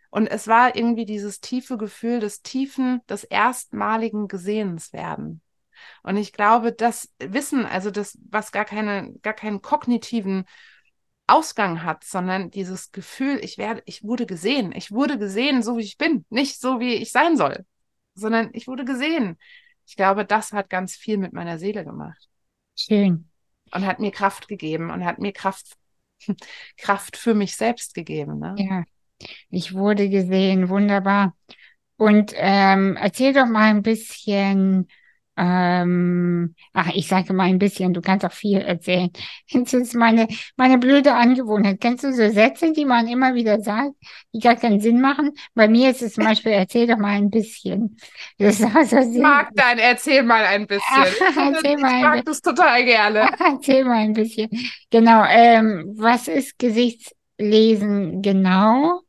Und 0.09 0.27
es 0.27 0.47
war 0.47 0.75
irgendwie 0.75 1.05
dieses 1.05 1.41
tiefe 1.41 1.77
Gefühl 1.77 2.19
des 2.19 2.41
tiefen, 2.41 3.01
des 3.09 3.23
erstmaligen 3.23 4.27
Gesehenswerden. 4.27 5.41
Und 6.03 6.17
ich 6.17 6.33
glaube, 6.33 6.71
das 6.71 7.11
Wissen, 7.19 7.65
also 7.65 7.91
das, 7.91 8.17
was 8.29 8.51
gar 8.51 8.65
keine, 8.65 9.13
gar 9.21 9.33
keinen 9.33 9.61
kognitiven 9.61 10.45
Ausgang 11.27 11.83
hat, 11.83 12.03
sondern 12.03 12.49
dieses 12.51 12.91
Gefühl, 12.91 13.39
ich 13.43 13.57
werde, 13.57 13.83
ich 13.85 14.03
wurde 14.03 14.25
gesehen, 14.25 14.71
ich 14.71 14.91
wurde 14.91 15.19
gesehen, 15.19 15.61
so 15.61 15.77
wie 15.77 15.81
ich 15.83 15.97
bin, 15.97 16.25
nicht 16.29 16.59
so 16.59 16.79
wie 16.79 16.95
ich 16.95 17.11
sein 17.11 17.35
soll, 17.35 17.65
sondern 18.15 18.49
ich 18.53 18.67
wurde 18.67 18.85
gesehen. 18.85 19.37
Ich 19.85 19.97
glaube, 19.97 20.25
das 20.25 20.53
hat 20.53 20.69
ganz 20.69 20.95
viel 20.95 21.17
mit 21.17 21.33
meiner 21.33 21.59
Seele 21.59 21.83
gemacht. 21.83 22.29
Schön. 22.77 23.29
Und 23.73 23.85
hat 23.85 23.99
mir 23.99 24.11
Kraft 24.11 24.47
gegeben 24.47 24.91
und 24.91 25.03
hat 25.03 25.19
mir 25.19 25.33
Kraft, 25.33 25.73
Kraft 26.77 27.17
für 27.17 27.33
mich 27.33 27.55
selbst 27.55 27.93
gegeben. 27.93 28.39
Ne? 28.39 28.55
Ja, 28.57 28.83
ich 29.49 29.73
wurde 29.73 30.09
gesehen, 30.09 30.69
wunderbar. 30.69 31.35
Und 31.97 32.33
ähm, 32.35 32.95
erzähl 32.95 33.33
doch 33.33 33.47
mal 33.47 33.69
ein 33.71 33.81
bisschen 33.81 34.87
Ähm, 35.37 36.55
ach, 36.73 36.89
ich 36.93 37.07
sage 37.07 37.33
mal 37.33 37.43
ein 37.43 37.59
bisschen, 37.59 37.93
du 37.93 38.01
kannst 38.01 38.25
auch 38.25 38.31
viel 38.31 38.59
erzählen. 38.59 39.09
Das 39.53 39.73
ist 39.73 39.95
meine, 39.95 40.27
meine 40.55 40.77
blöde 40.77 41.13
Angewohnheit. 41.13 41.79
Kennst 41.81 42.03
du 42.03 42.13
so 42.13 42.29
Sätze, 42.29 42.73
die 42.73 42.85
man 42.85 43.07
immer 43.07 43.33
wieder 43.33 43.59
sagt, 43.59 43.93
die 44.33 44.39
gar 44.39 44.55
keinen 44.55 44.79
Sinn 44.79 45.01
machen? 45.01 45.31
Bei 45.53 45.67
mir 45.67 45.91
ist 45.91 46.01
es 46.01 46.13
zum 46.13 46.23
Beispiel, 46.23 46.53
erzähl 46.53 46.87
doch 46.87 46.97
mal 46.97 47.15
ein 47.17 47.29
bisschen. 47.29 47.97
Das 48.37 48.59
ist 48.59 48.75
also 48.75 48.97
ich 48.97 49.21
mag 49.21 49.49
dein, 49.53 49.79
erzähl 49.79 50.23
mal 50.23 50.43
ein 50.43 50.67
bisschen. 50.67 51.03
erzähl 51.37 51.77
mal 51.77 51.97
ich 51.97 52.03
mag 52.03 52.25
das 52.25 52.41
total 52.41 52.83
gerne. 52.83 53.29
erzähl 53.39 53.83
mal 53.83 53.97
ein 53.99 54.13
bisschen. 54.13 54.49
Genau, 54.89 55.23
ähm, 55.27 55.93
was 55.97 56.27
ist 56.27 56.57
Gesichtslesen 56.59 58.21
genau? 58.21 59.01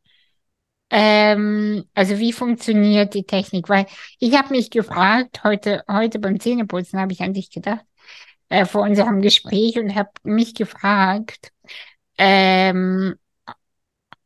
Ähm, 0.90 1.84
also 1.94 2.18
wie 2.18 2.32
funktioniert 2.32 3.14
die 3.14 3.24
Technik? 3.24 3.68
Weil 3.68 3.86
ich 4.18 4.36
habe 4.36 4.50
mich 4.50 4.70
gefragt, 4.70 5.44
heute, 5.44 5.84
heute 5.88 6.18
beim 6.18 6.40
Zähneputzen 6.40 6.98
habe 6.98 7.12
ich 7.12 7.20
an 7.20 7.34
dich 7.34 7.50
gedacht, 7.50 7.84
äh, 8.48 8.64
vor 8.64 8.82
unserem 8.82 9.20
Gespräch 9.20 9.78
und 9.78 9.94
habe 9.94 10.10
mich 10.22 10.54
gefragt, 10.54 11.52
ähm, 12.16 13.16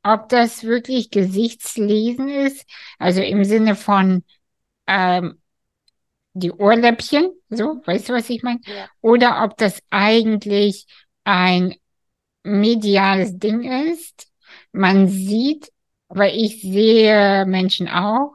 ob 0.03 0.29
das 0.29 0.65
wirklich 0.65 1.11
Gesichtslesen 1.11 2.29
ist, 2.29 2.65
also 2.99 3.21
im 3.23 3.45
Sinne 3.45 3.77
von 3.77 4.25
ähm, 4.87 5.41
die 6.35 6.51
Ohrläppchen, 6.51 7.31
so, 7.51 7.83
weißt 7.85 8.09
du, 8.09 8.13
was 8.15 8.31
ich 8.31 8.43
meine? 8.43 8.61
Ja. 8.67 8.89
Oder 9.01 9.45
ob 9.45 9.57
das 9.59 9.81
eigentlich 9.91 10.87
ein 11.25 11.75
mediales 12.43 13.39
Ding 13.39 13.63
ist. 13.63 14.29
Man 14.73 15.09
sieht 15.09 15.72
weil 16.15 16.37
ich 16.37 16.63
sehe 16.63 17.47
Menschen 17.47 17.89
auch, 17.89 18.35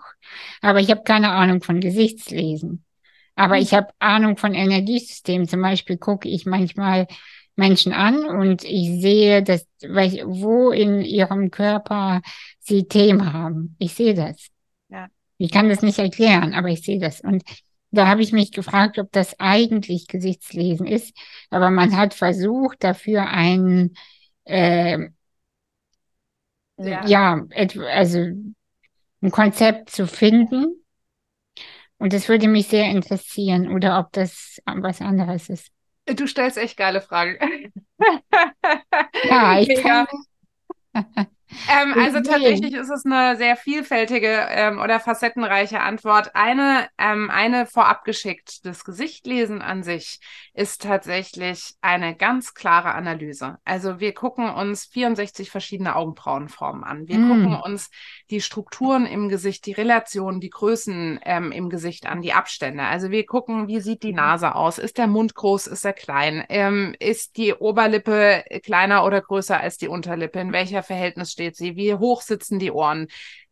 aber 0.62 0.80
ich 0.80 0.90
habe 0.90 1.04
keine 1.04 1.30
Ahnung 1.30 1.62
von 1.62 1.80
Gesichtslesen. 1.80 2.84
Aber 3.36 3.56
hm. 3.56 3.62
ich 3.62 3.74
habe 3.74 3.90
Ahnung 4.00 4.38
von 4.38 4.54
Energiesystemen. 4.54 5.48
Zum 5.48 5.62
Beispiel 5.62 5.98
gucke 5.98 6.28
ich 6.28 6.46
manchmal 6.46 7.08
Menschen 7.56 7.94
an 7.94 8.26
und 8.26 8.64
ich 8.64 9.02
sehe, 9.02 9.44
dass, 9.44 9.66
wo 9.82 10.72
in 10.72 11.02
ihrem 11.02 11.50
Körper 11.52 12.22
sie 12.60 12.88
Themen 12.88 13.34
haben. 13.34 13.76
Ich 13.80 13.94
sehe 13.94 14.14
das. 14.14 14.48
Ja. 14.90 15.08
Ich 15.38 15.52
kann 15.52 15.70
das 15.70 15.82
nicht 15.82 16.00
erklären, 16.00 16.54
aber 16.54 16.70
ich 16.70 16.82
sehe 16.82 17.00
das. 17.00 17.22
Und 17.22 17.44
da 17.92 18.08
habe 18.08 18.22
ich 18.22 18.32
mich 18.32 18.52
gefragt, 18.52 19.00
ob 19.00 19.12
das 19.12 19.40
eigentlich 19.40 20.08
Gesichtslesen 20.08 20.86
ist. 20.86 21.16
Aber 21.50 21.70
man 21.70 21.96
hat 21.96 22.14
versucht, 22.14 22.84
dafür 22.84 23.28
einen 23.28 23.96
äh, 24.46 25.10
ja, 26.78 27.06
ja 27.06 27.46
also 27.90 28.20
ein 29.22 29.32
Konzept 29.32 29.90
zu 29.90 30.08
finden. 30.08 30.84
Und 31.98 32.14
das 32.14 32.30
würde 32.30 32.48
mich 32.48 32.68
sehr 32.68 32.90
interessieren, 32.92 33.74
oder 33.74 34.00
ob 34.00 34.12
das 34.12 34.62
was 34.66 35.02
anderes 35.02 35.50
ist. 35.50 35.72
Du 36.06 36.28
stellst 36.28 36.58
echt 36.58 36.78
geile 36.78 37.02
Fragen. 37.02 37.38
ja, 39.24 39.60
ich 39.60 39.68
Mega. 39.68 40.08
kann. 40.94 41.28
Ähm, 41.70 41.94
also 41.98 42.20
tatsächlich 42.20 42.74
ist 42.74 42.90
es 42.90 43.06
eine 43.06 43.38
sehr 43.38 43.56
vielfältige 43.56 44.48
ähm, 44.50 44.80
oder 44.80 45.00
facettenreiche 45.00 45.80
Antwort. 45.80 46.36
Eine, 46.36 46.90
ähm, 46.98 47.30
eine 47.30 47.66
vorab 47.66 48.04
geschickt. 48.04 48.66
Das 48.66 48.84
Gesichtlesen 48.84 49.62
an 49.62 49.84
sich 49.84 50.20
ist 50.54 50.82
tatsächlich 50.82 51.76
eine 51.82 52.16
ganz 52.16 52.54
klare 52.54 52.94
Analyse. 52.94 53.58
Also 53.64 54.00
wir 54.00 54.14
gucken 54.14 54.50
uns 54.50 54.86
64 54.86 55.50
verschiedene 55.50 55.96
Augenbrauenformen 55.96 56.84
an. 56.84 57.08
Wir 57.08 57.18
mm. 57.18 57.30
gucken 57.30 57.56
uns 57.56 57.90
die 58.30 58.42
Strukturen 58.42 59.06
im 59.06 59.30
Gesicht, 59.30 59.66
die 59.66 59.72
Relationen, 59.72 60.40
die 60.40 60.50
Größen 60.50 61.20
ähm, 61.24 61.52
im 61.52 61.70
Gesicht 61.70 62.06
an, 62.06 62.22
die 62.22 62.34
Abstände. 62.34 62.84
Also 62.84 63.12
wir 63.12 63.26
gucken, 63.26 63.68
wie 63.68 63.80
sieht 63.80 64.04
die 64.04 64.12
mhm. 64.12 64.18
Nase 64.18 64.56
aus? 64.56 64.78
Ist 64.78 64.98
der 64.98 65.08
Mund 65.08 65.36
groß? 65.36 65.68
Ist 65.68 65.86
er 65.86 65.94
klein? 65.94 66.44
Ähm, 66.50 66.96
ist 67.00 67.38
die 67.38 67.54
Oberlippe 67.54 68.44
kleiner 68.64 69.06
oder 69.06 69.22
größer 69.22 69.60
als 69.60 69.78
die 69.78 69.88
Unterlippe? 69.88 70.40
In 70.40 70.54
welcher 70.54 70.84
Verhältnis 70.84 71.32
steht 71.32 71.56
sie? 71.56 71.76
Wie 71.76 71.94
hoch 71.96 72.22
sitzen 72.22 72.60
die 72.60 72.72
Ohren? 72.72 73.08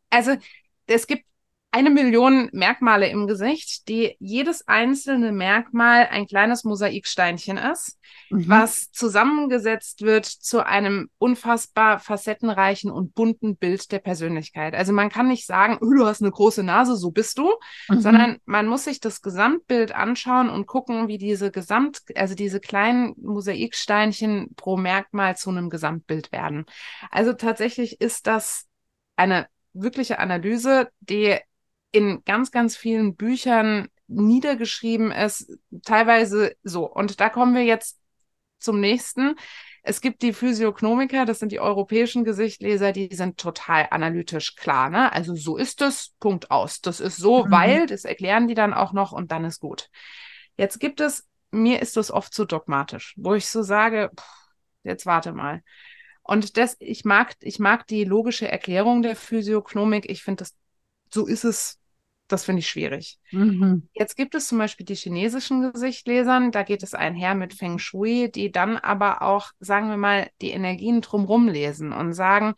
Also 0.09 0.35
es 0.87 1.07
gibt 1.07 1.25
eine 1.75 1.89
Million 1.89 2.47
Merkmale 2.53 3.09
im 3.09 3.27
Gesicht, 3.27 3.89
die 3.89 4.15
jedes 4.19 4.65
einzelne 4.65 5.33
Merkmal 5.33 6.07
ein 6.09 6.25
kleines 6.25 6.63
Mosaiksteinchen 6.63 7.57
ist, 7.57 7.99
mhm. 8.29 8.47
was 8.47 8.91
zusammengesetzt 8.91 10.01
wird 10.01 10.25
zu 10.25 10.65
einem 10.65 11.09
unfassbar 11.17 11.99
facettenreichen 11.99 12.89
und 12.89 13.13
bunten 13.13 13.57
Bild 13.57 13.91
der 13.91 13.99
Persönlichkeit. 13.99 14.73
Also 14.73 14.93
man 14.93 15.09
kann 15.09 15.27
nicht 15.27 15.45
sagen, 15.45 15.77
oh, 15.81 15.91
du 15.91 16.05
hast 16.05 16.21
eine 16.21 16.31
große 16.31 16.63
Nase, 16.63 16.95
so 16.95 17.11
bist 17.11 17.39
du, 17.39 17.51
mhm. 17.89 17.99
sondern 17.99 18.37
man 18.45 18.67
muss 18.67 18.85
sich 18.85 19.01
das 19.01 19.21
Gesamtbild 19.21 19.93
anschauen 19.93 20.49
und 20.49 20.67
gucken, 20.67 21.09
wie 21.09 21.17
diese 21.17 21.51
Gesamt, 21.51 22.03
also 22.15 22.35
diese 22.35 22.61
kleinen 22.61 23.15
Mosaiksteinchen 23.17 24.55
pro 24.55 24.77
Merkmal 24.77 25.35
zu 25.35 25.49
einem 25.49 25.69
Gesamtbild 25.69 26.31
werden. 26.31 26.67
Also 27.11 27.33
tatsächlich 27.33 27.99
ist 27.99 28.27
das 28.27 28.65
eine 29.17 29.47
wirkliche 29.73 30.19
Analyse, 30.19 30.87
die 31.01 31.37
in 31.91 32.23
ganz, 32.25 32.51
ganz 32.51 32.75
vielen 32.75 33.15
Büchern 33.15 33.87
niedergeschrieben 34.07 35.11
ist, 35.11 35.51
teilweise 35.83 36.55
so. 36.63 36.85
Und 36.85 37.19
da 37.19 37.29
kommen 37.29 37.55
wir 37.55 37.63
jetzt 37.63 37.99
zum 38.59 38.79
nächsten. 38.79 39.35
Es 39.83 40.01
gibt 40.01 40.23
die 40.23 40.33
Physiognomiker, 40.33 41.25
das 41.25 41.39
sind 41.39 41.51
die 41.51 41.59
europäischen 41.59 42.23
Gesichtleser, 42.23 42.91
die 42.91 43.13
sind 43.13 43.37
total 43.37 43.87
analytisch 43.91 44.55
klar. 44.55 44.89
Ne? 44.89 45.11
Also 45.13 45.35
so 45.35 45.57
ist 45.57 45.81
es, 45.81 46.13
Punkt 46.19 46.49
aus. 46.49 46.81
Das 46.81 46.99
ist 46.99 47.17
so, 47.17 47.45
mhm. 47.45 47.51
weil, 47.51 47.85
das 47.85 48.03
erklären 48.03 48.47
die 48.47 48.55
dann 48.55 48.73
auch 48.73 48.93
noch 48.93 49.11
und 49.11 49.31
dann 49.31 49.45
ist 49.45 49.59
gut. 49.59 49.89
Jetzt 50.57 50.79
gibt 50.79 51.01
es, 51.01 51.27
mir 51.51 51.81
ist 51.81 51.97
das 51.97 52.11
oft 52.11 52.33
zu 52.33 52.43
so 52.43 52.45
dogmatisch, 52.45 53.13
wo 53.17 53.35
ich 53.35 53.47
so 53.47 53.61
sage, 53.61 54.09
pff, 54.15 54.25
jetzt 54.83 55.05
warte 55.05 55.33
mal. 55.33 55.61
Und 56.23 56.57
das, 56.57 56.75
ich 56.79 57.05
mag, 57.05 57.35
ich 57.41 57.59
mag 57.59 57.85
die 57.85 58.03
logische 58.03 58.47
Erklärung 58.47 59.03
der 59.03 59.15
Physiognomik. 59.15 60.09
Ich 60.09 60.23
finde, 60.23 60.41
das, 60.41 60.55
so 61.15 61.25
ist 61.25 61.43
es 61.43 61.79
das 62.27 62.45
finde 62.45 62.59
ich 62.59 62.67
schwierig. 62.67 63.19
Mhm. 63.31 63.87
Jetzt 63.93 64.15
gibt 64.15 64.35
es 64.35 64.47
zum 64.47 64.57
Beispiel 64.57 64.85
die 64.85 64.95
chinesischen 64.95 65.71
Gesichtlesern, 65.71 66.51
da 66.51 66.63
geht 66.63 66.81
es 66.83 66.93
einher 66.93 67.35
mit 67.35 67.53
Feng 67.53 67.77
Shui, 67.77 68.31
die 68.31 68.51
dann 68.51 68.77
aber 68.77 69.21
auch, 69.21 69.51
sagen 69.59 69.89
wir 69.89 69.97
mal, 69.97 70.29
die 70.41 70.49
Energien 70.49 71.01
drumherum 71.01 71.47
lesen 71.47 71.93
und 71.93 72.13
sagen, 72.13 72.55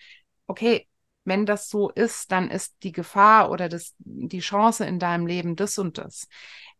okay, 0.47 0.88
wenn 1.26 1.45
das 1.45 1.70
so 1.70 1.89
ist, 1.89 2.32
dann 2.32 2.49
ist 2.49 2.76
die 2.84 2.93
Gefahr 2.93 3.51
oder 3.51 3.68
das, 3.68 3.93
die 3.99 4.39
Chance 4.39 4.86
in 4.86 4.99
deinem 4.99 5.28
Leben 5.28 5.58
das 5.58 5.78
und 5.78 5.97
das. 5.97 6.30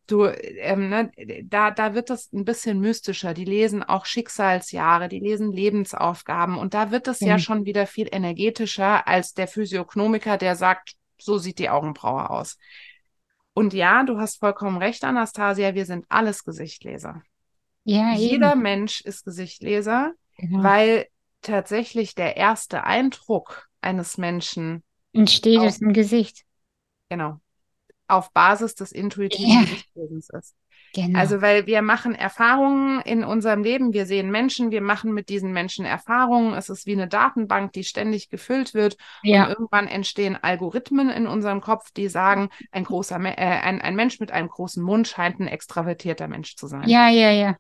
Du, 0.08 0.24
ähm, 0.24 0.88
ne, 0.88 1.12
da, 1.44 1.70
da 1.70 1.94
wird 1.94 2.10
das 2.10 2.32
ein 2.32 2.46
bisschen 2.46 2.80
mystischer. 2.80 3.34
Die 3.34 3.44
lesen 3.44 3.84
auch 3.84 4.06
Schicksalsjahre, 4.06 5.10
die 5.10 5.20
lesen 5.20 5.52
Lebensaufgaben 5.52 6.58
und 6.58 6.74
da 6.74 6.92
wird 6.92 7.10
es 7.10 7.20
mhm. 7.20 7.28
ja 7.28 7.40
schon 7.40 7.66
wieder 7.66 7.86
viel 7.86 8.08
energetischer 8.10 9.06
als 9.06 9.34
der 9.34 9.50
Physiognomiker, 9.50 10.38
der 10.38 10.56
sagt, 10.56 10.96
so 11.20 11.38
sieht 11.38 11.60
die 11.60 11.70
Augenbraue 11.70 12.30
aus. 12.30 12.58
Und 13.54 13.74
ja, 13.74 14.04
du 14.04 14.20
hast 14.20 14.40
vollkommen 14.40 14.78
recht, 14.78 15.04
Anastasia, 15.04 15.74
wir 15.74 15.86
sind 15.86 16.06
alles 16.10 16.44
Gesichtleser. 16.44 17.24
Ja, 17.84 18.14
Jeder 18.14 18.52
eben. 18.52 18.62
Mensch 18.62 19.02
ist 19.02 19.26
Gesichtleser, 19.26 20.14
genau. 20.38 20.64
weil 20.64 21.08
tatsächlich 21.42 22.16
der 22.16 22.38
erste 22.38 22.84
Eindruck 22.84 23.68
eines 23.82 24.18
Menschen 24.18 24.84
entsteht 25.14 25.60
aus 25.60 25.80
dem 25.80 25.94
Gesicht. 25.94 26.44
Genau. 27.10 27.40
Auf 28.08 28.32
Basis 28.34 28.76
des 28.76 28.92
intuitiven 28.92 29.50
ja. 29.50 29.62
Gesichtslesens 29.62 30.30
ist. 30.30 30.56
Genau. 30.94 31.20
Also, 31.20 31.42
weil 31.42 31.68
wir 31.68 31.82
machen 31.82 32.16
Erfahrungen 32.16 33.02
in 33.02 33.24
unserem 33.24 33.64
Leben, 33.64 33.94
wir 33.94 34.06
sehen 34.06 34.32
Menschen, 34.32 34.72
wir 34.72 34.82
machen 34.82 35.14
mit 35.14 35.30
diesen 35.30 35.52
Menschen 35.52 35.86
Erfahrungen. 35.86 36.54
Es 36.54 36.70
ist 36.70 36.86
wie 36.86 36.94
eine 36.94 37.08
Datenbank, 37.08 37.74
die 37.74 37.84
ständig 37.84 38.30
gefüllt 38.30 38.74
wird. 38.74 38.98
Ja. 39.24 39.44
Und 39.44 39.50
irgendwann 39.50 39.88
entstehen 39.88 40.38
Algorithmen 40.42 41.10
in 41.10 41.28
unserem 41.28 41.62
Kopf, 41.62 41.92
die 41.92 42.10
sagen, 42.10 42.50
ein 42.72 42.84
großer, 42.84 43.20
äh, 43.20 43.36
ein, 43.36 43.82
ein 43.82 43.96
Mensch 43.96 44.20
mit 44.20 44.32
einem 44.32 44.48
großen 44.48 44.84
Mund 44.84 45.08
scheint 45.08 45.40
ein 45.40 45.48
extravertierter 45.48 46.28
Mensch 46.28 46.56
zu 46.56 46.68
sein. 46.68 46.88
Ja, 46.88 47.10
ja, 47.10 47.32
ja. 47.32 47.56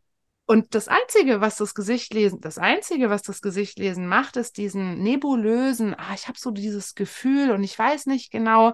Und 0.50 0.76
das 0.76 0.88
Einzige, 0.88 1.42
was 1.42 1.58
das 1.58 1.76
Gesicht 1.76 2.14
lesen, 2.14 2.40
das 2.40 2.58
Einzige, 2.58 3.10
was 3.10 3.22
das 3.22 3.42
Gesicht 3.42 3.78
lesen 3.80 4.08
macht, 4.08 4.38
ist 4.38 4.56
diesen 4.56 5.04
nebulösen, 5.04 5.94
ah, 5.94 6.14
ich 6.16 6.30
habe 6.30 6.40
so 6.40 6.52
dieses 6.52 6.96
Gefühl 6.96 7.52
und 7.52 7.66
ich 7.66 7.78
weiß 7.78 8.06
nicht 8.06 8.32
genau, 8.32 8.74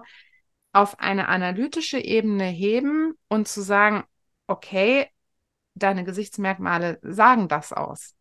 auf 0.72 1.00
eine 1.00 1.28
analytische 1.28 1.98
Ebene 1.98 2.44
heben 2.44 3.14
und 3.28 3.48
zu 3.48 3.60
sagen, 3.60 4.04
okay, 4.46 5.08
deine 5.74 6.04
Gesichtsmerkmale 6.04 6.98
sagen 7.02 7.48
das 7.48 7.72
aus. 7.72 8.14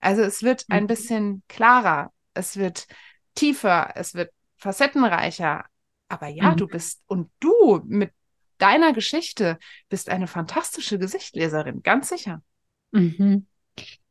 Also 0.00 0.22
es 0.22 0.42
wird 0.42 0.64
ein 0.68 0.84
mhm. 0.84 0.88
bisschen 0.88 1.42
klarer, 1.48 2.12
es 2.34 2.56
wird 2.56 2.86
tiefer, 3.34 3.92
es 3.96 4.14
wird 4.14 4.32
facettenreicher. 4.56 5.64
Aber 6.08 6.28
ja, 6.28 6.52
mhm. 6.52 6.56
du 6.56 6.66
bist 6.66 7.02
und 7.06 7.30
du 7.40 7.82
mit 7.84 8.12
deiner 8.58 8.92
Geschichte 8.92 9.58
bist 9.88 10.08
eine 10.08 10.26
fantastische 10.26 10.98
Gesichtleserin, 10.98 11.82
ganz 11.82 12.08
sicher. 12.08 12.42
Mhm. 12.92 13.46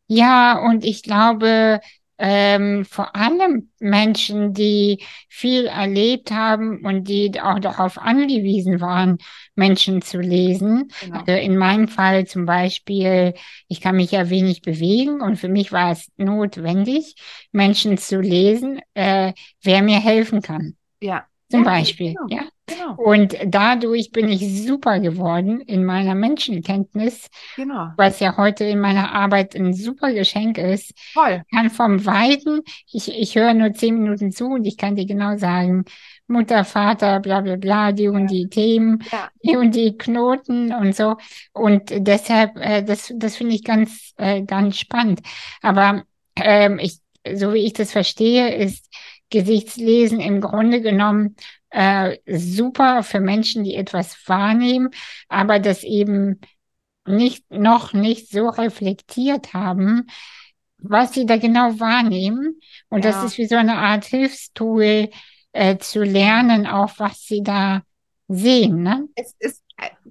Ja, 0.07 0.57
und 0.59 0.83
ich 0.83 1.03
glaube, 1.03 1.79
ähm, 2.20 2.84
vor 2.84 3.15
allem 3.15 3.72
Menschen, 3.80 4.53
die 4.53 5.03
viel 5.30 5.65
erlebt 5.65 6.32
haben 6.32 6.86
und 6.86 7.07
die 7.07 7.39
auch 7.41 7.59
darauf 7.59 7.97
angewiesen 7.97 8.82
waren, 8.82 9.17
Menschen 9.55 10.01
zu 10.01 10.20
lesen. 10.20 10.91
Genau. 11.01 11.20
Also 11.20 11.32
in 11.32 11.57
meinem 11.57 11.88
Fall 11.88 12.28
zum 12.28 12.45
Beispiel, 12.45 13.34
ich 13.70 13.80
kann 13.80 13.95
mich 13.95 14.11
ja 14.11 14.30
wenig 14.30 14.61
bewegen 14.61 15.22
und 15.22 15.38
für 15.38 15.49
mich 15.49 15.72
war 15.72 15.91
es 15.91 16.11
notwendig, 16.17 17.15
Menschen 17.53 17.97
zu 17.97 18.20
lesen, 18.20 18.82
äh, 18.93 19.34
wer 19.63 19.82
mir 19.82 19.99
helfen 19.99 20.41
kann. 20.41 20.76
Ja. 21.01 21.26
Zum 21.49 21.63
Ja, 21.63 21.69
Beispiel, 21.71 22.13
genau, 22.13 22.27
ja. 22.29 22.43
Genau. 22.67 22.93
Und 23.01 23.35
dadurch 23.47 24.11
bin 24.11 24.29
ich 24.29 24.63
super 24.67 24.99
geworden 24.99 25.59
in 25.61 25.83
meiner 25.85 26.13
Menschenkenntnis, 26.13 27.27
Genau. 27.55 27.89
was 27.97 28.19
ja 28.19 28.37
heute 28.37 28.63
in 28.65 28.79
meiner 28.79 29.11
Arbeit 29.11 29.55
ein 29.55 29.73
super 29.73 30.13
Geschenk 30.13 30.59
ist. 30.59 30.93
Toll. 31.15 31.41
Ich 31.49 31.57
kann 31.57 31.71
vom 31.71 32.05
Weiten, 32.05 32.61
ich, 32.91 33.11
ich 33.11 33.35
höre 33.35 33.55
nur 33.55 33.73
zehn 33.73 33.97
Minuten 33.99 34.31
zu 34.31 34.45
und 34.49 34.65
ich 34.65 34.77
kann 34.77 34.95
dir 34.95 35.07
genau 35.07 35.35
sagen, 35.37 35.85
Mutter, 36.27 36.63
Vater, 36.63 37.19
bla 37.21 37.41
bla 37.41 37.55
bla, 37.55 37.91
die 37.91 38.07
und 38.07 38.27
die 38.27 38.47
Themen, 38.49 39.03
Ja. 39.11 39.29
die 39.43 39.57
und 39.57 39.73
die 39.73 39.97
Knoten 39.97 40.71
und 40.71 40.95
so. 40.95 41.17
Und 41.53 41.89
deshalb, 41.91 42.55
äh, 42.57 42.83
das, 42.83 43.11
das 43.15 43.35
finde 43.37 43.55
ich 43.55 43.63
ganz, 43.63 44.13
äh, 44.17 44.43
ganz 44.43 44.77
spannend. 44.77 45.21
Aber 45.63 46.03
ähm, 46.35 46.77
ich, 46.77 46.99
so 47.33 47.51
wie 47.53 47.65
ich 47.65 47.73
das 47.73 47.91
verstehe, 47.91 48.53
ist 48.53 48.85
Gesichtslesen 49.30 50.19
im 50.19 50.41
Grunde 50.41 50.82
genommen 50.82 51.36
äh, 51.69 52.17
super 52.27 53.03
für 53.03 53.19
Menschen, 53.19 53.63
die 53.63 53.75
etwas 53.75 54.17
wahrnehmen, 54.27 54.89
aber 55.27 55.59
das 55.59 55.84
eben 55.84 56.39
nicht, 57.05 57.49
noch 57.51 57.93
nicht 57.93 58.30
so 58.30 58.49
reflektiert 58.49 59.53
haben, 59.53 60.07
was 60.77 61.13
sie 61.13 61.25
da 61.25 61.38
genau 61.38 61.80
wahrnehmen. 61.80 62.59
Und 62.89 63.05
das 63.05 63.17
Ja. 63.17 63.25
ist 63.25 63.38
wie 63.38 63.47
so 63.47 63.55
eine 63.55 63.77
Art 63.77 64.05
Hilfstool, 64.05 65.09
äh, 65.51 65.77
zu 65.77 66.03
lernen, 66.03 66.67
auch 66.67 66.93
was 66.99 67.25
sie 67.25 67.41
da 67.43 67.82
sehen, 68.27 68.84
ne? 68.84 69.07
Es 69.15 69.34
ist, 69.39 69.63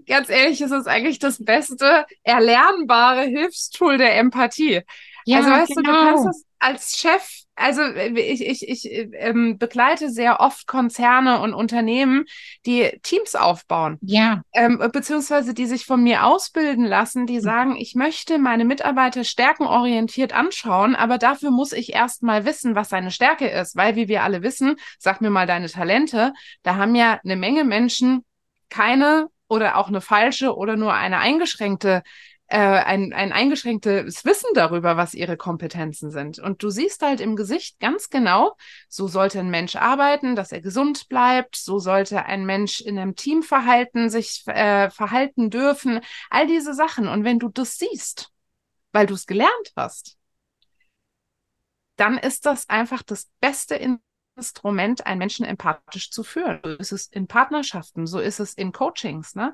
ganz 0.07 0.29
ehrlich, 0.29 0.61
es 0.61 0.71
ist 0.71 0.87
eigentlich 0.89 1.19
das 1.19 1.43
beste 1.45 2.07
erlernbare 2.23 3.23
Hilfstool 3.23 3.99
der 3.99 4.19
Empathie. 4.19 4.83
Ja, 5.29 5.39
also 5.39 5.51
weißt 5.51 5.71
du, 5.71 5.75
du 5.75 5.83
genau. 5.83 6.05
kannst 6.05 6.27
das 6.27 6.45
als 6.59 6.99
Chef, 6.99 7.43
also 7.55 7.83
äh, 7.83 8.19
ich, 8.19 8.47
ich, 8.47 8.67
ich 8.67 8.91
ähm, 9.13 9.59
begleite 9.59 10.09
sehr 10.09 10.41
oft 10.41 10.67
Konzerne 10.67 11.41
und 11.41 11.53
Unternehmen, 11.53 12.25
die 12.65 12.99
Teams 13.03 13.35
aufbauen. 13.35 13.99
Ja, 14.01 14.41
ähm, 14.55 14.79
beziehungsweise 14.91 15.53
die 15.53 15.67
sich 15.67 15.85
von 15.85 16.03
mir 16.03 16.25
ausbilden 16.25 16.87
lassen, 16.87 17.27
die 17.27 17.41
sagen, 17.41 17.77
ich 17.77 17.95
möchte 17.95 18.39
meine 18.39 18.65
Mitarbeiter 18.65 19.23
stärkenorientiert 19.23 20.33
anschauen, 20.33 20.97
aber 20.97 21.19
dafür 21.19 21.51
muss 21.51 21.73
ich 21.73 21.93
erst 21.93 22.23
mal 22.23 22.47
wissen, 22.47 22.75
was 22.75 22.89
seine 22.89 23.11
Stärke 23.11 23.49
ist, 23.49 23.77
weil 23.77 23.97
wie 23.97 24.09
wir 24.09 24.23
alle 24.23 24.43
wissen, 24.43 24.77
sag 24.99 25.21
mir 25.21 25.31
mal 25.31 25.47
deine 25.47 25.69
Talente, 25.69 26.33
da 26.63 26.77
haben 26.77 26.95
ja 26.95 27.21
eine 27.23 27.37
Menge 27.37 27.65
Menschen 27.65 28.25
keine 28.71 29.29
oder 29.47 29.77
auch 29.77 29.89
eine 29.89 30.01
falsche 30.01 30.57
oder 30.57 30.77
nur 30.77 30.95
eine 30.95 31.19
eingeschränkte 31.19 32.03
äh, 32.49 32.59
ein, 32.59 33.13
ein 33.13 33.33
eingeschränktes 33.33 34.25
Wissen 34.25 34.49
darüber, 34.55 34.97
was 34.97 35.15
ihre 35.15 35.37
Kompetenzen 35.37 36.11
sind. 36.11 36.39
Und 36.39 36.63
du 36.63 36.71
siehst 36.71 37.03
halt 37.03 37.21
im 37.21 37.37
Gesicht 37.37 37.79
ganz 37.79 38.09
genau, 38.09 38.57
so 38.89 39.07
sollte 39.07 39.39
ein 39.39 39.51
Mensch 39.51 39.77
arbeiten, 39.77 40.35
dass 40.35 40.51
er 40.51 40.63
gesund 40.63 41.09
bleibt, 41.09 41.57
so 41.57 41.79
sollte 41.79 42.25
ein 42.25 42.47
Mensch 42.47 42.81
in 42.81 42.99
einem 42.99 43.15
Teamverhalten 43.15 44.09
sich 44.09 44.43
äh, 44.47 44.91
verhalten 44.91 45.51
dürfen, 45.51 46.01
all 46.31 46.47
diese 46.47 46.73
Sachen. 46.73 47.07
Und 47.07 47.25
wenn 47.25 47.39
du 47.39 47.49
das 47.49 47.77
siehst, 47.77 48.31
weil 48.93 49.07
du 49.07 49.15
es 49.15 49.27
gelernt 49.27 49.73
hast, 49.77 50.17
dann 51.97 52.17
ist 52.17 52.47
das 52.47 52.69
einfach 52.71 53.03
das 53.03 53.29
beste 53.41 53.79
Instrument, 54.37 55.05
einen 55.07 55.19
Menschen 55.19 55.45
empathisch 55.45 56.11
zu 56.11 56.23
führen. 56.23 56.61
So 56.63 56.71
ist 56.71 56.93
es 56.93 57.07
in 57.09 57.27
Partnerschaften, 57.27 58.07
so 58.07 58.21
ist 58.21 58.39
es 58.39 58.55
in 58.55 58.73
Coachings. 58.73 59.35
Ne? 59.35 59.53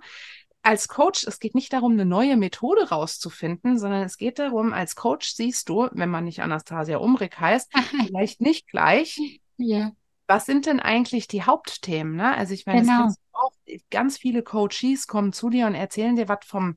Als 0.64 0.88
Coach, 0.88 1.24
es 1.26 1.38
geht 1.38 1.54
nicht 1.54 1.72
darum, 1.72 1.92
eine 1.92 2.06
neue 2.06 2.36
Methode 2.36 2.88
rauszufinden, 2.88 3.78
sondern 3.78 4.02
es 4.02 4.16
geht 4.16 4.38
darum, 4.38 4.72
als 4.72 4.96
Coach 4.96 5.34
siehst 5.34 5.68
du, 5.68 5.88
wenn 5.92 6.08
man 6.08 6.24
nicht 6.24 6.40
Anastasia 6.40 6.96
Umrig 6.96 7.38
heißt, 7.38 7.70
vielleicht 8.08 8.40
nicht 8.40 8.66
gleich, 8.66 9.40
ja, 9.58 9.92
was 10.26 10.46
sind 10.46 10.66
denn 10.66 10.80
eigentlich 10.80 11.28
die 11.28 11.42
Hauptthemen? 11.42 12.16
Ne? 12.16 12.34
Also 12.34 12.54
ich 12.54 12.64
meine, 12.66 12.80
Genau. 12.80 13.12
auch, 13.32 13.52
ganz 13.90 14.16
viele 14.16 14.42
Coaches 14.42 15.06
kommen 15.06 15.32
zu 15.32 15.50
dir 15.50 15.66
und 15.66 15.74
erzählen 15.74 16.16
dir 16.16 16.28
was 16.28 16.38
vom 16.46 16.76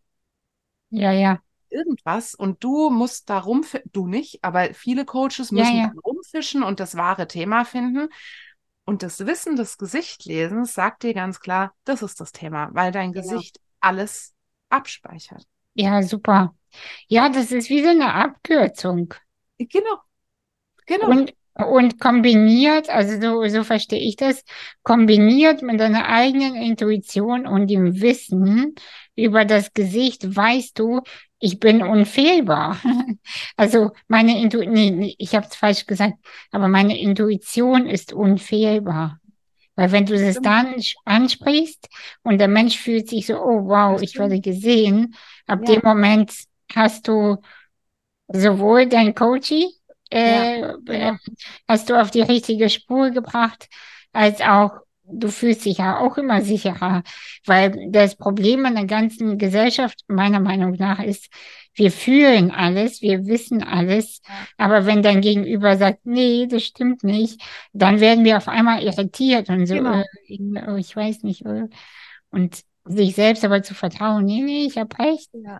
ja, 0.90 1.12
ja, 1.12 1.42
irgendwas 1.70 2.34
und 2.36 2.64
du 2.64 2.90
musst 2.90 3.30
da 3.30 3.40
rumfischen, 3.40 3.90
du 3.92 4.08
nicht, 4.08 4.44
aber 4.44 4.74
viele 4.74 5.06
Coaches 5.06 5.52
müssen 5.52 5.78
ja. 5.78 5.92
rumfischen 6.04 6.64
und 6.64 6.80
das 6.80 6.96
wahre 6.96 7.28
Thema 7.28 7.66
finden. 7.66 8.10
Und 8.86 9.04
das 9.04 9.26
Wissen 9.26 9.58
des 9.58 9.78
Gesichtlesens 9.78 10.74
sagt 10.74 11.04
dir 11.04 11.14
ganz 11.14 11.42
klar, 11.42 11.74
das 11.84 12.02
ist 12.02 12.22
das 12.22 12.32
Thema, 12.32 12.70
weil 12.74 12.92
dein 12.94 13.12
Genau. 13.12 13.24
Gesicht 13.24 13.60
alles 13.80 14.34
abspeichert. 14.70 15.44
ja, 15.74 16.02
super. 16.04 16.56
Ja, 17.08 17.30
das 17.30 17.52
ist 17.52 17.70
wie 17.70 17.82
so 17.82 17.90
eine 17.90 18.14
Abkürzung. 18.14 19.14
Genau. 19.58 19.98
Genau. 20.86 21.10
Und, 21.10 21.34
und 21.54 22.00
kombiniert, 22.00 22.90
also 22.90 23.20
so, 23.20 23.48
so 23.48 23.64
verstehe 23.64 24.00
ich 24.00 24.16
das, 24.16 24.44
kombiniert 24.84 25.62
mit 25.62 25.80
deiner 25.80 26.08
eigenen 26.08 26.56
Intuition 26.56 27.46
und 27.46 27.68
dem 27.68 28.00
Wissen 28.02 28.76
über 29.16 29.46
das 29.46 29.74
Gesicht, 29.74 30.36
weißt 30.36 30.78
du, 30.80 31.02
ich 31.40 31.60
bin 31.60 31.84
unfehlbar. 31.84 32.78
Also 33.58 33.92
meine 34.08 34.40
Intu 34.42 34.60
nee, 34.60 34.92
nee, 34.92 35.16
ich 35.18 35.36
habe 35.36 35.48
es 35.48 35.56
falsch 35.56 35.86
gesagt, 35.86 36.16
aber 36.52 36.68
meine 36.68 36.98
Intuition 36.98 37.88
ist 37.88 38.14
unfehlbar. 38.14 39.20
Weil 39.78 39.94
wenn 39.94 40.08
du 40.08 40.16
es 40.16 40.42
dann 40.42 40.76
ansprichst 41.06 41.90
und 42.24 42.40
der 42.40 42.50
Mensch 42.50 42.78
fühlt 42.80 43.10
sich 43.10 43.28
so, 43.28 43.36
oh 43.42 43.68
wow, 43.70 44.02
ich 44.02 44.20
werde 44.20 44.42
gesehen, 44.42 45.16
ab 45.48 45.66
Ja. 45.66 45.76
dem 45.76 45.82
Moment 45.86 46.34
hast 46.76 47.08
du 47.08 47.38
sowohl 48.28 48.88
dein 48.88 49.16
Coaching, 49.16 49.70
äh, 50.12 50.60
genau. 50.86 51.14
äh, 51.14 51.14
hast 51.68 51.90
du 51.90 52.00
auf 52.02 52.12
die 52.12 52.22
richtige 52.22 52.70
Spur 52.70 53.12
gebracht, 53.12 53.68
als 54.14 54.42
auch 54.42 54.72
du 55.10 55.30
fühlst 55.30 55.66
dich 55.66 55.80
ja 55.80 56.00
auch 56.00 56.18
immer 56.18 56.42
sicherer, 56.42 57.04
weil 57.46 57.90
das 57.92 58.16
Problem 58.18 58.66
an 58.66 58.76
der 58.76 58.86
ganzen 58.86 59.38
Gesellschaft 59.38 60.04
meiner 60.08 60.42
Meinung 60.42 60.74
nach 60.74 61.00
ist, 61.02 61.30
wir 61.78 61.92
fühlen 61.92 62.52
alles, 62.52 63.02
wir 63.02 63.26
wissen 63.28 63.64
alles, 63.64 64.22
aber 64.58 64.86
wenn 64.86 65.04
dein 65.04 65.22
Gegenüber 65.22 65.78
sagt, 65.78 66.06
nee, 66.06 66.48
das 66.48 66.64
stimmt 66.64 67.04
nicht, 67.04 67.42
dann 67.72 68.00
werden 68.00 68.26
wir 68.26 68.38
auf 68.38 68.48
einmal 68.48 68.84
irritiert 68.84 69.50
und 69.50 69.66
so, 69.68 69.76
Genau. 69.76 70.04
äh, 70.28 70.64
oh, 70.68 70.76
ich 70.76 70.96
weiß 70.96 71.24
nicht, 71.24 71.46
äh, 71.46 71.68
und 72.32 72.62
sich 72.86 73.16
selbst 73.16 73.46
aber 73.46 73.62
zu 73.64 73.76
vertrauen, 73.76 74.26
nee, 74.26 74.42
nee, 74.42 74.66
ich 74.66 74.78
habe 74.78 74.98
recht. 74.98 75.30
Ja. 75.34 75.60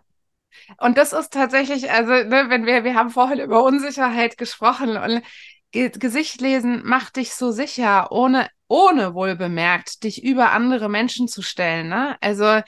Und 0.78 0.98
das 0.98 1.12
ist 1.12 1.32
tatsächlich, 1.32 1.90
also, 1.90 2.10
ne, 2.12 2.46
wenn 2.48 2.66
wir, 2.66 2.84
wir 2.84 2.94
haben 2.94 3.10
vorhin 3.10 3.38
über 3.38 3.62
Unsicherheit 3.62 4.36
gesprochen 4.38 4.96
und 4.96 5.22
Ge 5.70 5.90
Gesicht 5.90 6.40
lesen 6.40 6.80
macht 6.84 7.16
dich 7.16 7.34
so 7.34 7.50
sicher, 7.50 8.10
ohne, 8.10 8.48
ohne 8.68 9.12
wohl 9.14 9.36
bemerkt, 9.36 10.02
dich 10.02 10.24
über 10.24 10.52
andere 10.52 10.88
Menschen 10.88 11.28
zu 11.28 11.42
stellen, 11.42 11.88
ne? 11.90 12.16
Also, 12.22 12.62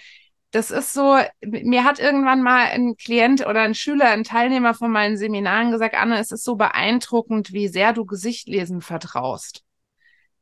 das 0.52 0.70
ist 0.70 0.92
so, 0.92 1.18
mir 1.42 1.84
hat 1.84 2.00
irgendwann 2.00 2.42
mal 2.42 2.66
ein 2.66 2.96
Klient 2.96 3.46
oder 3.46 3.62
ein 3.62 3.74
Schüler, 3.74 4.06
ein 4.10 4.24
Teilnehmer 4.24 4.74
von 4.74 4.90
meinen 4.90 5.16
Seminaren 5.16 5.70
gesagt, 5.70 5.94
Anne, 5.94 6.18
es 6.18 6.32
ist 6.32 6.44
so 6.44 6.56
beeindruckend, 6.56 7.52
wie 7.52 7.68
sehr 7.68 7.92
du 7.92 8.04
Gesichtlesen 8.04 8.80
vertraust. 8.80 9.62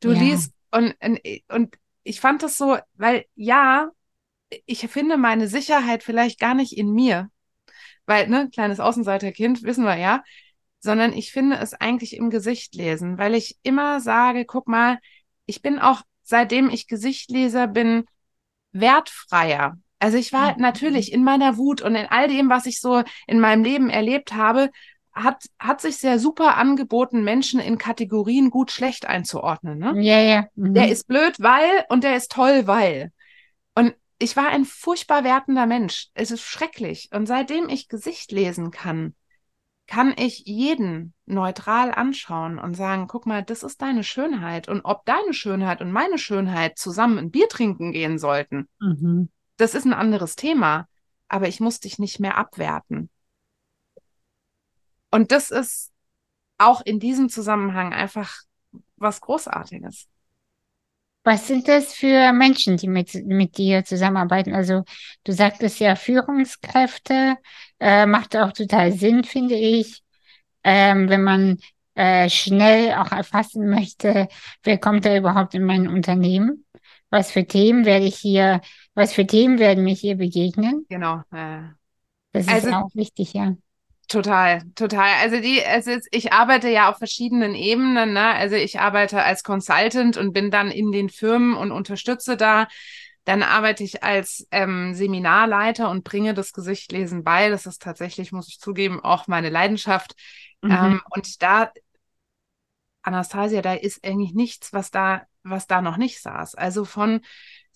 Du 0.01 0.11
Ja. 0.11 0.15
liest 0.15 0.53
und, 0.71 0.95
und, 1.03 1.21
und 1.49 1.77
ich 2.05 2.21
fand 2.21 2.43
das 2.43 2.57
so, 2.59 2.79
weil 2.95 3.27
ja, 3.35 3.91
ich 4.67 4.81
finde 4.89 5.19
meine 5.19 5.49
Sicherheit 5.49 6.03
vielleicht 6.03 6.41
gar 6.41 6.55
nicht 6.55 6.77
in 6.77 6.93
mir, 6.93 7.31
weil, 8.07 8.29
ne, 8.29 8.49
kleines 8.53 8.81
Außenseiterkind, 8.81 9.63
wissen 9.65 9.85
wir 9.85 9.97
ja, 9.97 10.25
sondern 10.81 11.13
ich 11.13 11.33
finde 11.33 11.57
es 11.59 11.75
eigentlich 11.75 12.17
im 12.17 12.31
Gesicht 12.31 12.75
lesen, 12.75 13.19
weil 13.19 13.35
ich 13.35 13.59
immer 13.63 14.01
sage, 14.01 14.45
guck 14.47 14.69
mal, 14.69 14.99
ich 15.47 15.63
bin 15.63 15.79
auch, 15.79 16.03
seitdem 16.23 16.71
ich 16.71 16.87
Gesichtleser 16.87 17.67
bin, 17.67 18.05
wertfreier. 18.73 19.79
Also 19.99 20.17
ich 20.17 20.33
war 20.33 20.55
Mhm. 20.55 20.63
natürlich 20.63 21.13
in 21.13 21.25
meiner 21.25 21.57
Wut 21.57 21.83
und 21.83 21.95
in 21.95 22.07
all 22.07 22.29
dem, 22.29 22.49
was 22.49 22.67
ich 22.67 22.81
so 22.81 23.03
in 23.27 23.41
meinem 23.41 23.65
Leben 23.65 23.91
erlebt 23.91 24.35
habe, 24.35 24.71
hat, 25.13 25.45
hat 25.59 25.81
sich 25.81 25.97
sehr 25.97 26.19
super 26.19 26.57
angeboten, 26.57 27.25
Menschen 27.25 27.59
in 27.59 27.79
Kategorien 27.79 28.51
gut 28.51 28.71
schlecht 28.71 29.07
einzuordnen. 29.07 29.79
Ne? 29.79 30.01
Ja, 30.01 30.21
ja. 30.21 30.47
Mhm. 30.55 30.75
Der 30.75 30.89
ist 30.89 31.09
blöd, 31.09 31.35
weil 31.41 31.85
und 31.89 32.05
der 32.05 32.17
ist 32.17 32.31
toll, 32.31 32.67
weil. 32.67 33.13
Und 33.75 33.95
ich 34.21 34.37
war 34.37 34.49
ein 34.49 34.65
furchtbar 34.65 35.25
wertender 35.25 35.67
Mensch. 35.67 36.09
Es 36.15 36.31
ist 36.31 36.43
schrecklich. 36.43 37.09
Und 37.13 37.27
seitdem 37.27 37.69
ich 37.69 37.89
Gesicht 37.89 38.31
lesen 38.33 38.71
kann, 38.71 39.15
kann 39.89 40.15
ich 40.17 40.43
jeden 40.45 41.15
neutral 41.25 41.93
anschauen 41.93 42.59
und 42.59 42.75
sagen, 42.75 43.07
guck 43.09 43.27
mal, 43.27 43.43
das 43.43 43.63
ist 43.63 43.81
deine 43.81 44.05
Schönheit. 44.05 44.69
Und 44.69 44.83
ob 44.85 45.05
deine 45.07 45.33
Schönheit 45.33 45.81
und 45.81 45.93
meine 45.93 46.19
Schönheit 46.19 46.79
zusammen 46.79 47.19
ein 47.19 47.31
Bier 47.31 47.49
trinken 47.49 47.93
gehen 47.93 48.19
sollten, 48.19 48.69
Mhm. 48.81 49.31
Das 49.59 49.75
ist 49.75 49.85
ein 49.85 49.93
anderes 49.93 50.35
Thema. 50.35 50.89
Aber 51.29 51.47
ich 51.47 51.61
muss 51.61 51.81
dich 51.81 51.99
nicht 51.99 52.21
mehr 52.21 52.39
abwerten. 52.39 53.11
Und 55.11 55.31
das 55.31 55.51
ist, 55.51 55.93
auch 56.59 56.81
in 56.85 56.99
diesem 57.01 57.29
Zusammenhang 57.29 57.93
einfach 57.93 58.43
was 58.97 59.21
Großartiges. 59.21 60.09
Was 61.25 61.47
sind 61.47 61.69
das 61.69 61.95
für 61.95 62.33
Menschen, 62.33 62.77
die 62.77 62.89
mit, 62.89 63.15
mit 63.27 63.59
dir 63.59 63.85
zusammenarbeiten? 63.85 64.55
Also 64.55 64.85
du 65.25 65.33
sagtest 65.33 65.79
ja 65.79 65.95
Führungskräfte, 65.95 67.37
äh, 67.81 68.07
macht 68.07 68.37
auch 68.37 68.53
total 68.53 68.93
Sinn, 68.93 69.25
finde 69.25 69.55
ich, 69.55 70.03
ähm, 70.65 71.09
wenn 71.09 71.23
man 71.23 71.59
äh, 71.95 72.29
schnell 72.29 72.95
auch 72.95 73.13
erfassen 73.13 73.69
möchte, 73.69 74.29
wer 74.63 74.79
kommt 74.79 75.05
da 75.05 75.17
überhaupt 75.17 75.55
in 75.55 75.65
mein 75.65 75.89
Unternehmen? 75.89 76.65
Was 77.11 77.31
für 77.31 77.47
Themen 77.47 77.85
werde 77.85 78.07
ich 78.07 78.17
hier, 78.17 78.61
was 78.99 79.13
für 79.13 79.27
Themen 79.27 79.59
werden 79.59 79.85
mich 79.85 80.01
hier 80.01 80.17
begegnen? 80.17 80.85
Genau. 80.89 81.23
Äh, 81.31 81.61
Das 82.33 82.47
ist 82.47 82.53
also 82.53 82.71
auch 82.73 82.91
wichtig, 82.95 83.33
ja. 83.33 83.57
Total, 84.09 84.63
total. 84.75 85.09
Also 85.23 85.41
die, 85.41 85.61
es 85.61 85.87
ist, 85.87 86.09
ich 86.11 86.33
arbeite 86.33 86.69
ja 86.69 86.91
auf 86.91 86.97
verschiedenen 86.99 87.55
Ebenen, 87.55 88.15
ne? 88.15 88.35
Also 88.35 88.57
ich 88.57 88.81
arbeite 88.81 89.23
als 89.23 89.43
Consultant 89.43 90.17
und 90.17 90.33
bin 90.33 90.51
dann 90.51 90.71
in 90.71 90.93
den 90.93 91.11
Firmen 91.11 91.55
und 91.55 91.73
unterstütze 91.73 92.37
da. 92.37 92.69
Dann 93.25 93.43
arbeite 93.43 93.85
ich 93.85 94.03
als 94.03 94.47
ähm, 94.51 94.95
Seminarleiter 94.95 95.91
und 95.91 96.05
bringe 96.05 96.33
das 96.33 96.53
Gesichtlesen 96.55 97.23
bei. 97.23 97.51
Das 97.51 97.67
ist 97.67 97.83
tatsächlich, 97.83 98.33
muss 98.33 98.49
ich 98.49 98.59
zugeben, 98.59 99.01
auch 99.01 99.27
meine 99.27 99.51
Leidenschaft. 99.51 100.15
Mhm. 100.63 100.71
Ähm, 100.71 101.01
und 101.11 101.43
da, 101.43 101.71
Anastasia, 103.03 103.63
da 103.63 103.75
ist 103.75 104.05
eigentlich 104.05 104.33
nichts, 104.35 104.73
was 104.73 104.91
da, 104.91 105.23
was 105.43 105.67
da 105.67 105.83
noch 105.83 105.99
nicht 105.99 106.23
saß. 106.23 106.55
Also 106.55 106.87
von 106.87 107.21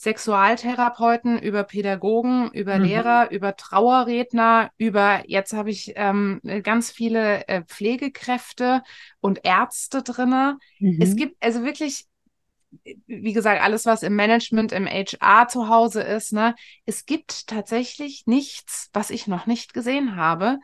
Sexualtherapeuten, 0.02 1.38
über 1.38 1.62
Pädagogen, 1.62 2.50
über 2.52 2.78
Mhm. 2.78 2.80
Lehrer, 2.80 3.30
über 3.30 3.54
Trauerredner, 3.56 4.70
über, 4.76 5.22
jetzt 5.28 5.52
habe 5.52 5.70
ich 5.70 5.92
ähm, 5.94 6.40
ganz 6.64 6.90
viele 6.90 7.46
äh, 7.46 7.62
Pflegekräfte 7.62 8.82
und 9.20 9.40
Ärzte 9.44 10.02
drinne. 10.02 10.58
Es 10.98 11.14
Mhm. 11.14 11.16
gibt 11.16 11.36
also 11.40 11.62
wirklich, 11.64 12.06
wie 13.06 13.32
gesagt, 13.32 13.62
alles, 13.62 13.86
was 13.86 14.02
im 14.02 14.16
Management, 14.16 14.72
im 14.72 14.86
HR 14.86 15.46
zu 15.48 15.68
Hause 15.68 16.02
ist, 16.02 16.32
ne? 16.32 16.54
Es 16.84 17.06
gibt 17.06 17.46
tatsächlich 17.46 18.24
nichts, 18.26 18.90
was 18.92 19.10
ich 19.10 19.26
noch 19.26 19.46
nicht 19.46 19.74
gesehen 19.74 20.16
habe 20.16 20.58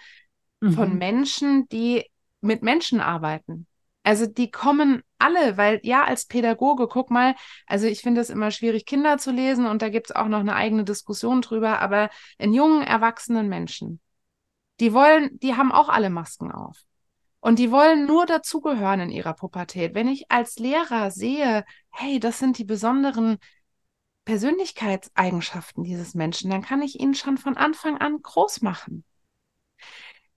von 0.66 0.97
Mhm. 0.97 0.99
Menschen, 0.99 1.68
die 1.68 2.05
mit 2.41 2.62
Menschen 2.62 3.01
arbeiten. 3.01 3.66
Also 4.03 4.26
die 4.26 4.51
kommen 4.51 5.03
alle, 5.18 5.57
weil 5.57 5.80
ja, 5.82 6.05
als 6.05 6.26
Pädagoge, 6.26 6.88
guck 6.88 7.11
mal, 7.11 7.34
also 7.66 7.86
ich 7.86 8.01
finde 8.01 8.20
es 8.20 8.30
immer 8.30 8.51
schwierig, 8.51 8.86
Kinder 8.86 9.18
zu 9.18 9.30
lesen 9.30 9.66
und 9.66 9.82
da 9.82 9.88
gibt 9.88 10.11
es 10.11 10.16
auch 10.16 10.28
noch 10.28 10.40
eine 10.40 10.55
eigene 10.55 10.84
Diskussion 10.84 11.42
drüber, 11.42 11.80
aber 11.80 12.09
in 12.38 12.55
jungen, 12.55 12.82
erwachsenen 12.82 13.49
Menschen, 13.49 14.01
die 14.80 14.92
wollen, 14.92 15.38
die 15.40 15.57
haben 15.57 15.72
auch 15.72 15.88
alle 15.88 16.11
Masken 16.11 16.53
auf. 16.53 16.78
Und 17.40 17.59
die 17.59 17.70
wollen 17.70 18.07
nur 18.07 18.26
dazugehören 18.26 19.01
in 19.01 19.11
ihrer 19.11 19.34
Pubertät. 19.34 19.94
Wenn 19.94 20.09
ich 20.09 20.30
als 20.30 20.59
Lehrer 20.59 21.11
sehe, 21.11 21.64
hey, 21.90 22.18
das 22.18 22.38
sind 22.38 22.59
die 22.59 22.64
besonderen 22.64 23.38
Persönlichkeitseigenschaften 24.24 25.84
dieses 25.84 26.14
Menschen, 26.14 26.51
dann 26.51 26.62
kann 26.62 26.82
ich 26.82 26.99
ihn 27.01 27.14
schon 27.14 27.38
von 27.38 27.57
Anfang 27.57 27.96
an 27.99 28.20
groß 28.20 28.62
machen. 28.62 29.05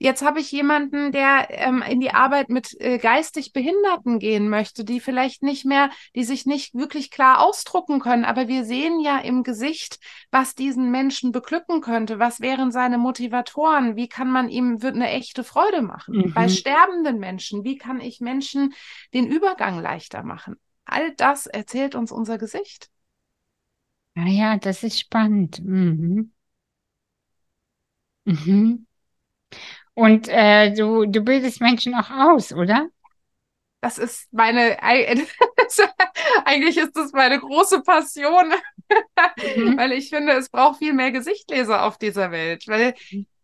Jetzt 0.04 0.24
habe 0.24 0.40
ich 0.40 0.52
jemanden, 0.52 1.12
der 1.12 1.46
ähm, 1.52 1.84
in 1.84 2.00
die 2.00 2.10
Arbeit 2.10 2.50
mit 2.50 2.76
äh, 2.82 2.98
geistig 2.98 3.54
Behinderten 3.54 4.18
gehen 4.18 4.50
möchte, 4.50 4.84
die 4.84 5.00
vielleicht 5.00 5.44
nicht 5.44 5.64
mehr, 5.64 5.92
die 6.16 6.24
sich 6.24 6.48
nicht 6.48 6.74
wirklich 6.74 7.12
klar 7.12 7.40
ausdrucken 7.40 8.00
können. 8.00 8.26
Aber 8.26 8.48
wir 8.48 8.66
sehen 8.66 9.00
ja 9.00 9.20
im 9.20 9.44
Gesicht, 9.44 10.00
was 10.32 10.56
diesen 10.56 10.90
Menschen 10.90 11.32
beglücken 11.32 11.82
könnte. 11.82 12.18
Was 12.18 12.42
wären 12.42 12.72
seine 12.72 12.98
Motivatoren? 12.98 13.96
Wie 13.96 14.10
kann 14.10 14.32
man 14.32 14.50
ihm 14.50 14.82
wird 14.82 14.96
eine 14.96 15.10
echte 15.12 15.44
Freude 15.44 15.84
machen? 15.84 16.18
Bei 16.34 16.48
Mhm. 16.48 16.50
sterbenden 16.50 17.20
Menschen, 17.20 17.64
wie 17.64 17.78
kann 17.78 18.02
ich 18.02 18.22
Menschen 18.22 18.74
den 19.14 19.28
Übergang 19.28 19.78
leichter 19.80 20.24
machen? 20.24 20.56
All 20.84 21.14
das 21.14 21.46
erzählt 21.46 21.94
uns 21.94 22.12
unser 22.12 22.40
Gesicht. 22.40 22.90
Ah 24.16 24.28
ja, 24.30 24.58
das 24.58 24.84
ist 24.84 25.00
spannend. 25.00 25.60
Mhm. 25.66 26.32
Mhm. 28.26 28.86
Und 29.94 30.28
äh, 30.30 30.74
du, 30.74 31.06
du 31.06 31.22
bildest 31.22 31.62
Menschen 31.62 31.94
auch 31.96 32.10
aus, 32.10 32.54
oder? 32.54 32.88
Das 33.82 33.98
ist 33.98 34.32
meine, 34.32 34.82
eigentlich 36.46 36.78
ist 36.78 36.96
das 36.96 37.12
meine 37.14 37.40
große 37.40 37.82
Passion, 37.82 38.54
Mhm. 39.38 39.78
weil 39.78 39.94
ich 39.94 40.10
finde, 40.10 40.34
es 40.34 40.50
braucht 40.50 40.80
viel 40.80 40.94
mehr 40.94 41.12
Gesichtleser 41.12 41.86
auf 41.86 41.98
dieser 41.98 42.32
Welt, 42.32 42.68
weil 42.68 42.94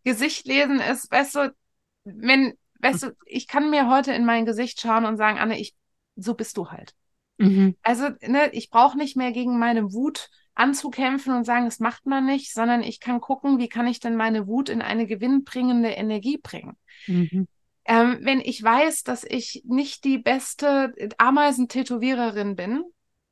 Gesichtlesen 0.03 0.79
ist, 0.79 1.11
weißt 1.11 1.35
du, 1.35 1.55
wenn, 2.03 2.53
weißt 2.79 3.03
du, 3.03 3.11
ich 3.25 3.47
kann 3.47 3.69
mir 3.69 3.89
heute 3.89 4.13
in 4.13 4.25
mein 4.25 4.45
Gesicht 4.45 4.81
schauen 4.81 5.05
und 5.05 5.17
sagen, 5.17 5.37
Anne, 5.37 5.59
ich, 5.59 5.75
so 6.15 6.33
bist 6.33 6.57
du 6.57 6.69
halt. 6.69 6.93
Mhm. 7.37 7.75
Also, 7.83 8.09
ne, 8.21 8.49
ich 8.51 8.69
brauche 8.69 8.97
nicht 8.97 9.15
mehr 9.15 9.31
gegen 9.31 9.59
meine 9.59 9.93
Wut 9.93 10.29
anzukämpfen 10.57 11.33
und 11.33 11.45
sagen, 11.45 11.65
das 11.65 11.79
macht 11.79 12.05
man 12.05 12.25
nicht, 12.25 12.53
sondern 12.53 12.83
ich 12.83 12.99
kann 12.99 13.21
gucken, 13.21 13.59
wie 13.59 13.69
kann 13.69 13.87
ich 13.87 13.99
denn 13.99 14.15
meine 14.15 14.47
Wut 14.47 14.69
in 14.69 14.81
eine 14.81 15.05
gewinnbringende 15.07 15.89
Energie 15.89 16.37
bringen. 16.37 16.77
Mhm. 17.07 17.47
Ähm, 17.85 18.17
wenn 18.21 18.41
ich 18.41 18.61
weiß, 18.61 19.03
dass 19.03 19.23
ich 19.23 19.63
nicht 19.65 20.03
die 20.03 20.17
beste 20.17 20.93
Ameisentätowiererin 21.17 22.55
bin, 22.55 22.83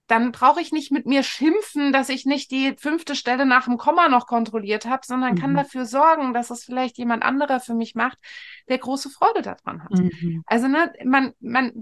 dann 0.08 0.32
brauche 0.32 0.62
ich 0.62 0.72
nicht 0.72 0.92
mit 0.92 1.08
mir 1.08 1.24
schimpfen, 1.24 1.92
dass 1.92 2.10
ich 2.10 2.26
nicht 2.26 2.52
die 2.52 2.76
fünfte 2.78 3.16
Stelle 3.16 3.46
nach 3.46 3.66
dem 3.66 3.78
Komma 3.78 4.08
noch 4.08 4.28
kontrolliert 4.28 4.86
habe, 4.86 5.02
sondern 5.04 5.36
kann 5.36 5.54
Mhm. 5.54 5.58
dafür 5.58 5.86
sorgen, 5.86 6.34
dass 6.34 6.52
es 6.52 6.64
vielleicht 6.64 6.98
jemand 6.98 7.24
anderer 7.24 7.60
für 7.60 7.74
mich 7.74 7.96
macht, 7.96 8.20
der 8.70 8.78
große 8.78 9.10
Freude 9.10 9.42
daran 9.42 9.84
hat. 9.84 9.92
Mhm. 9.92 10.44
Also 10.46 10.68
ne, 10.68 10.94
man, 11.04 11.34
man, 11.40 11.74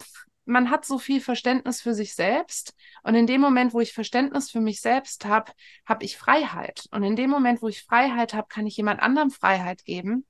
man 0.45 0.69
hat 0.69 0.85
so 0.85 0.99
viel 0.99 1.21
Verständnis 1.21 1.81
für 1.81 1.93
sich 1.93 2.15
selbst 2.15 2.75
und 3.03 3.15
in 3.15 3.27
dem 3.27 3.41
Moment, 3.41 3.73
wo 3.73 3.79
ich 3.79 3.93
Verständnis 3.93 4.51
für 4.51 4.61
mich 4.61 4.81
selbst 4.81 5.25
habe, 5.25 5.51
habe 5.85 6.03
ich 6.03 6.17
Freiheit. 6.17 6.87
Und 6.91 7.03
in 7.03 7.15
dem 7.15 7.29
Moment, 7.29 7.61
wo 7.61 7.67
ich 7.67 7.83
Freiheit 7.83 8.33
habe, 8.33 8.47
kann 8.49 8.67
ich 8.67 8.77
jemand 8.77 9.01
anderem 9.01 9.31
Freiheit 9.31 9.85
geben. 9.85 10.25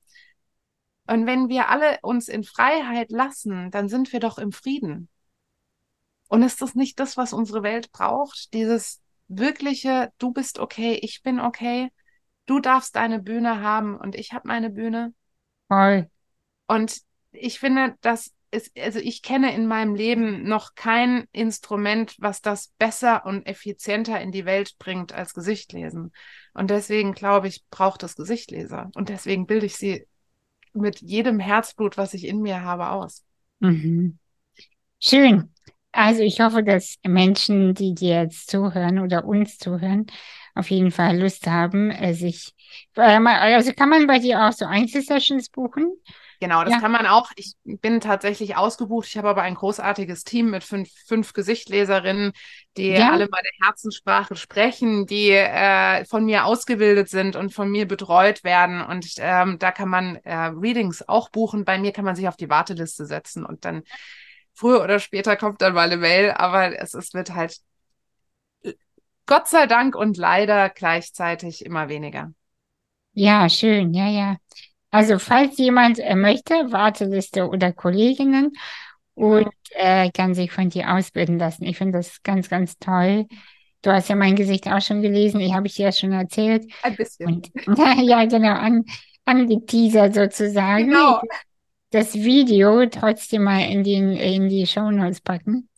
Und 1.06 1.26
wenn 1.26 1.48
wir 1.48 1.68
alle 1.68 1.98
uns 2.02 2.28
in 2.28 2.44
Freiheit 2.44 3.10
lassen, 3.10 3.70
dann 3.70 3.88
sind 3.88 4.12
wir 4.12 4.20
doch 4.20 4.38
im 4.38 4.52
Frieden. 4.52 5.08
Und 6.28 6.42
ist 6.42 6.62
das 6.62 6.74
nicht 6.74 6.98
das, 6.98 7.16
was 7.16 7.32
unsere 7.32 7.62
Welt 7.62 7.92
braucht? 7.92 8.54
Dieses 8.54 9.02
wirkliche, 9.28 10.12
du 10.18 10.32
bist 10.32 10.58
okay, 10.58 10.98
ich 11.02 11.22
bin 11.22 11.40
okay, 11.40 11.90
du 12.46 12.60
darfst 12.60 12.96
deine 12.96 13.20
Bühne 13.20 13.60
haben 13.60 13.96
und 13.96 14.14
ich 14.14 14.32
habe 14.32 14.48
meine 14.48 14.70
Bühne. 14.70 15.12
Voll. 15.68 16.10
Und 16.66 17.02
ich 17.32 17.58
finde, 17.58 17.96
das 18.00 18.32
ist, 18.54 18.78
also 18.78 18.98
ich 18.98 19.22
kenne 19.22 19.54
in 19.54 19.66
meinem 19.66 19.94
Leben 19.94 20.44
noch 20.48 20.74
kein 20.74 21.26
Instrument, 21.32 22.16
was 22.18 22.40
das 22.40 22.72
besser 22.78 23.26
und 23.26 23.46
effizienter 23.46 24.20
in 24.20 24.32
die 24.32 24.44
Welt 24.44 24.76
bringt 24.78 25.12
als 25.12 25.34
Gesichtlesen. 25.34 26.12
Und 26.54 26.70
deswegen 26.70 27.12
glaube 27.12 27.48
ich, 27.48 27.64
braucht 27.70 28.02
es 28.02 28.16
Gesichtleser. 28.16 28.90
Und 28.94 29.08
deswegen 29.08 29.46
bilde 29.46 29.66
ich 29.66 29.76
sie 29.76 30.06
mit 30.72 31.00
jedem 31.00 31.40
Herzblut, 31.40 31.96
was 31.96 32.14
ich 32.14 32.26
in 32.26 32.40
mir 32.40 32.62
habe, 32.62 32.90
aus. 32.90 33.24
Mhm. 33.60 34.18
Schön. 35.00 35.50
Also 35.92 36.22
ich 36.22 36.40
hoffe, 36.40 36.62
dass 36.64 36.96
Menschen, 37.06 37.74
die 37.74 37.94
dir 37.94 38.22
jetzt 38.22 38.50
zuhören 38.50 38.98
oder 38.98 39.24
uns 39.24 39.58
zuhören, 39.58 40.06
auf 40.54 40.70
jeden 40.70 40.90
Fall 40.90 41.18
Lust 41.18 41.46
haben, 41.46 41.90
äh, 41.90 42.14
sich, 42.14 42.52
äh, 42.96 43.00
also 43.02 43.72
kann 43.72 43.88
man 43.88 44.06
bei 44.06 44.18
dir 44.18 44.44
auch 44.44 44.52
so 44.52 44.64
Einzelsessions 44.64 45.50
buchen? 45.50 45.92
Genau, 46.40 46.64
das 46.64 46.72
Ja. 46.72 46.80
kann 46.80 46.92
man 46.92 47.06
auch. 47.06 47.30
Ich 47.36 47.54
bin 47.64 48.00
tatsächlich 48.00 48.56
ausgebucht. 48.56 49.06
Ich 49.08 49.16
habe 49.16 49.28
aber 49.28 49.42
ein 49.42 49.54
großartiges 49.54 50.24
Team 50.24 50.50
mit 50.50 50.64
fünf, 50.64 50.90
fünf 51.06 51.32
Gesichtleserinnen, 51.32 52.32
die 52.76 52.96
Ja. 52.96 53.10
alle 53.10 53.28
meine 53.30 53.48
Herzenssprache 53.62 54.36
sprechen, 54.36 55.06
die 55.06 55.30
äh, 55.30 56.04
von 56.06 56.24
mir 56.24 56.44
ausgebildet 56.44 57.08
sind 57.08 57.36
und 57.36 57.52
von 57.54 57.70
mir 57.70 57.86
betreut 57.86 58.44
werden. 58.44 58.80
Und 58.82 59.06
ähm, 59.18 59.58
da 59.58 59.70
kann 59.72 59.88
man 59.88 60.16
äh, 60.16 60.34
Readings 60.34 61.06
auch 61.08 61.30
buchen. 61.30 61.64
Bei 61.64 61.78
mir 61.78 61.92
kann 61.92 62.04
man 62.04 62.16
sich 62.16 62.28
auf 62.28 62.36
die 62.36 62.50
Warteliste 62.50 63.06
setzen 63.06 63.44
und 63.46 63.64
dann 63.64 63.82
früher 64.54 64.82
oder 64.82 64.98
später 65.00 65.36
kommt 65.36 65.62
dann 65.62 65.74
mal 65.74 65.86
eine 65.90 65.96
Mail. 65.96 66.30
Aber 66.32 66.78
es, 66.78 66.94
es 66.94 67.14
wird 67.14 67.34
halt 67.34 67.58
Gott 69.26 69.48
sei 69.48 69.66
Dank 69.66 69.96
und 69.96 70.16
leider 70.16 70.70
gleichzeitig 70.70 71.66
immer 71.66 71.90
weniger. 71.90 72.32
Ja, 73.14 73.48
schön, 73.48 73.92
ja, 73.94 74.08
ja. 74.08 74.36
Also 74.94 75.18
falls 75.18 75.58
jemand 75.58 75.98
äh, 75.98 76.14
möchte, 76.14 76.70
Warteliste 76.70 77.48
oder 77.48 77.72
Kolleginnen 77.72 78.52
und 79.14 79.50
äh, 79.70 80.08
kann 80.12 80.34
sich 80.34 80.52
von 80.52 80.68
dir 80.68 80.94
ausbilden 80.94 81.36
lassen. 81.36 81.64
Ich 81.64 81.78
finde 81.78 81.98
das 81.98 82.22
ganz, 82.22 82.48
ganz 82.48 82.78
toll. 82.78 83.26
Du 83.82 83.90
hast 83.90 84.08
ja 84.08 84.14
mein 84.14 84.36
Gesicht 84.36 84.68
auch 84.68 84.80
schon 84.80 85.02
gelesen, 85.02 85.40
ich 85.40 85.52
habe 85.52 85.66
ich 85.66 85.74
dir 85.74 85.86
ja 85.86 85.92
schon 85.92 86.12
erzählt. 86.12 86.72
Ein 86.82 86.94
bisschen. 86.94 87.26
Und 87.26 87.50
ja, 88.04 88.24
genau, 88.26 88.52
an, 88.52 88.84
angeteasert 89.24 90.14
sozusagen. 90.14 90.90
Genau. 90.90 91.20
Das 91.90 92.14
Video 92.14 92.86
trotzdem 92.86 93.42
mal 93.42 93.68
in 93.68 93.82
die, 93.82 93.94
in 93.94 94.48
die 94.48 94.64
Shownotes 94.64 95.22
packen. 95.22 95.68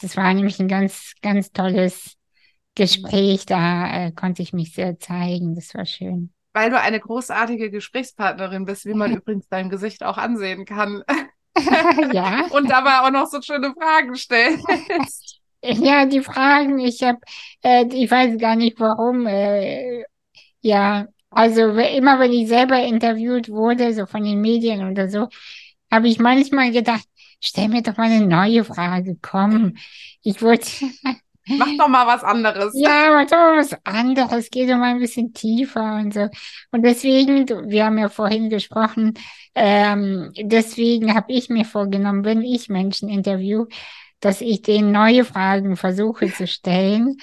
Das 0.00 0.16
war 0.16 0.32
nämlich 0.32 0.60
ein 0.60 0.68
ganz, 0.68 1.14
ganz 1.22 1.50
tolles 1.50 2.14
Gespräch. 2.76 3.46
Da 3.46 4.06
äh, 4.06 4.12
konnte 4.12 4.42
ich 4.42 4.52
mich 4.52 4.74
sehr 4.74 4.96
zeigen. 5.00 5.56
Das 5.56 5.74
war 5.74 5.86
schön. 5.86 6.32
Weil 6.52 6.70
du 6.70 6.80
eine 6.80 6.98
großartige 6.98 7.70
Gesprächspartnerin 7.70 8.64
bist, 8.64 8.86
wie 8.86 8.94
man 8.94 9.12
übrigens 9.16 9.48
deinem 9.48 9.70
Gesicht 9.70 10.02
auch 10.02 10.18
ansehen 10.18 10.64
kann. 10.64 11.02
ja. 12.12 12.46
Und 12.50 12.70
dabei 12.70 13.00
auch 13.00 13.10
noch 13.10 13.26
so 13.26 13.40
schöne 13.42 13.72
Fragen 13.74 14.14
stellst. 14.16 15.40
Ja, 15.62 16.06
die 16.06 16.22
Fragen, 16.22 16.78
ich 16.78 17.02
habe, 17.02 17.18
äh, 17.62 17.84
ich 17.92 18.10
weiß 18.10 18.38
gar 18.38 18.56
nicht 18.56 18.80
warum, 18.80 19.26
äh, 19.26 20.04
ja, 20.62 21.06
also 21.30 21.68
immer 21.70 22.18
wenn 22.18 22.32
ich 22.32 22.48
selber 22.48 22.82
interviewt 22.82 23.50
wurde, 23.50 23.92
so 23.92 24.06
von 24.06 24.24
den 24.24 24.40
Medien 24.40 24.90
oder 24.90 25.08
so, 25.08 25.28
habe 25.90 26.08
ich 26.08 26.18
manchmal 26.18 26.72
gedacht, 26.72 27.04
stell 27.40 27.68
mir 27.68 27.82
doch 27.82 27.96
mal 27.96 28.10
eine 28.10 28.26
neue 28.26 28.64
Frage, 28.64 29.18
komm. 29.20 29.74
Ich 30.22 30.42
wollte, 30.42 30.70
Mach 31.58 31.68
doch 31.78 31.88
mal 31.88 32.06
was 32.06 32.22
anderes. 32.24 32.72
ja, 32.76 33.10
mach 33.12 33.26
doch 33.26 33.36
mal 33.36 33.58
was 33.58 33.76
anderes, 33.84 34.50
geh 34.50 34.66
doch 34.66 34.76
mal 34.76 34.90
ein 34.94 35.00
bisschen 35.00 35.32
tiefer 35.32 35.96
und 35.96 36.14
so. 36.14 36.28
Und 36.70 36.82
deswegen, 36.82 37.48
wir 37.70 37.84
haben 37.86 37.98
ja 37.98 38.08
vorhin 38.08 38.50
gesprochen, 38.50 39.14
ähm, 39.54 40.32
deswegen 40.40 41.14
habe 41.14 41.32
ich 41.32 41.48
mir 41.48 41.64
vorgenommen, 41.64 42.24
wenn 42.24 42.42
ich 42.42 42.68
Menschen 42.68 43.08
interview, 43.08 43.66
dass 44.20 44.40
ich 44.40 44.62
denen 44.62 44.92
neue 44.92 45.24
Fragen 45.24 45.76
versuche 45.76 46.32
zu 46.32 46.46
stellen. 46.46 47.16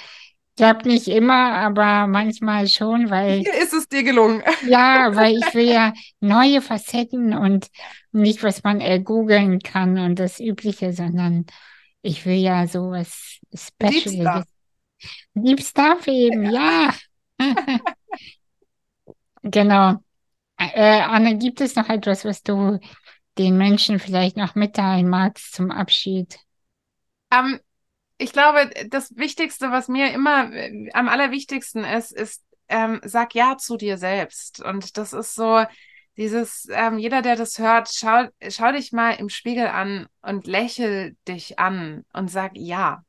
Klappt 0.58 0.88
nicht 0.88 1.08
immer, 1.08 1.54
aber 1.54 2.08
manchmal 2.08 2.68
schon, 2.68 3.12
weil, 3.12 3.42
Hier 3.42 3.62
ist 3.62 3.74
es 3.74 3.88
dir 3.88 4.02
gelungen. 4.04 4.42
ja, 4.68 5.16
weil 5.16 5.36
ich 5.38 5.54
will 5.54 5.70
ja 5.70 5.94
neue 6.20 6.62
Facetten 6.62 7.36
und 7.38 7.68
nicht, 8.12 8.42
was 8.42 8.64
man 8.64 8.82
ergoogeln 8.82 9.60
kann 9.60 10.00
und 10.00 10.18
das 10.18 10.40
Übliche, 10.40 10.94
sondern 10.94 11.46
ich 12.08 12.26
will 12.26 12.38
ja 12.38 12.66
sowas. 12.68 13.40
Speciales. 13.54 14.46
Deep 15.34 15.62
Stuff 15.62 16.08
eben, 16.08 16.50
ja. 16.52 16.94
Genau. 19.44 19.96
Äh, 20.58 21.02
Anne, 21.02 21.38
gibt 21.38 21.62
es 21.62 21.76
noch 21.76 21.88
etwas, 21.88 22.26
was 22.26 22.44
du 22.44 22.80
den 23.38 23.58
Menschen 23.58 24.00
vielleicht 24.00 24.36
noch 24.36 24.56
mitteilen 24.56 25.08
magst 25.08 25.54
zum 25.54 25.72
Abschied? 25.72 26.40
Ähm, 27.32 27.60
ich 28.18 28.34
glaube, 28.34 28.70
das 28.90 29.16
Wichtigste, 29.16 29.72
was 29.72 29.88
mir 29.88 30.12
immer 30.12 30.52
äh, 30.52 30.90
am 30.94 31.08
allerwichtigsten 31.08 31.86
ist, 31.86 32.12
ist, 32.12 32.44
ähm, 32.68 33.00
sag 33.06 33.36
ja 33.36 33.58
zu 33.58 33.78
dir 33.78 33.98
selbst. 33.98 34.62
Und 34.62 34.98
das 34.98 35.14
ist 35.14 35.36
so 35.36 35.64
dieses, 36.18 36.68
ähm, 36.72 36.98
jeder, 36.98 37.22
der 37.22 37.36
das 37.36 37.60
hört, 37.60 37.90
schau, 37.94 38.28
schau 38.50 38.72
dich 38.72 38.92
mal 38.92 39.12
im 39.12 39.30
Spiegel 39.30 39.68
an 39.68 40.08
und 40.22 40.48
lächel 40.48 41.16
dich 41.28 41.60
an 41.60 42.06
und 42.12 42.30
sag 42.30 42.52
ja. 42.56 43.04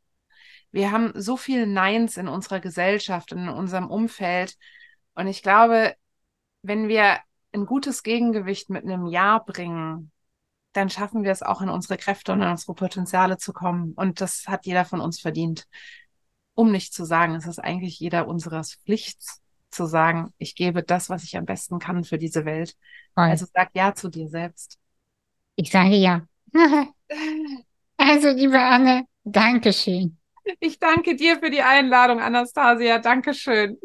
Wir 0.71 0.93
haben 0.93 1.13
so 1.15 1.37
viel 1.39 1.67
Neins 1.67 2.19
in 2.19 2.29
unserer 2.29 2.61
Gesellschaft, 2.61 3.33
in 3.33 3.49
unserem 3.49 3.91
Umfeld. 3.91 4.57
Und 5.15 5.27
ich 5.27 5.43
glaube, 5.43 5.95
wenn 6.63 6.89
wir 6.89 7.19
ein 7.53 7.65
gutes 7.65 8.03
Gegengewicht 8.03 8.69
mit 8.69 8.85
einem 8.85 9.07
Ja 9.07 9.39
bringen, 9.39 10.13
dann 10.73 10.91
schaffen 10.91 11.25
wir 11.25 11.33
es 11.33 11.43
auch 11.43 11.63
in 11.63 11.71
unsere 11.71 11.97
Kräfte 11.97 12.33
und 12.33 12.43
in 12.43 12.49
unsere 12.49 12.75
Potenziale 12.75 13.39
zu 13.39 13.55
kommen. 13.55 13.95
Und 13.95 14.21
das 14.21 14.45
hat 14.47 14.67
jeder 14.67 14.85
von 14.85 15.01
uns 15.01 15.19
verdient. 15.21 15.67
Um 16.55 16.71
nicht 16.71 16.93
zu 16.93 17.05
sagen, 17.05 17.35
es 17.35 17.47
ist 17.47 17.59
eigentlich 17.59 17.99
jeder 17.99 18.29
unseres 18.29 18.75
Pflicht 18.85 19.19
zu 19.71 19.87
sagen, 19.87 20.33
ich 20.39 20.55
gebe 20.55 20.83
das, 20.83 21.11
was 21.11 21.25
ich 21.25 21.37
am 21.37 21.45
besten 21.47 21.79
kann 21.79 22.05
für 22.05 22.19
diese 22.19 22.45
Welt. 22.45 22.75
Voll. 23.15 23.25
Also 23.25 23.47
sag 23.53 23.71
ja 23.75 23.95
zu 23.95 24.09
dir 24.09 24.29
selbst. 24.29 24.79
Ich 25.57 25.71
sage 25.71 25.97
ja. 25.97 26.27
Also, 28.01 28.29
liebe 28.31 28.61
Anne, 28.61 29.05
Dankeschön. 29.25 30.19
Ich 30.61 30.79
danke 30.79 31.17
dir 31.17 31.39
für 31.39 31.51
die 31.51 31.63
Einladung, 31.63 32.21
Anastasia. 32.21 32.99
Dankeschön. 32.99 33.79